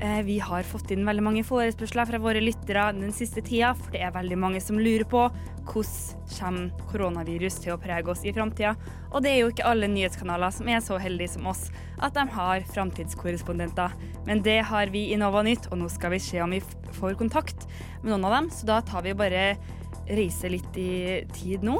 [0.00, 3.92] Eh, Vi har fått inn veldig mange forespørsler fra våre lyttere den siste tida, for
[3.94, 5.28] det er veldig mange som lurer på
[5.64, 8.74] hvordan koronavirus til å prege oss i framtida.
[9.12, 11.70] Og det er jo ikke alle nyhetskanaler som er så heldige som oss
[12.02, 13.94] at de har framtidskorrespondenter.
[14.26, 16.60] Men det har vi i Nova Nytt, og nå skal vi se om vi
[16.98, 17.68] får kontakt
[18.02, 18.50] med noen av dem.
[18.50, 19.54] Så da tar vi bare
[20.10, 21.78] reise litt i tid nå.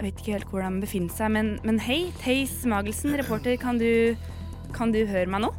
[0.00, 3.76] Jeg vet ikke helt hvor de befinner seg, men, men hei, Theis Magelsen, reporter, kan
[3.76, 4.16] du,
[4.72, 5.50] kan du høre meg nå?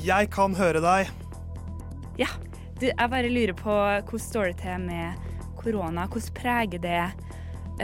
[0.00, 1.10] Jeg kan høre deg.
[2.16, 2.30] Ja.
[2.80, 5.28] Du, jeg bare lurer på hvordan står det til med
[5.60, 6.06] korona?
[6.08, 7.02] Hvordan preger det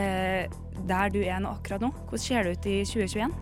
[0.00, 0.48] eh,
[0.88, 1.90] der du er nå akkurat nå?
[2.06, 3.34] Hvordan ser det ut i 2021?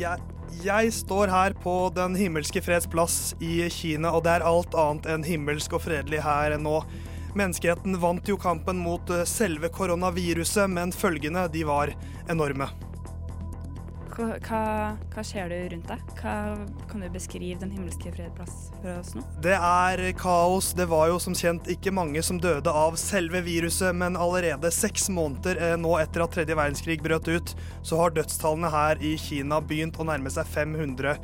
[0.00, 0.24] Jeg,
[0.66, 5.06] jeg står her på Den himmelske freds plass i Kina, og det er alt annet
[5.14, 6.80] enn himmelsk og fredelig her nå.
[7.38, 11.94] Menneskeheten vant jo kampen mot eh, selve koronaviruset, men følgene de var
[12.30, 12.70] enorme.
[14.20, 16.00] Hva, hva, ser du rundt deg?
[16.18, 16.32] Hva,
[16.90, 19.22] kan du beskrive Den himmelske fred plass for oss nå?
[19.40, 20.72] Det er kaos.
[20.76, 25.08] Det var jo som kjent ikke mange som døde av selve viruset, men allerede seks
[25.14, 27.54] måneder eh, nå etter at tredje verdenskrig brøt ut,
[27.86, 31.16] så har dødstallene her i Kina begynt å nærme seg 500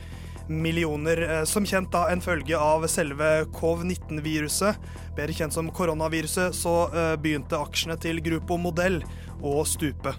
[0.48, 1.22] millioner.
[1.22, 4.76] eh, Som kjent da en følge av selve covid-19-viruset,
[5.16, 9.02] bedre kjent som koronaviruset, så eh, begynte aksjene til Grupo Modell
[9.42, 10.14] å stupe.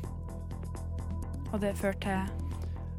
[1.51, 2.45] Og det førte til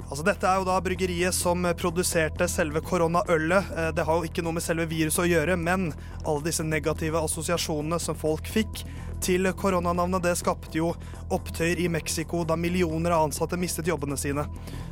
[0.08, 3.72] Altså, dette er jo da bryggeriet som produserte selve koronaølet.
[3.76, 5.92] Eh, Det har jo ikke noe med selve viruset å gjøre, men
[6.24, 8.86] alle disse negative assosiasjonene som folk fikk
[9.24, 10.92] til koronanavnet, det skapte jo
[11.34, 14.44] opptøyer i Mexico da millioner av ansatte mistet jobbene sine.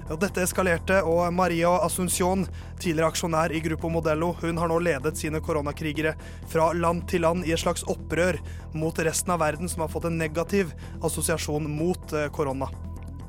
[0.06, 2.44] Dette eskalerte, og Maria Asuncion,
[2.78, 6.14] tidligere aksjonær i Grupo Modello, hun har nå ledet sine koronakrigere
[6.52, 8.38] fra land til land i et slags opprør
[8.76, 10.70] mot resten av verden som har fått en negativ
[11.02, 12.70] assosiasjon mot eh, korona.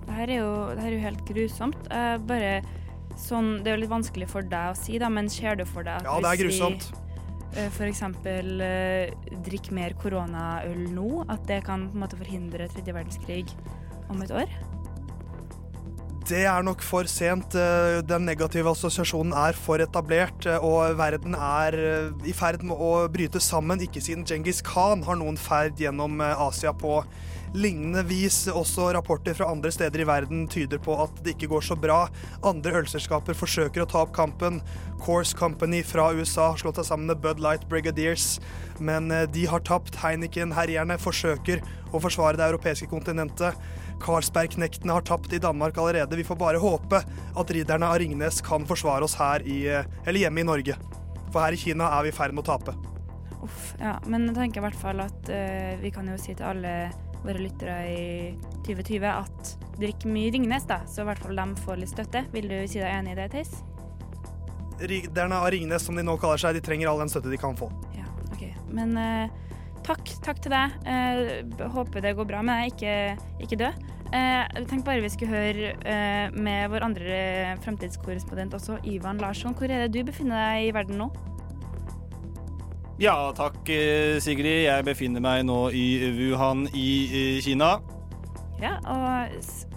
[0.06, 1.90] Det her er jo, det her er jo helt grusomt.
[1.90, 2.54] Eh, bare
[3.18, 5.82] sånn Det er jo litt vanskelig for deg å si, da, men ser du for
[5.88, 6.92] deg at Ja, det er grusomt.
[6.92, 7.07] vi
[7.56, 8.04] f.eks.
[8.24, 13.46] drikk drikker mer koronaøl nå, at det kan på en måte forhindre tredje verdenskrig
[14.12, 14.58] om et år?
[16.28, 17.56] Det er nok for sent.
[17.56, 22.76] Eh, Den negative assosiasjonen er for etablert, eh, og verden er eh, i ferd med
[22.76, 27.00] å bryte sammen, ikke siden Djengis Khan har noen ferd gjennom eh, Asia på
[27.58, 28.46] lignende vis.
[28.48, 32.00] Også rapporter fra andre steder i verden tyder på at det ikke går så bra.
[32.48, 34.62] Andre ølselskaper forsøker å ta opp kampen.
[35.04, 38.38] Course Company fra USA har slått seg sammen med Bud Light Brigadiers,
[38.80, 39.98] men eh, de har tapt.
[40.02, 43.58] Heineken-herjerne forsøker å forsvare det europeiske kontinentet.
[44.04, 46.20] Carlsberg-knektene har tapt i Danmark allerede.
[46.20, 50.28] Vi får bare håpe at ridderne av Ringnes kan forsvare oss her i, eh, eller
[50.28, 50.78] hjemme i Norge.
[51.32, 52.78] For her i Kina er vi i ferd med å tape.
[53.44, 53.98] Uff, ja.
[54.08, 56.72] Men jeg tenker i hvert fall at uh, vi kan jo si til alle
[57.28, 58.04] våre lyttere i
[58.66, 62.24] 2020 at drikk mye Ringnes, da, så i hvert fall de får litt støtte.
[62.34, 63.58] Vil du si deg enig i det, Theis?
[64.78, 67.58] Ridderne av Ringnes, som de nå kaller seg, de trenger all den støtte de kan
[67.58, 67.70] få.
[67.98, 68.46] Ja, OK.
[68.78, 69.54] Men uh,
[69.86, 70.76] takk, takk til deg.
[70.86, 73.72] Uh, håper det går bra med deg, ikke, ikke dø.
[74.08, 77.18] Uh, jeg tenkte bare vi skulle høre eh, med vår andre
[77.66, 79.56] fremtidskorrespondent også, Ivan Larsson.
[79.58, 81.10] Hvor er det du befinner deg i verden nå?
[82.98, 84.64] Ja, takk eh, Sigrid.
[84.66, 85.84] Jeg befinner meg nå i
[86.18, 87.76] Wuhan i eh, Kina.
[88.58, 89.36] Ja, og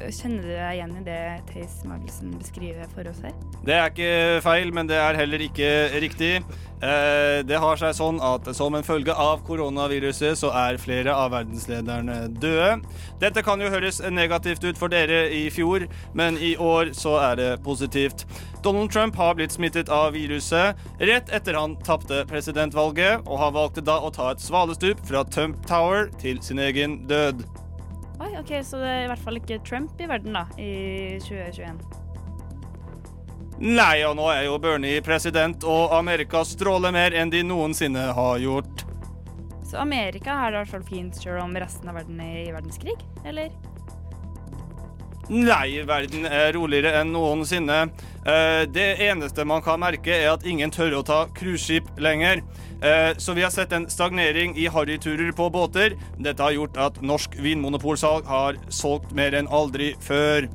[0.08, 1.20] Kjenner du deg igjen i det
[1.50, 3.34] Theis Magelsen beskriver for oss her?
[3.66, 5.68] Det er ikke feil, men det er heller ikke
[6.00, 6.30] riktig.
[6.80, 11.34] Eh, Det har seg sånn at som en følge av koronaviruset, så er flere av
[11.36, 12.80] verdenslederne døde.
[13.20, 15.84] Dette kan jo høres negativt ut for dere i fjor,
[16.16, 18.24] men i år så er det positivt.
[18.64, 23.84] Donald Trump har blitt smittet av viruset rett etter han tapte presidentvalget, og han valgte
[23.84, 27.44] da å ta et svalestup fra Trump Tower til sin egen død.
[28.20, 31.80] Oi, ok, Så det er i hvert fall ikke Trump i verden, da, i 2021.
[33.60, 38.38] Nei, og nå er jo Bernie president, og Amerika stråler mer enn de noensinne har
[38.40, 38.84] gjort.
[39.68, 42.54] Så Amerika har det i hvert fall fint selv om resten av verden er i
[42.54, 43.52] verdenskrig, eller?
[45.30, 47.84] Nei, verden er roligere enn noensinne.
[48.26, 52.42] Eh, Det eneste man kan merke, er at ingen tør å ta cruiseskip lenger.
[52.82, 55.94] Eh, Så vi har sett en stagnering i harryturer på båter.
[56.18, 60.48] Dette har gjort at norsk vinmonopolsalg har solgt mer enn aldri før.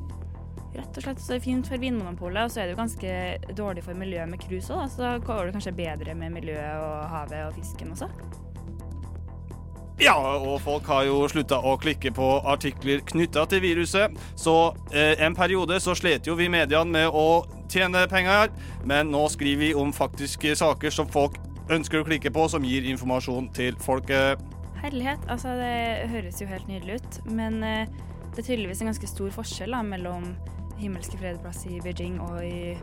[0.76, 3.54] Rett og slett så er det fint for Vinmonopolet, og så er det jo ganske
[3.56, 7.46] dårlig for miljøet med cruise òg, så går det kanskje bedre med miljøet og havet
[7.46, 8.10] og fisken også.
[9.96, 14.16] Ja, og folk har jo slutta å klikke på artikler knytta til viruset.
[14.36, 14.52] Så
[14.92, 18.52] eh, en periode så slet jo vi mediene med å tjene penger,
[18.84, 21.40] men nå skriver vi om faktiske saker som folk
[21.72, 24.42] ønsker å klikke på, som gir informasjon til folket.
[24.82, 25.24] Herlighet.
[25.32, 27.88] Altså, det høres jo helt nydelig ut, men eh,
[28.34, 30.28] det er tydeligvis en ganske stor forskjell da, mellom
[30.76, 32.76] Himmelske fredsplass i Beijing og i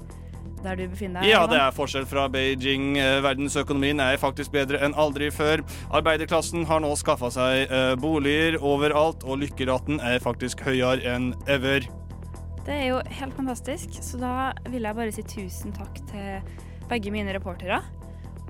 [0.63, 1.31] der du befinner deg.
[1.33, 2.97] Ja, det er forskjell fra Beijing.
[2.99, 5.63] Eh, Verdensøkonomien er faktisk bedre enn aldri før.
[5.93, 11.87] Arbeiderklassen har nå skaffa seg eh, boliger overalt, og lykkeraten er faktisk høyere enn ever.
[12.63, 14.35] Det er jo helt fantastisk, så da
[14.71, 17.81] vil jeg bare si tusen takk til begge mine reportere.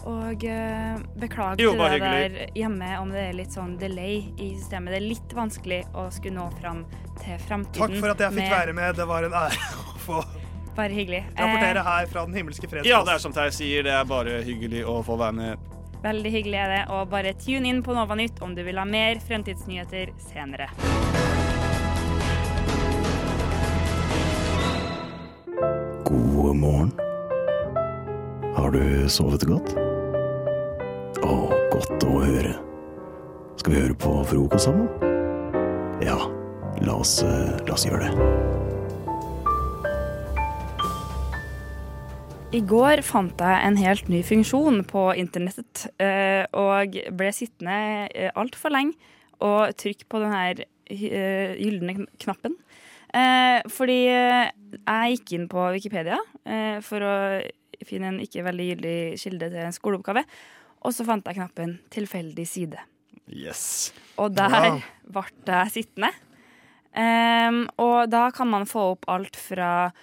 [0.09, 4.91] Og eh, beklager Jo, bare der hjemme om det er litt sånn delay i systemet.
[4.91, 6.84] Det er litt vanskelig å skulle nå fram
[7.22, 7.80] til fremtiden.
[7.80, 8.97] Takk for at jeg fikk være med.
[8.99, 10.24] Det var en ære å få
[10.76, 11.24] Bare hyggelig.
[11.38, 12.90] rapportere Eh, her fra Den himmelske fredsplass.
[12.90, 15.58] Ja, det er som Theis sier, det er bare hyggelig å få være med.
[16.04, 16.82] veldig hyggelig er det.
[16.92, 20.68] Og bare tune inn på Nova Nytt om du vil ha mer fremtidsnyheter senere.
[26.06, 26.92] God morgen.
[28.56, 29.74] Har du sovet godt?
[31.24, 31.34] Å,
[31.72, 32.54] godt å høre.
[33.58, 34.90] Skal vi høre på frokost sammen?
[36.04, 36.18] Ja,
[36.84, 38.62] la oss, eh, la oss gjøre det.
[42.54, 48.30] I går fant jeg en helt ny funksjon på internettet, eh, og ble sittende eh,
[48.38, 48.93] altfor lenge
[49.41, 52.60] og trykke på den her eh, gylne knappen.
[53.70, 56.16] Fordi jeg gikk inn på Wikipedia
[56.82, 57.12] for å
[57.86, 60.24] finne en ikke veldig gyldig kilde til en skoleoppgave,
[60.82, 62.82] og så fant jeg knappen 'tilfeldig side'.
[63.30, 63.93] Yes.
[64.18, 66.10] Og der ble jeg sittende.
[67.78, 69.93] Og da kan man få opp alt fra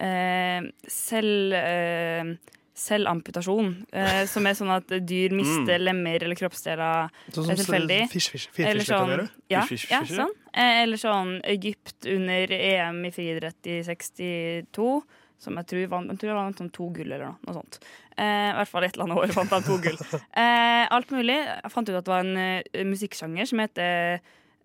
[0.00, 2.34] selv, eh,
[2.80, 5.84] selvamputasjon, eh, som er sånn at dyr mister Mm.
[5.84, 7.98] lemmer eller kroppsdeler Sånn eh, tilfeldig.
[8.08, 10.30] fish- fish- fish- Eller sånn, ja, Fish- fish- ja, sånn.
[10.54, 15.02] Eh, eller sånn Egypt under EM i friidrett i 62.
[15.40, 17.78] Som jeg tror vant, jeg tror jeg vant sånn to gull eller noe, noe sånt.
[18.18, 19.96] Eh, I hvert fall et eller annet år vant han to gull.
[20.36, 21.36] Eh, alt mulig.
[21.62, 24.20] Jeg fant ut at det var en uh, musikksjanger som heter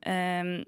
[0.05, 0.63] eh,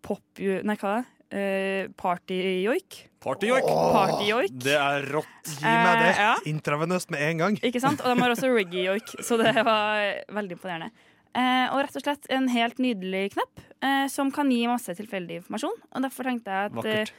[0.00, 0.22] pop...
[0.38, 1.06] Nei, hva er det?
[1.28, 3.08] Uh, Partyjoik.
[3.20, 3.66] Partyjoik.
[3.68, 4.52] Partyjoik.
[4.64, 5.50] Det er rått.
[5.58, 6.34] Gi meg det Eh, ja.
[6.48, 7.56] intravenøst med en gang.
[7.62, 8.00] Ikke sant?
[8.00, 10.90] Og de har også reggae-joik, så det var veldig imponerende.
[11.34, 15.42] Eh, og rett og slett en helt nydelig knapp eh, som kan gi masse tilfeldig
[15.42, 15.76] informasjon.
[15.94, 17.12] Og derfor tenkte jeg at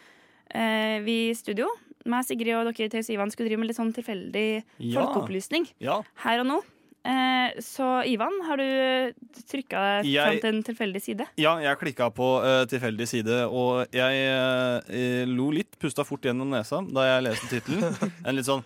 [0.55, 1.67] eh, vi i studio,
[2.09, 4.99] meg, Sigrid og dere Theis og Ivan, skulle drive med litt sånn tilfeldig Ja.
[5.03, 6.01] folkeopplysning Ja.
[6.25, 6.59] her og nå.
[7.03, 9.13] Eh, så Ivan, har du
[9.47, 11.27] trykka fram til en tilfeldig side?
[11.39, 16.51] Ja, jeg klikka på uh, tilfeldig side, og jeg uh, lo litt, pusta fort gjennom
[16.51, 17.95] nesa da jeg leste tittelen.
[18.27, 18.65] En litt sånn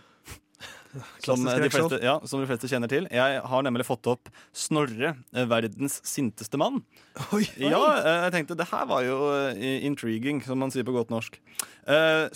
[1.24, 3.08] som de, fleste, ja, som de fleste kjenner til.
[3.12, 6.82] Jeg har nemlig fått opp Snorre, eh, verdens sinteste mann.
[7.58, 11.14] Ja, eh, jeg tenkte det her var jo eh, intriguing, som man sier på godt
[11.14, 11.40] norsk.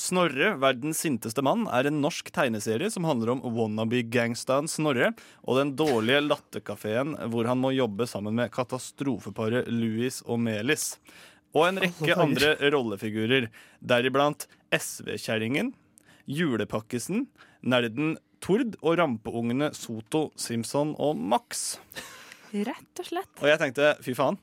[0.01, 5.14] Snorre, verdens sinteste mann, er en norsk tegneserie som handler om wannabe-gangstaen Snorre
[5.45, 10.95] og den dårlige latterkafeen hvor han må jobbe sammen med katastrofeparet Louis og Melis.
[11.55, 13.47] Og en rekke andre rollefigurer,
[13.80, 15.72] deriblant SV-kjerringen,
[16.28, 17.26] julepakkisen,
[17.64, 21.77] nerden Tord og rampeungene Soto, Simpson og Max.
[22.53, 23.31] Rett og slett.
[23.41, 24.38] Og jeg tenkte fy faen,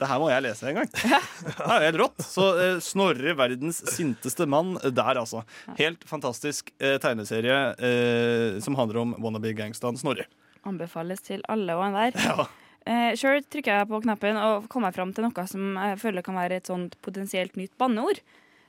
[0.00, 0.88] det her må jeg lese en gang.
[1.44, 2.24] Det er jo helt rått.
[2.26, 5.44] Så eh, Snorre, verdens sinteste mann, der altså.
[5.78, 10.26] Helt fantastisk eh, tegneserie eh, som handler om wannabe-gangstaen Snorre.
[10.66, 12.20] Anbefales til alle og enhver.
[12.84, 16.36] Eh, Sjøl trykker jeg på knappen og kommer fram til noe som jeg føler kan
[16.36, 18.18] være et sånt potensielt nytt banneord.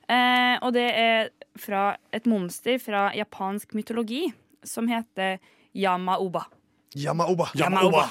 [0.07, 1.28] Eh, og det er
[1.59, 1.82] fra
[2.15, 4.21] et monster fra japansk mytologi
[4.68, 5.39] som heter
[5.76, 6.45] Yamaoba.
[6.95, 7.49] Yamaoba.
[7.59, 8.05] Yamaoba.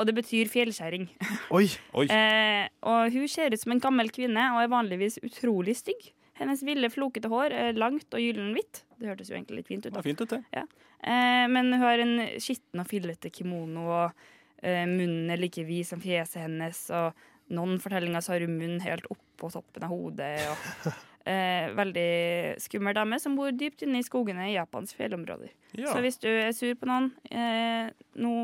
[0.00, 1.08] Og det betyr fjellkjerring.
[1.56, 1.66] Oi.
[2.06, 6.12] Eh, og hun ser ut som en gammel kvinne og er vanligvis utrolig stygg.
[6.40, 8.86] Hennes ville, flokete hår er langt og gyllenhvitt.
[8.96, 9.90] Det hørtes jo egentlig litt fint ut.
[9.90, 10.04] Det da.
[10.06, 10.40] fint ut, det.
[10.56, 10.64] Ja.
[11.04, 15.88] Eh, men hun har en skitten og fillete kimono, og eh, munnen er like vid
[15.88, 16.80] som fjeset hennes.
[16.96, 20.32] Og noen fortellinger så har hun munnen helt oppå toppen av hodet.
[20.48, 20.96] Og,
[21.26, 25.50] eh, veldig skummel dame som bor dypt inne i skogene i Japans fjellområder.
[25.76, 25.90] Ja.
[25.92, 27.90] Så hvis du er sur på noen eh,
[28.20, 28.34] nå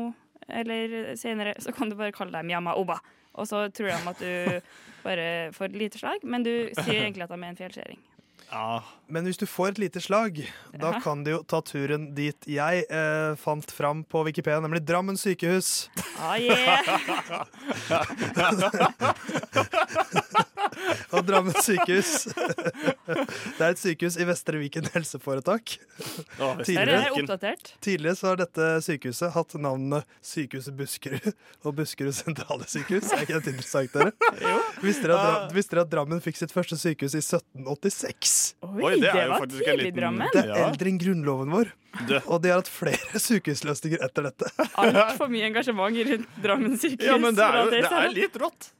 [0.47, 2.99] eller senere, så kan du bare kalle dem Yama Oba.
[3.37, 4.61] Og så tror de at du
[5.07, 6.53] bare får et lite slag, men du
[6.83, 7.99] sier egentlig at de er en fjellskjæring.
[9.11, 10.37] Men hvis du får et lite slag,
[10.71, 10.99] da Ja.
[11.03, 15.89] kan du jo ta turen dit jeg eh, fant fram på Wikipedia, nemlig Drammen sykehus.
[16.15, 16.79] Ah, yeah.
[21.15, 25.77] Og Drammen sykehus Det er et sykehus i Vestre Viken helseforetak.
[26.63, 26.99] Tidligere,
[27.51, 27.55] er.
[27.83, 31.29] Tidligere så har dette sykehuset hatt navnene Sykehuset Buskerud
[31.63, 33.11] og Buskerud sentrale sykehus.
[33.15, 34.13] Er ikke det interessant, dere?
[34.83, 38.37] Visste dere, at, visste dere at Drammen fikk sitt første sykehus i 1786?
[38.67, 40.29] Oi, det er jo faktisk en liten- Drammen.
[40.33, 41.71] Det er eldre enn grunnloven vår.
[42.27, 44.51] Og de har hatt flere sykehusløsninger etter dette.
[44.77, 47.07] Altfor mye engasjement rundt Drammen sykehus.
[47.09, 48.71] Ja, men det er jo- det er litt rått.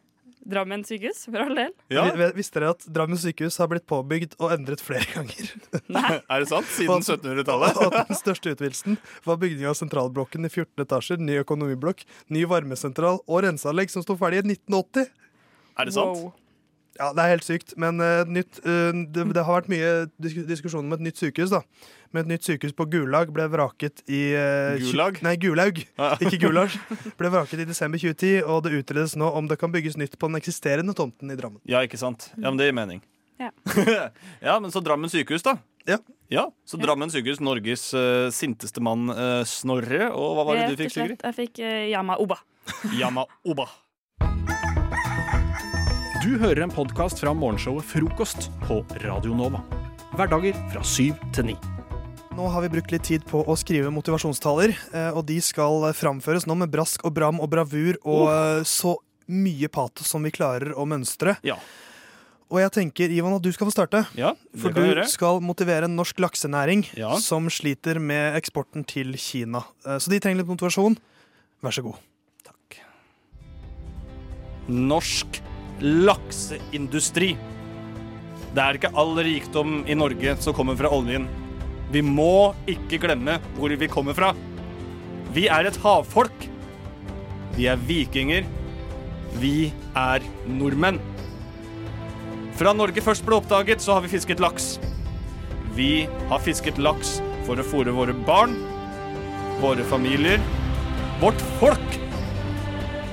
[0.48, 1.74] Drammen sykehus, for all del.
[1.92, 5.50] Vi- Visste dere at Drammen sykehus har blitt påbygd og endret flere ganger?
[6.32, 6.70] Er det sant?
[6.72, 7.78] Siden 1700-tallet?
[7.84, 12.46] Og at den største utvidelsen var bygning av sentralblokken i 14 etasjer, ny økonomiblokk, ny
[12.48, 15.10] varmesentral og renseanlegg som sto ferdig i 1980.
[15.78, 16.16] Er det sant?
[16.24, 16.34] Wow.
[16.98, 17.76] Ja, det er helt sykt.
[17.80, 19.92] Men uh, nytt, uh, det, det har vært mye
[20.22, 21.54] disk diskusjon om et nytt sykehus.
[21.54, 21.62] da
[22.12, 25.22] Men et nytt sykehus på Gulag ble vraket i uh, Gulag?
[25.26, 25.84] Nei, Gulaug.
[26.24, 26.80] Ikke Gulasj.
[27.20, 30.32] Ble vraket i desember 2010, og det utredes nå om det kan bygges nytt på
[30.32, 31.62] den eksisterende tomten i Drammen.
[31.70, 32.32] Ja, ikke sant?
[32.36, 33.06] Ja, men det gir mening.
[33.38, 33.52] Ja.
[34.48, 35.58] ja, men så Drammen sykehus, da.
[35.88, 36.00] Ja.
[36.34, 36.52] ja.
[36.66, 40.10] Så Drammen sykehus, Norges uh, sinteste mann uh, Snorre.
[40.12, 41.22] Og hva var det du fikk, Sigrid?
[41.22, 42.42] Jeg fikk uh, Yama Oba.
[42.98, 43.70] Yama Oba.
[46.24, 49.62] Du hører en podkast fra morgenshowet Frokost på Radio Nova.
[50.18, 51.56] Hverdager fra syv til ni.
[52.38, 56.46] Nå har vi brukt litt tid på å skrive motivasjonstaler, eh, og de skal framføres
[56.50, 58.64] nå med brask og bram og bravur og oh.
[58.68, 58.96] så
[59.28, 61.38] mye patos som vi klarer å mønstre.
[62.48, 64.06] Og jeg tenker, Ivan, at du skal få starte.
[64.16, 65.08] Ja, det For du gjøre.
[65.12, 67.18] skal motivere en norsk laksenæring Ja.
[67.20, 69.66] som sliter med eksporten til Kina.
[69.86, 70.98] Eh, Så de trenger litt motivasjon.
[71.62, 71.98] Vær så god.
[74.68, 75.38] Norsk
[75.82, 77.36] lakseindustri.
[78.54, 81.28] Det er ikke all rikdom i Norge som kommer fra oljen.
[81.94, 84.34] Vi må ikke glemme hvor vi kommer fra.
[85.36, 86.48] Vi er et havfolk.
[87.58, 88.48] Vi er vikinger.
[89.38, 91.00] Vi er nordmenn.
[92.58, 94.78] Fra Norge først ble oppdaget, så har vi fisket laks.
[95.78, 98.56] Vi har fisket laks for å fòre våre barn,
[99.62, 100.42] våre familier,
[101.22, 102.07] vårt folk.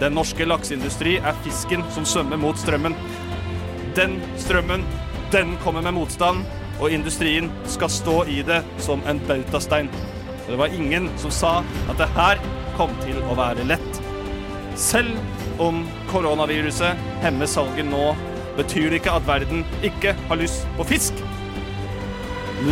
[0.00, 2.96] Den norske lakseindustri er fisken som svømmer mot strømmen.
[3.94, 4.82] Den strømmen,
[5.32, 6.42] den kommer med motstand,
[6.80, 9.90] og industrien skal stå i det som en bautastein.
[10.44, 11.52] Og det var ingen som sa
[11.88, 12.42] at det her
[12.74, 14.00] kom til å være lett.
[14.74, 15.14] Selv
[15.62, 18.10] om koronaviruset hemmer salget nå,
[18.58, 21.22] betyr det ikke at verden ikke har lyst på fisk.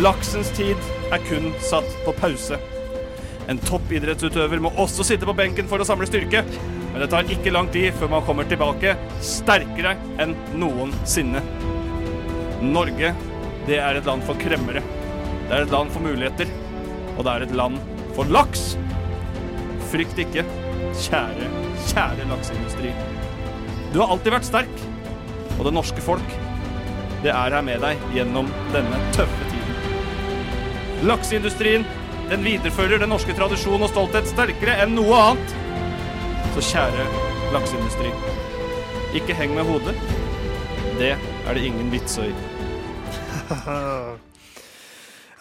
[0.03, 0.79] Laksens tid
[1.13, 2.59] er kun satt på pause.
[3.51, 6.43] En toppidrettsutøver må også sitte på benken for å samle styrke.
[6.93, 11.41] Men det tar ikke lang tid før man kommer tilbake sterkere enn noensinne.
[12.63, 13.11] Norge,
[13.67, 14.83] det er et land for kremmere.
[15.49, 16.51] Det er et land for muligheter.
[17.17, 17.81] Og det er et land
[18.15, 18.73] for laks.
[19.91, 20.45] Frykt ikke,
[21.03, 21.49] kjære,
[21.89, 22.93] kjære lakseindustri.
[23.93, 24.85] Du har alltid vært sterk,
[25.59, 26.37] og det norske folk,
[27.21, 31.05] det er her med deg gjennom denne tøffe tiden.
[31.05, 31.85] Lakseindustrien,
[32.33, 35.55] den viderefører den norske tradisjon og stolthet sterkere enn noe annet.
[36.55, 37.05] Så kjære
[37.53, 38.09] lakseindustri,
[39.19, 39.93] ikke heng med hodet.
[40.97, 42.31] Det er det ingen vits i.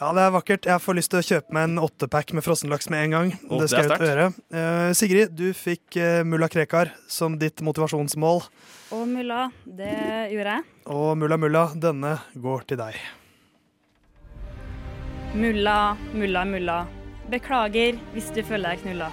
[0.02, 0.64] Ja, det er vakkert.
[0.66, 3.28] Jeg får lyst til å kjøpe meg en åttepack med frossenlaks med en gang.
[3.46, 4.24] Oh, det skal det jeg ut og gjøre.
[4.50, 8.42] Uh, Sigrid, du fikk uh, mulla Krekar som ditt motivasjonsmål.
[8.98, 9.94] Og mulla, det
[10.34, 10.70] gjorde jeg.
[10.98, 12.98] Og mulla mulla, denne går til deg.
[15.34, 16.86] Mulla, mulla, mulla.
[17.32, 19.08] Beklager hvis du føler deg knulla.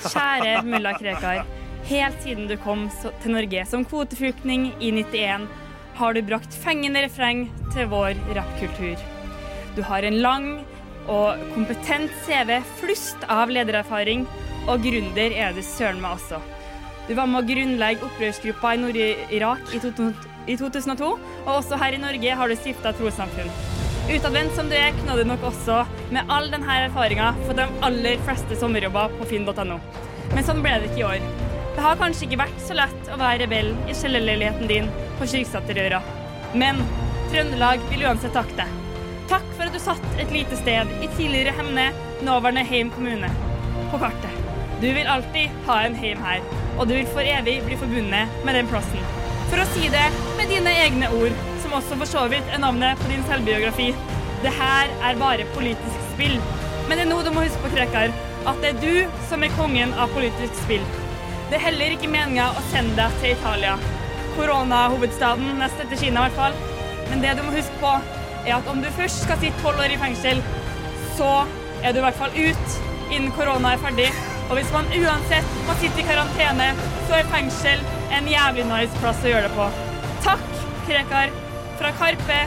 [0.00, 1.42] Kjære mulla Krekar.
[1.90, 2.86] Helt siden du kom
[3.20, 5.44] til Norge som kvoteflyktning i 91,
[6.00, 7.42] har du brakt fengende refreng
[7.74, 9.00] til vår rappkultur.
[9.76, 10.48] Du har en lang
[11.10, 14.24] og kompetent CV, flust av ledererfaring,
[14.68, 16.40] og gründer er du søren meg også.
[17.08, 19.82] Du var med å grunnlegge opprørsgruppa i Nord-Irak i,
[20.52, 21.12] i 2002,
[21.44, 23.52] og også her i Norge har du stifta trossamfunn.
[24.08, 25.82] Utadvendt som du er, du nok også
[26.14, 29.76] med all denne erfaringa fått de aller fleste sommerjobber på finn.no.
[30.32, 31.28] Men sånn ble det ikke i år.
[31.76, 34.90] Det har kanskje ikke vært så lett å være rebell i kjellerleiligheten din
[35.20, 36.00] på Kyrksæterøra.
[36.58, 36.80] Men
[37.30, 38.78] Trøndelag vil uansett takke deg.
[39.30, 41.90] Takk for at du satt et lite sted i tidligere Hemne,
[42.26, 43.30] nåværende Heim kommune,
[43.92, 44.40] på kartet.
[44.80, 46.42] Du vil alltid ha en heim her,
[46.78, 49.19] og du vil for evig bli forbundet med den plassen.
[49.50, 50.06] For å si det
[50.38, 53.88] med dine egne ord, som også for så vidt er navnet på din selvbiografi.
[54.44, 56.36] Det her er bare politisk spill.
[56.86, 58.14] Men det er nå du må huske på, Krekar,
[58.46, 60.86] at det er du som er kongen av politisk spill.
[61.50, 63.74] Det er heller ikke meninga å sende deg til Italia.
[64.36, 66.58] Koronahovedstaden, nest etter Kina i hvert fall.
[67.10, 67.94] Men det du må huske på,
[68.46, 70.44] er at om du først skal sitte tolv år i fengsel,
[71.18, 71.32] så
[71.82, 72.78] er du i hvert fall ut
[73.10, 74.12] innen korona er ferdig.
[74.50, 76.72] Og hvis man uansett må sitte i karantene,
[77.06, 77.84] så er fengsel
[78.16, 79.66] en jævlig nice plass å gjøre det på.
[80.24, 80.42] Takk,
[80.88, 81.30] Krekar,
[81.78, 82.38] fra Karpe,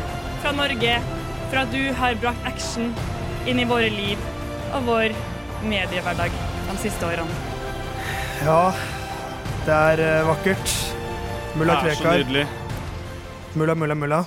[0.44, 0.98] fra Norge,
[1.48, 2.92] for at du har brakt action
[3.48, 4.20] inn i våre liv
[4.76, 5.16] og vår
[5.64, 6.36] mediehverdag
[6.68, 7.40] de siste årene.
[8.44, 8.74] Ja,
[9.64, 10.78] det er eh, vakkert.
[11.56, 12.54] Mulla Det er så Krekar.
[13.56, 14.24] Mulla, mulla, mulla.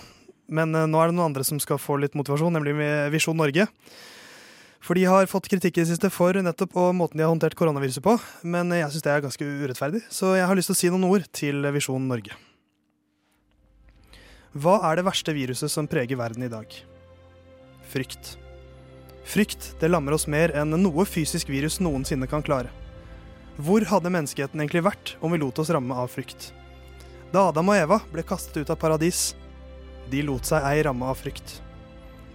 [0.49, 2.73] Men eh, nå er det noen andre som skal få litt motivasjon, nemlig
[3.13, 3.69] Visjon Norge.
[4.87, 7.57] For de har fått kritikk i det siste for nettopp og måten de har håndtert
[7.59, 8.13] koronaviruset på.
[8.47, 11.09] Men jeg syns det er ganske urettferdig, så jeg har lyst til å si noen
[11.09, 12.37] ord til Visjon Norge.
[14.55, 16.71] Hva er det verste viruset som preger verden i dag?
[17.91, 18.37] Frykt.
[19.27, 22.71] Frykt det lammer oss mer enn noe fysisk virus noensinne kan klare.
[23.59, 26.53] Hvor hadde menneskeheten egentlig vært om vi lot oss ramme av frykt?
[27.35, 29.33] Da Adam og Eva ble kastet ut av paradis,
[30.13, 31.59] de lot seg ei ramme av frykt.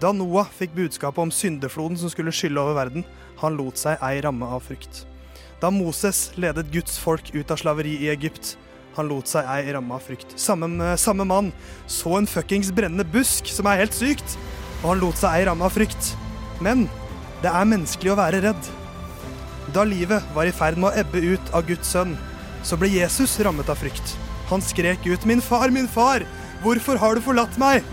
[0.02, 3.04] Da Noah fikk budskapet om syndefloden som skulle skylle over verden,
[3.38, 5.04] han lot seg ei ramme av frykt.
[5.62, 8.56] Da Moses ledet Guds folk ut av slaveri i Egypt,
[8.96, 10.34] han lot seg ei ramme av frykt.
[10.42, 11.52] Samme, samme mann
[11.86, 14.40] så en fuckings brennende busk, som er helt sykt,
[14.82, 16.16] og han lot seg ei ramme av frykt.
[16.66, 16.88] Men
[17.46, 18.74] det er menneskelig å være redd.
[19.78, 22.18] Da livet var i ferd med å ebbe ut av Guds sønn,
[22.66, 24.18] så ble Jesus rammet av frykt.
[24.50, 26.26] Han skrek ut 'Min far, min far,
[26.66, 27.86] hvorfor har du forlatt meg?'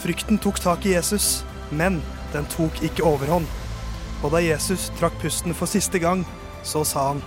[0.00, 1.98] Frykten tok tak i Jesus, men
[2.32, 3.48] den tok ikke overhånd.
[4.24, 6.24] Og da Jesus trakk pusten for siste gang,
[6.64, 7.22] så sa han,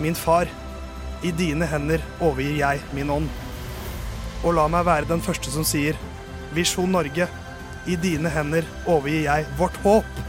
[0.00, 0.48] 'Min far,
[1.22, 3.30] i dine hender overgir jeg min ånd.'
[4.44, 5.96] Og la meg være den første som sier,
[6.52, 7.28] 'Visjon Norge,
[7.86, 10.24] i dine hender overgir jeg vårt håp'.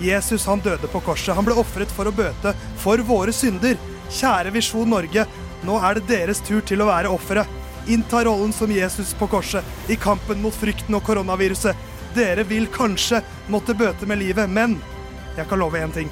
[0.00, 1.34] Jesus han døde på korset.
[1.34, 3.76] Han ble ofret for å bøte for våre synder.
[4.10, 5.26] Kjære Visjon Norge,
[5.64, 7.46] nå er det deres tur til å være offeret.
[7.86, 11.76] Innta rollen som Jesus på korset i kampen mot frykten og koronaviruset.
[12.14, 13.20] Dere vil kanskje
[13.52, 14.78] måtte bøte med livet, men
[15.36, 16.08] jeg kan love én ting.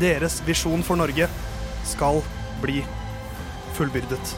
[0.00, 1.28] Deres visjon for Norge
[1.84, 2.22] skal
[2.62, 2.80] bli
[3.76, 4.36] fullbyrdet.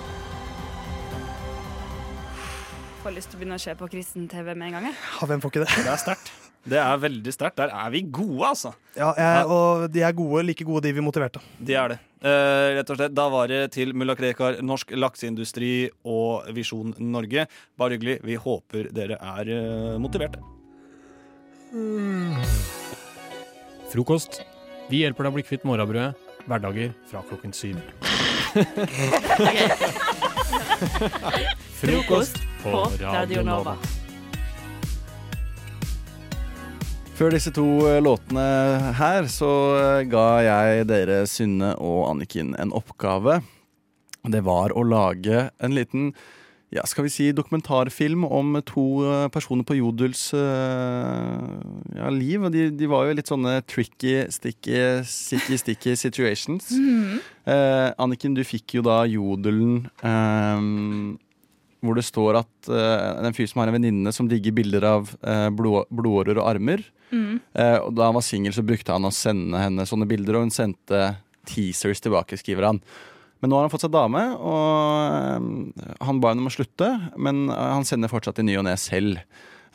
[3.05, 4.91] Får lyst til å begynne å se på kristen-TV med en gang.
[4.91, 5.85] Ja, hvem får ikke det?
[5.85, 6.33] Det er sterkt.
[6.65, 7.59] Det er veldig sterkt.
[7.61, 8.73] Der er vi gode, altså.
[8.97, 11.41] Ja, jeg, og de er gode, like gode de vi motiverte.
[11.61, 11.99] De er det.
[12.25, 17.47] Eh, rett og slett, Da var det til mulla Krekar, Norsk Lakseindustri og Visjon Norge.
[17.77, 18.21] Bare hyggelig.
[18.25, 20.41] Vi håper dere er eh, motiverte.
[23.93, 24.41] Frokost.
[24.89, 26.15] Vi hjelper deg å bli kvitt morrabrødet.
[26.49, 27.77] Hverdager fra klokken syv.
[31.81, 33.77] Frokost på Radio Nova.
[37.15, 38.43] Før disse to eh, låtene
[38.99, 39.49] her, så
[39.79, 43.37] eh, ga jeg dere, Synne og Anniken, en oppgave.
[44.27, 46.11] Det var å lage en liten
[46.75, 52.49] ja, skal vi si dokumentarfilm om to eh, personer på Jodels ja, liv.
[52.51, 56.73] De, de var jo litt sånne tricky, sticky, sticky, sticky situations.
[56.83, 57.23] Mhm.
[57.45, 60.61] Eh, Anniken, du fikk jo da Jodelen eh,
[61.85, 64.87] hvor det står at uh, det en fyr som har en venninne som digger bilder
[64.89, 66.85] av uh, blod, blodårer og armer.
[67.13, 67.39] Mm.
[67.53, 70.49] Uh, og da han var singel, så brukte han å sende henne sånne bilder, og
[70.49, 71.15] hun sendte
[71.49, 72.81] teasers tilbake, skriver han.
[73.45, 74.69] Men nå har han fått seg dame, og
[75.13, 76.87] eh, han ba henne om å slutte,
[77.21, 79.21] men eh, han sender fortsatt i ny og ne selv.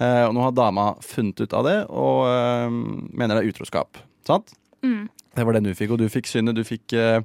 [0.01, 2.65] Eh, og nå har dama funnet ut av det, og eh,
[3.13, 4.01] mener det er utroskap.
[4.25, 4.55] Sant?
[4.81, 5.05] Mm.
[5.37, 7.21] Det var den du fikk, og du fikk synet, Du fikk eh,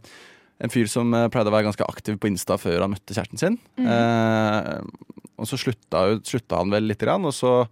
[0.63, 3.41] en fyr som eh, pleide å være ganske aktiv på Insta før han møtte kjæresten
[3.41, 3.59] sin.
[3.81, 3.89] Mm.
[3.91, 7.65] Eh, og så slutta, slutta han vel lite grann, og så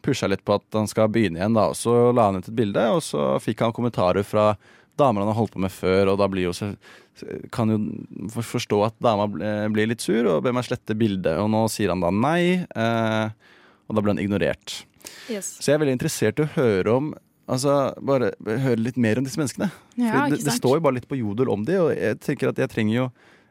[0.00, 1.56] pusha litt på at han skal begynne igjen.
[1.56, 4.54] da, og Så la han ut et bilde, og så fikk han kommentarer fra
[5.00, 6.72] damer han har holdt på med før, og da blir jo så,
[7.52, 7.78] kan jo
[8.32, 12.04] forstå at dama blir litt sur og ber meg slette bildet, og nå sier han
[12.04, 13.56] da nei, eh,
[13.88, 14.82] og da blir han ignorert.
[15.30, 15.58] Yes.
[15.60, 17.12] Så jeg er veldig interessert i å høre om
[17.50, 17.74] Altså,
[18.06, 19.70] bare høre litt mer om disse menneskene.
[19.98, 22.60] Ja, det, det står jo bare litt på Jodel om de, og jeg tenker at
[22.62, 23.06] jeg trenger jo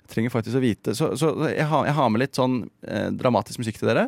[0.10, 0.94] jeg trenger faktisk å vite.
[0.98, 4.08] Så, så jeg, har, jeg har med litt sånn eh, dramatisk musikk til dere.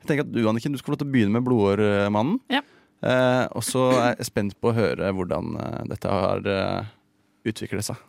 [0.00, 2.38] Jeg tenker at Du Anniken, du skal få lov til å begynne med Blodårmannen.
[2.54, 2.62] Ja.
[3.04, 6.88] Eh, og så er jeg spent på å høre hvordan eh, dette har eh,
[7.44, 8.00] utviklet seg.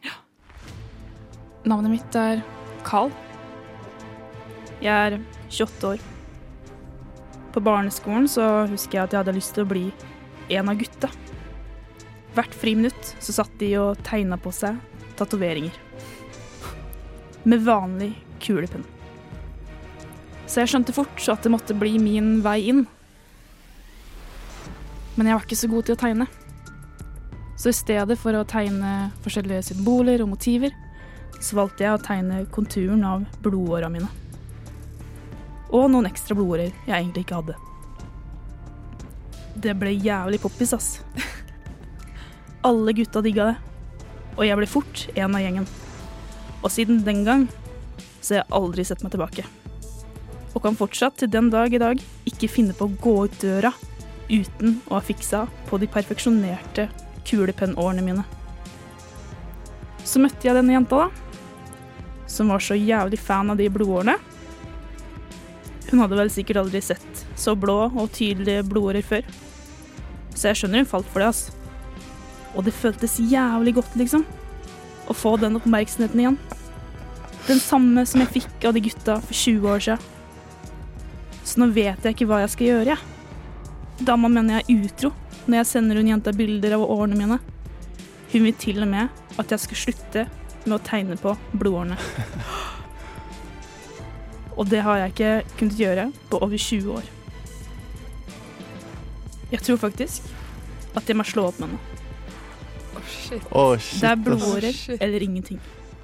[1.67, 2.39] Navnet mitt er
[2.87, 3.11] Carl.
[4.79, 5.17] Jeg er
[5.49, 6.05] 28 år.
[7.51, 9.85] På barneskolen så husker jeg at jeg hadde lyst til å bli
[10.49, 11.09] en av gutta.
[12.35, 14.77] Hvert friminutt så satt de og tegna på seg
[15.17, 15.73] tatoveringer.
[17.43, 18.85] Med vanlig kulepenn.
[20.47, 22.85] Så jeg skjønte fort at det måtte bli min vei inn.
[25.17, 26.27] Men jeg var ikke så god til å tegne.
[27.57, 30.75] Så i stedet for å tegne forskjellige symboler og motiver,
[31.41, 34.09] så valgte jeg å tegne konturen av blodåra mine.
[35.73, 37.57] Og noen ekstra blodårer jeg egentlig ikke hadde.
[39.57, 40.89] Det ble jævlig poppis, ass.
[42.67, 43.55] Alle gutta digga det.
[44.37, 45.65] Og jeg ble fort en av gjengen.
[46.61, 47.47] Og siden den gang
[48.21, 49.45] så har jeg aldri sett meg tilbake.
[50.53, 53.73] Og kan fortsatt til den dag i dag ikke finne på å gå ut døra
[54.29, 56.87] uten å ha fiksa på de perfeksjonerte
[57.27, 58.25] kulepennårene mine.
[60.05, 61.43] Så møtte jeg denne jenta, da.
[62.29, 64.17] Som var så jævlig fan av de blodårene.
[65.87, 69.27] Hun hadde vel sikkert aldri sett så blå og tydelige blodårer før.
[70.37, 71.47] Så jeg skjønner hun falt for det, ass.
[72.53, 74.25] Og det føltes jævlig godt, liksom.
[75.09, 76.37] Å få den oppmerksomheten igjen.
[77.47, 80.13] Den samme som jeg fikk av de gutta for 20 år siden.
[81.47, 84.05] Så nå vet jeg ikke hva jeg skal gjøre, jeg.
[84.05, 85.13] Dama mener jeg er utro
[85.47, 87.37] når jeg sender hun jenta bilder av årene mine.
[88.33, 90.25] Hun vil til og med at jeg skal slutte
[90.65, 91.95] med å tegne på blodårene.
[94.57, 97.16] Og det har jeg ikke kunnet gjøre på over 20 år.
[99.51, 100.27] Jeg tror faktisk
[100.97, 101.97] at jeg må slå opp med henne.
[103.07, 103.43] Shit.
[103.55, 105.59] Å, shit, Det er blodårer blodårer eller ingenting.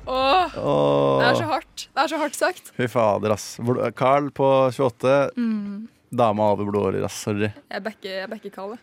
[0.06, 1.20] Åh, oh.
[1.20, 1.86] Det er så hardt.
[1.88, 2.72] Det er så hardt sagt.
[2.78, 3.58] Fy fader, ass.
[4.00, 5.16] Carl på 28.
[5.36, 5.88] Mm.
[6.14, 7.22] Dama over blodårer, ass.
[7.26, 7.50] Sorry.
[7.72, 8.80] Jeg backer, jeg backer Kalle.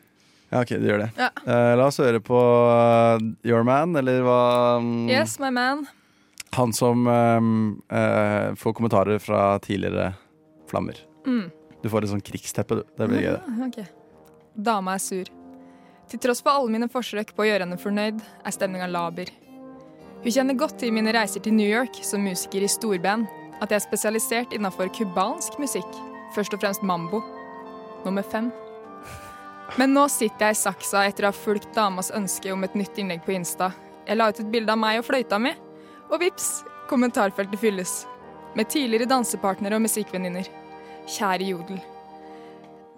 [0.51, 1.11] Ja, OK, du gjør det.
[1.21, 1.31] Ja.
[1.45, 4.41] Uh, la oss høre på uh, Your Man, eller hva
[4.81, 5.87] um, Yes, my man.
[6.57, 7.55] Han som um,
[7.93, 10.11] uh, får kommentarer fra tidligere
[10.73, 10.99] flammer.
[11.29, 11.47] Mm.
[11.81, 12.85] Du får et sånn krigsteppe, du.
[12.99, 13.55] Det blir gøy, det.
[13.55, 14.00] Ah, ok.
[14.65, 15.31] Dama er sur.
[16.11, 19.31] Til tross for alle mine forsøk på å gjøre henne fornøyd, er stemninga laber.
[20.21, 23.29] Hun kjenner godt til mine reiser til New York som musiker i storband,
[23.61, 26.01] at jeg er spesialisert innafor cubansk musikk,
[26.35, 27.23] først og fremst mambo.
[28.05, 28.51] Nummer fem.
[29.79, 32.99] Men nå sitter jeg i saksa etter å ha fulgt damas ønske om et nytt
[32.99, 33.71] innlegg på Insta.
[34.09, 35.53] Jeg la ut et bilde av meg og fløyta mi,
[36.11, 38.01] og vips, kommentarfeltet fylles.
[38.59, 40.49] Med tidligere dansepartnere og musikkvenninner.
[41.07, 41.79] Kjære Jodel.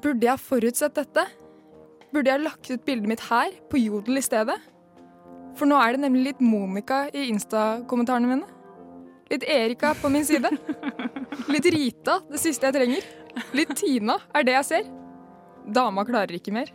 [0.02, 1.26] Burde jeg forutsett dette?
[2.12, 4.58] Burde jeg lagt ut bildet mitt her, på Jodel i stedet?
[5.56, 8.48] For nå er det nemlig litt Monica i Insta-kommentarene mine.
[9.32, 10.50] Litt Erika på min side.
[11.48, 13.06] Litt Rita, det siste jeg trenger.
[13.56, 14.90] Litt Tina er det jeg ser.
[15.72, 16.68] Dama klarer ikke mer.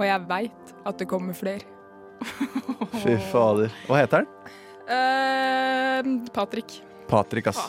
[0.00, 1.62] Og jeg veit at det kommer flere.
[3.02, 3.70] Fy fader.
[3.86, 4.30] Hva heter han?
[4.90, 6.80] Uh, Patrick.
[7.12, 7.60] Patrick, ass.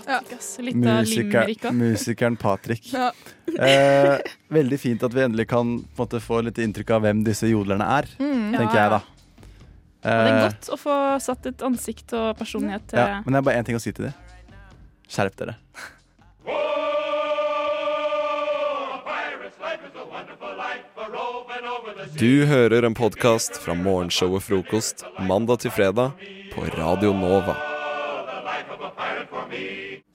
[0.63, 1.73] Litt av limerick òg.
[1.75, 2.89] musikeren Patrick.
[2.93, 3.11] Ja.
[3.53, 4.17] Eh,
[4.49, 7.45] veldig fint at vi endelig kan på en måte, få litt inntrykk av hvem disse
[7.51, 8.55] jodlerne er, Mm.
[8.55, 9.01] tenker Ja, jeg da.
[10.03, 13.33] Eh, det er Eh, godt å få satt et ansikt og personlighet til ja, men
[13.35, 14.13] det er bare én ting å si til dem.
[15.07, 15.55] Skjerp dere.
[22.17, 26.17] Du hører en podkast fra morgenshow og Frokost mandag til fredag
[26.53, 27.72] på Radio Nova.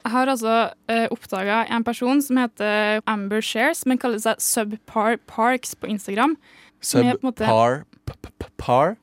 [0.08, 0.52] Jeg har altså
[0.88, 6.32] uh, oppdaga en person som heter Amber Shares, men kaller seg Subpar Parks på Instagram.
[6.80, 7.34] Subpar
[8.56, 8.94] Par?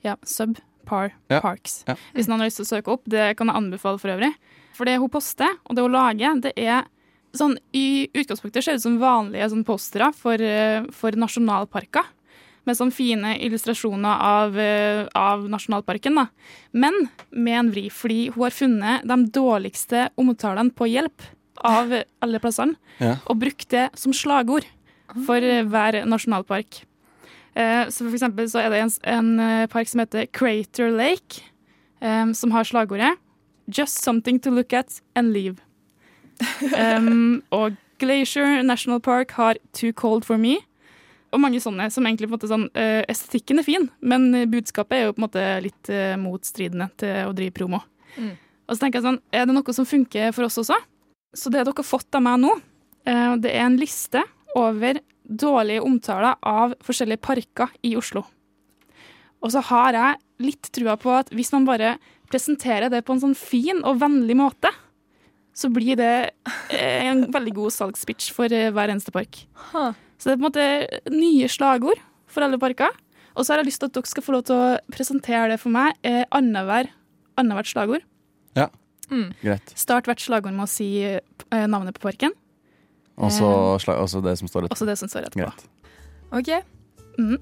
[0.00, 1.82] Ja, Subpar Ja, Parks.
[1.84, 1.98] ja.
[2.16, 4.32] Hvis noen har lyst til å søke opp, det kan jeg anbefale for øvrig.
[4.72, 6.88] For det hun poster, og det hun lager, det er
[7.36, 12.08] sånn I utgangspunktet ser det ut som vanlige sånn postere for, eh, for nasjonalparker.
[12.64, 16.14] Med sånne fine illustrasjoner av, eh, av nasjonalparken.
[16.14, 16.26] da.
[16.72, 21.22] Men med en vri, fordi hun har funnet de dårligste omtalene på hjelp
[21.62, 21.92] av
[22.22, 23.16] alle plassene, Ja.
[23.26, 24.64] og brukt det som slagord
[25.26, 26.82] for eh, hver nasjonalpark.
[27.54, 31.42] Eh, så for eksempel så er det en, en park som heter Crater Lake,
[32.34, 33.16] som har slagordet
[33.70, 35.58] 'Just something to look at and leave'.
[36.98, 40.58] Um, og Glacier National Park har 'Too cold for me'.
[41.34, 44.96] Og mange sånne som egentlig på en måte sånn eh, Estetikken er fin, men budskapet
[44.96, 47.80] er jo på en måte litt eh, motstridende til å drive promo.
[48.14, 48.36] Mm.
[48.64, 50.78] Og så tenker jeg sånn, er det noe som funker for oss også?
[51.34, 52.54] Så det dere har fått av meg nå,
[53.10, 54.22] eh, det er en liste
[54.54, 58.22] over dårlige omtaler av forskjellige parker i Oslo.
[59.44, 61.96] Og så har jeg litt trua på at hvis man bare
[62.30, 64.70] presenterer det på en sånn fin og vennlig måte,
[65.54, 66.14] så blir det
[66.74, 69.44] en veldig god salgspitch for hver eneste park.
[70.24, 71.98] Så det er på en måte nye slagord
[72.32, 72.94] for alle parker.
[73.36, 75.58] Og så har jeg lyst til at dere skal få lov til å presentere det
[75.60, 78.06] for meg eh, annethvert slagord.
[78.56, 78.70] Ja,
[79.12, 79.34] Mm.
[79.42, 79.68] greit.
[79.76, 81.20] Start hvert slagord med å si eh,
[81.68, 82.32] navnet på parken.
[83.20, 85.44] Og så det som står Også det som står etterpå.
[85.44, 85.68] Greit.
[86.32, 86.64] OK.
[87.20, 87.36] Mm.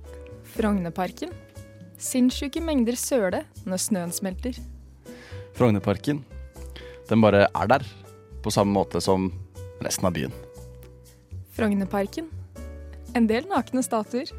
[0.57, 1.31] Frognerparken.
[2.03, 4.59] Sinnssyke mengder søle når snøen smelter.
[5.55, 6.25] Frognerparken.
[7.09, 7.87] Den bare er der,
[8.43, 9.31] på samme måte som
[9.87, 10.35] resten av byen.
[11.55, 12.42] Frognerparken.
[13.19, 14.31] En del nakne statuer.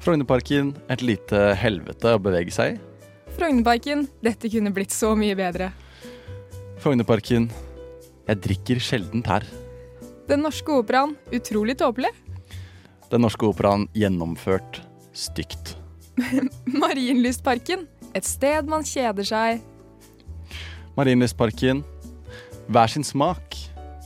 [0.00, 2.78] Frognerparken, et lite helvete å bevege seg i.
[3.36, 5.70] Frognerparken, dette kunne blitt så mye bedre.
[6.82, 7.48] Frognerparken,
[8.28, 9.44] jeg drikker sjelden her.
[10.28, 12.10] Den norske operaen, utrolig tåpelig.
[13.12, 14.82] Den norske operaen gjennomført
[15.16, 15.76] stygt.
[16.82, 17.86] Marienlystparken,
[18.16, 19.62] et sted man kjeder seg.
[20.98, 21.84] Marienlystparken,
[22.68, 23.56] hver sin smak,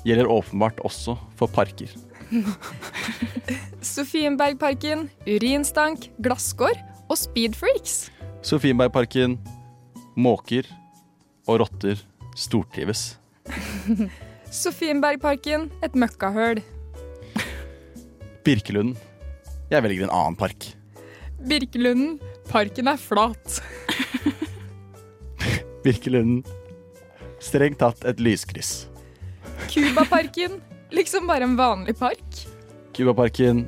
[0.06, 1.90] gjelder åpenbart også for parker.
[3.92, 6.78] Sofienbergparken, urinstank, glasskår
[7.10, 8.06] og speedfreaks.
[8.40, 9.34] Sofienbergparken,
[10.16, 10.64] måker
[11.44, 12.00] og rotter
[12.38, 13.18] stortrives.
[14.62, 16.62] Sofienbergparken, et møkkahøl.
[18.46, 18.96] Birkelunden,
[19.68, 20.70] jeg velger en annen park.
[21.44, 22.16] Birkelunden,
[22.48, 23.60] parken er flat.
[25.84, 26.40] Birkelunden,
[27.44, 28.86] strengt tatt et lyskryss.
[29.68, 30.62] Cubaparken,
[30.96, 32.42] liksom bare en vanlig park.
[32.96, 33.66] Cubaparken,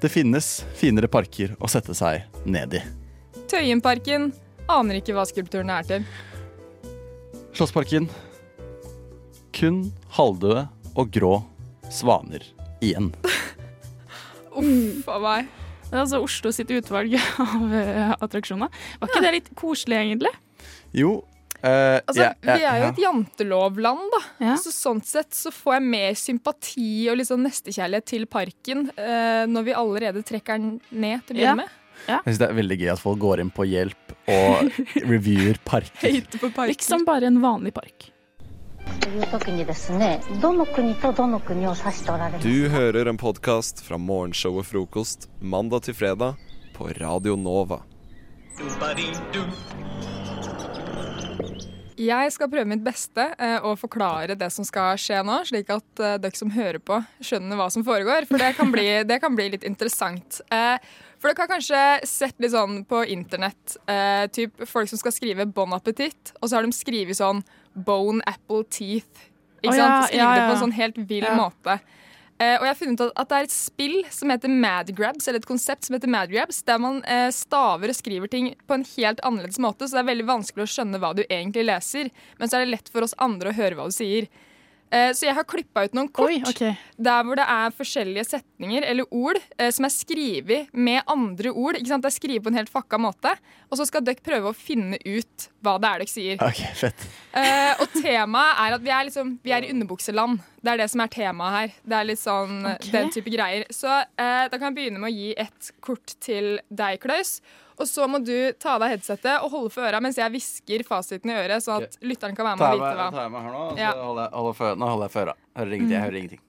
[0.00, 0.48] det finnes
[0.78, 2.82] finere parker å sette seg ned i.
[3.50, 4.30] Tøyenparken,
[4.70, 6.04] aner ikke hva skulpturene er til.
[7.56, 8.06] Slottsparken,
[9.56, 9.82] kun
[10.16, 11.34] halvdøde og grå
[11.92, 12.44] svaner
[12.80, 13.10] igjen.
[14.60, 15.50] Uff a meg.
[15.90, 18.70] Det er altså Oslo sitt utvalg av eh, attraksjoner.
[19.00, 20.30] Var ikke det litt koselig, egentlig?
[20.94, 21.16] Jo,
[21.60, 24.20] Uh, altså, yeah, yeah, vi er jo et jantelovland, da.
[24.40, 24.60] Yeah.
[24.60, 29.66] Så sånn sett så får jeg mer sympati og liksom nestekjærlighet til parken uh, når
[29.68, 31.76] vi allerede trekker den ned til å begynne med.
[32.06, 34.80] Jeg synes Det er veldig gøy at folk går inn på hjelp og
[35.12, 36.22] reviewer parker.
[36.40, 36.72] parker.
[36.72, 38.08] Liksom bare en vanlig park.
[42.40, 46.40] Du hører en podkast fra morgenshow og frokost mandag til fredag
[46.74, 47.82] på Radio Nova.
[48.56, 49.44] Du,
[52.00, 56.00] jeg skal prøve mitt beste eh, å forklare det som skal skje nå, slik at
[56.00, 58.24] eh, dere som hører på, skjønner hva som foregår.
[58.30, 60.40] For det kan bli, det kan bli litt interessant.
[60.48, 60.78] Eh,
[61.20, 63.76] for dere har kanskje sett litt sånn på internett
[64.32, 67.42] typ folk som skal skrive bon appétit, og så har de skrevet sånn
[67.76, 69.26] bone apple teeth.
[69.60, 69.92] Ikke sant?
[69.92, 71.34] ja, Skrive ja, det på en sånn helt vill Ja.
[71.36, 71.76] måte.
[72.40, 75.26] Eh, og jeg har funnet ut at det er et spill som heter Mad Grabs,
[75.28, 78.78] eller et konsept som heter Mad Grabs, der man eh, staver og skriver ting på
[78.78, 82.08] en helt annerledes måte, så det er veldig vanskelig å skjønne hva du egentlig leser,
[82.40, 84.30] men så er det lett for oss andre å høre hva du sier.
[84.90, 86.60] Eh, så jeg har klippa ut noen kort
[87.00, 91.78] der hvor det er forskjellige setninger eller ord eh, som er skrevet med andre ord.
[91.78, 92.02] Ikke sant?
[92.02, 93.34] Det er skrevet på en helt fucka måte.
[93.70, 96.42] Og så skal dere prøve å finne ut hva det er dere sier.
[96.42, 97.06] Ok, fett.
[97.38, 100.42] Eh, og temaet er at vi er, liksom, vi er i underbukseland.
[100.60, 101.78] Det er det som er temaet her.
[101.86, 102.92] Det er litt sånn okay.
[102.96, 103.66] Den type greier.
[103.72, 107.38] Så eh, da kan jeg begynne med å gi et kort til deg, Klaus.
[107.80, 110.82] Og så må du ta av deg headsetet og holde for øra mens jeg hvisker
[110.84, 113.06] fasiten i øret, sånn at lytteren kan være med og vite hva.
[113.14, 113.92] ta meg her nå, så Ja.
[113.96, 115.34] holder jeg, holder for, nå holder jeg for øra.
[115.56, 115.96] Hører ingenting.
[115.96, 116.40] Jeg hører ingenting.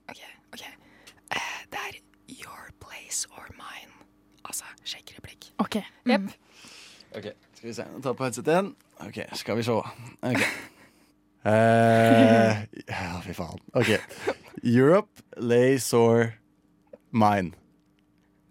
[1.72, 1.94] Det er
[2.28, 3.92] your place or mine.
[4.44, 5.48] Altså sjekkereplikk.
[5.58, 5.78] OK.
[6.06, 6.28] Jepp.
[7.16, 7.86] Ok, Skal vi se.
[8.02, 8.74] Ta på headsetet igjen.
[9.06, 9.72] Ok, skal vi se.
[9.72, 10.42] Ok.
[11.44, 13.58] Eh, ja, fy faen.
[13.74, 13.88] Ok.
[14.62, 16.34] Europe Lays or
[17.10, 17.50] mine.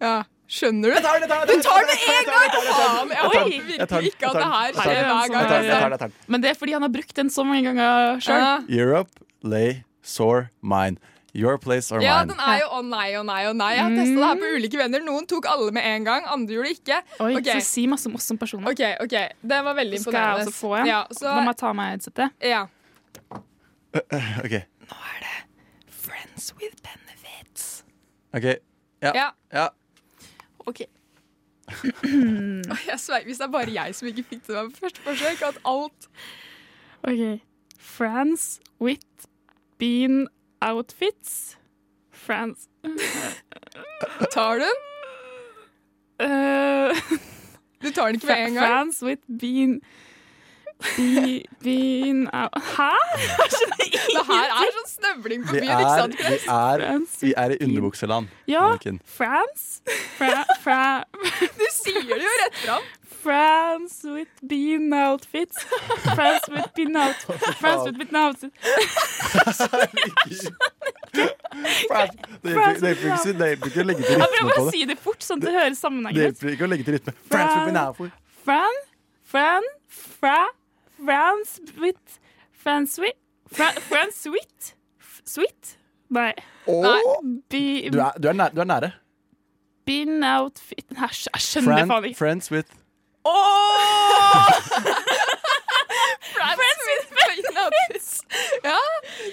[0.02, 0.24] Ja.
[0.52, 0.96] Skjønner du?
[0.98, 2.58] Jeg tar den, jeg tar det, Du tar det jeg tar gang!
[2.58, 2.74] jeg.
[2.76, 5.48] Faen, håper virkelig ikke at det her skjer hver gang.
[5.64, 6.12] jeg tar den.
[6.34, 8.44] Men det er fordi han har brukt den så mange ganger sjøl.
[8.68, 9.24] Europe
[9.54, 11.00] lay sore mine.
[11.32, 12.34] Your place or Ja, mine.
[12.34, 13.70] den er jo å nei, å nei, å nei.
[13.78, 15.00] Jeg har testa det her på ulike venner.
[15.06, 16.98] Noen tok alle med en gang, andre gjorde det ikke.
[17.24, 17.56] Oi, okay.
[17.62, 18.68] Så si masse om oss som personer.
[18.68, 19.16] OK, ok.
[19.40, 20.90] Det var veldig Så skal jeg også få en.
[20.92, 22.36] Ja, så, Da må jeg ta meg headsetet.
[22.44, 22.66] ja.
[24.44, 24.54] Ok.
[24.92, 25.32] Nå er det
[26.02, 27.84] Friends with benefits.
[28.36, 28.46] Ok.
[29.02, 29.12] Ja.
[29.16, 29.30] Ja.
[29.52, 29.68] ja.
[30.66, 30.80] OK.
[32.90, 35.58] Jeg sverger, Hvis det er bare jeg som ikke fikk det på første forsøk, at
[35.64, 36.08] alt
[37.02, 37.40] OK.
[37.78, 39.06] France with
[39.78, 40.28] bean
[40.60, 41.58] outfits.
[42.10, 42.68] France
[44.34, 44.78] Tar du den?
[46.20, 46.96] Uh,
[47.82, 48.66] Du tar den ikke med en gang?
[48.66, 49.86] France with bean Be,
[51.62, 52.92] bean out Hæ?!
[54.12, 56.16] Det her er sånn snøvling på byen, ikke sant?
[56.18, 56.78] vi er,
[57.22, 58.28] vi er i underbukseland.
[58.50, 58.64] Ja.
[58.72, 58.98] Anniken.
[59.06, 59.82] France
[60.18, 60.80] fra, fra,
[61.58, 62.90] Du sier det jo rett fram.
[63.22, 65.60] France with bean outfits.
[66.16, 67.44] France with bean outfits.
[67.60, 68.56] France with bean outfits.
[72.42, 74.84] Det hjelper det hjelper ikke- å legge ikke å legge til Jeg prøver å si
[74.90, 76.24] det fort, sånn at det høres Det sammenhengen ut.
[76.26, 77.12] hjelper ikke å legge til rytme.
[77.30, 77.96] France with bean outfits.
[77.96, 78.10] for.
[78.44, 78.74] Fran,
[79.32, 79.62] Fran,
[80.20, 80.38] Fra,
[81.04, 82.18] France with
[82.52, 83.16] France with
[83.52, 84.74] Fra, France sweet?
[85.00, 85.76] F- Sweet?
[86.10, 86.32] Nei.
[86.66, 87.20] Åh!
[87.50, 88.92] Be, Du er, du er, nære, du er nære.
[89.86, 92.18] Bean outfit Nei, Jeg skjønner faen ikke.
[92.18, 92.68] friends with
[93.24, 94.52] oh!
[96.32, 98.10] Friends with benefits.
[98.64, 98.78] Ja,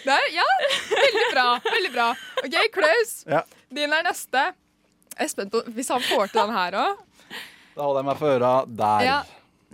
[0.05, 0.47] der, ja,
[0.89, 1.45] veldig bra.
[1.71, 2.07] Veldig bra.
[2.43, 3.13] OK, Klaus.
[3.29, 3.41] Ja.
[3.75, 4.43] Din er neste.
[5.19, 7.05] Jeg er spent på hvis han får til den her òg.
[7.75, 9.05] Da holder jeg meg for øra der.
[9.07, 9.19] Ja.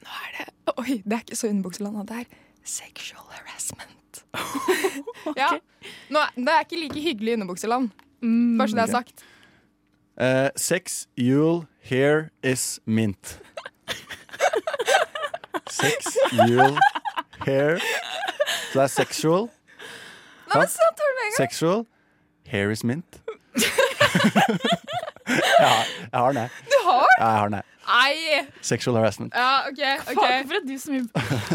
[0.05, 0.47] Nå er det
[0.77, 2.07] Oi, det er ikke så underbukseland.
[2.07, 2.23] Det er
[2.63, 4.25] sexual harassment.
[5.41, 5.49] ja.
[6.09, 7.89] Nå, det er ikke like hyggelig i underbukseland.
[8.57, 8.91] Bare så det er okay.
[8.91, 9.25] sagt.
[10.21, 13.39] Uh, sex, you'll, here is mint.
[15.69, 16.77] Sex, you'll,
[17.45, 17.79] hair
[18.71, 19.49] Så det er sexual.
[20.47, 21.33] Nei, men gang.
[21.37, 21.85] Sexual,
[22.45, 23.21] hair is mint.
[25.25, 26.49] jeg, har, jeg har den, jeg.
[26.65, 27.07] Du har?
[27.19, 27.63] Ja, jeg har den, jeg.
[27.85, 28.47] Nei!
[28.61, 29.33] Sexual harassment.
[29.35, 29.81] Ja, OK.
[30.09, 31.05] ok Hvorfor er du så mye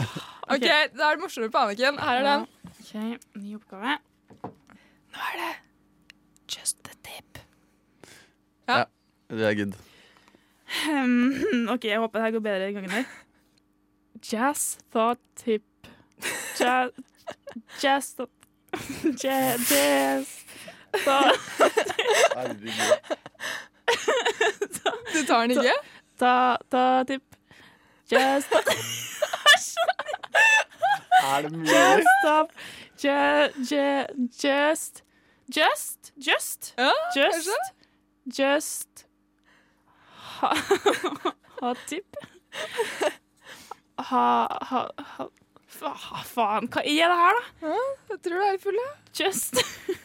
[0.54, 0.66] Ok,
[0.98, 1.98] Da er det morsommere på Anniken.
[1.98, 2.46] Her er den.
[2.80, 3.98] OK, ny oppgave.
[5.10, 5.52] Nå er det
[6.56, 7.38] just the tip.
[8.68, 8.84] Ja,
[9.30, 9.74] det er good.
[10.88, 13.04] Um, OK, jeg håper det her går bedre denne gangen her.
[14.32, 15.62] Jazz thought tip.
[16.60, 16.90] Jazz
[17.82, 18.30] Jazz thought
[19.24, 20.26] Jazz, Jazz
[21.04, 21.38] thought
[25.12, 25.72] Du tar den ikke?
[26.20, 27.36] Ta, ta tipp.
[28.10, 28.52] Just
[31.30, 31.68] Er det mulig?
[31.70, 32.52] Just stop.
[33.00, 33.14] Ju,
[33.70, 34.06] ju,
[34.42, 35.02] just
[35.56, 36.74] Just Just
[37.14, 37.50] Just
[38.38, 39.06] Just
[40.40, 40.54] Ha,
[41.60, 42.16] ha tipp.
[43.98, 45.26] Ha, ha, ha
[45.68, 45.90] fa,
[46.24, 47.74] Faen, hva er det her, da?
[48.10, 48.90] Jeg tror du er full, ja.
[49.20, 49.60] Just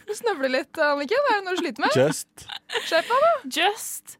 [0.08, 1.30] Du snøvler litt, Anniken.
[1.32, 1.96] Er det noe du sliter med?
[2.00, 2.46] Just
[2.90, 3.34] Skjerp deg, da.
[3.60, 4.18] Just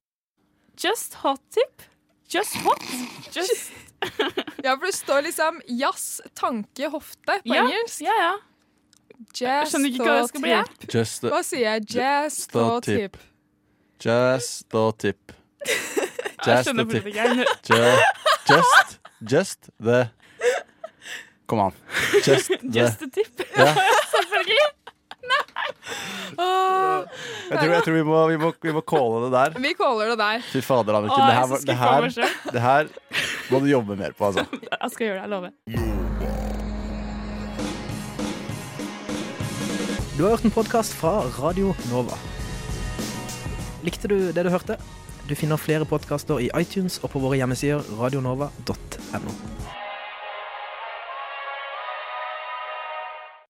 [0.78, 1.82] Just hot tip.
[2.28, 2.84] Just hot.
[3.32, 3.72] Just
[4.64, 8.02] Ja, for det står liksom jazz, tanke, hofte på Ja, engelsk.
[8.02, 8.34] Ja, ja.
[9.36, 10.56] Jazz, skjønner ikke hva det skal bli.
[10.92, 11.86] Just Hva sier jeg?
[11.96, 13.18] Jazz, og tip.
[14.04, 15.32] Just the tip.
[16.46, 17.06] Just the tip.
[18.46, 20.10] Just, just the
[21.48, 21.72] Kom an.
[22.26, 23.46] Just the Just the tip.
[23.58, 23.74] Ja.
[24.12, 24.60] Selvfølgelig.
[26.36, 27.04] Åh,
[27.50, 29.60] Jeg tror, jeg tror vi, må, vi, må, vi må calle det der.
[29.62, 30.42] vi caller det der.
[30.52, 31.22] Fy fader, Anniken.
[31.22, 32.84] Oh, Det er her, det, her, det her
[33.54, 34.46] må du jobbe mer på, altså.
[34.82, 35.52] Jeg skal gjøre det, jeg lover.
[40.18, 42.16] Du har hørt en podkast fra Radio Nova.
[43.86, 44.78] Likte du det du hørte?
[45.30, 49.32] Du finner flere podkaster i iTunes og på våre hjemmesider radionova.no.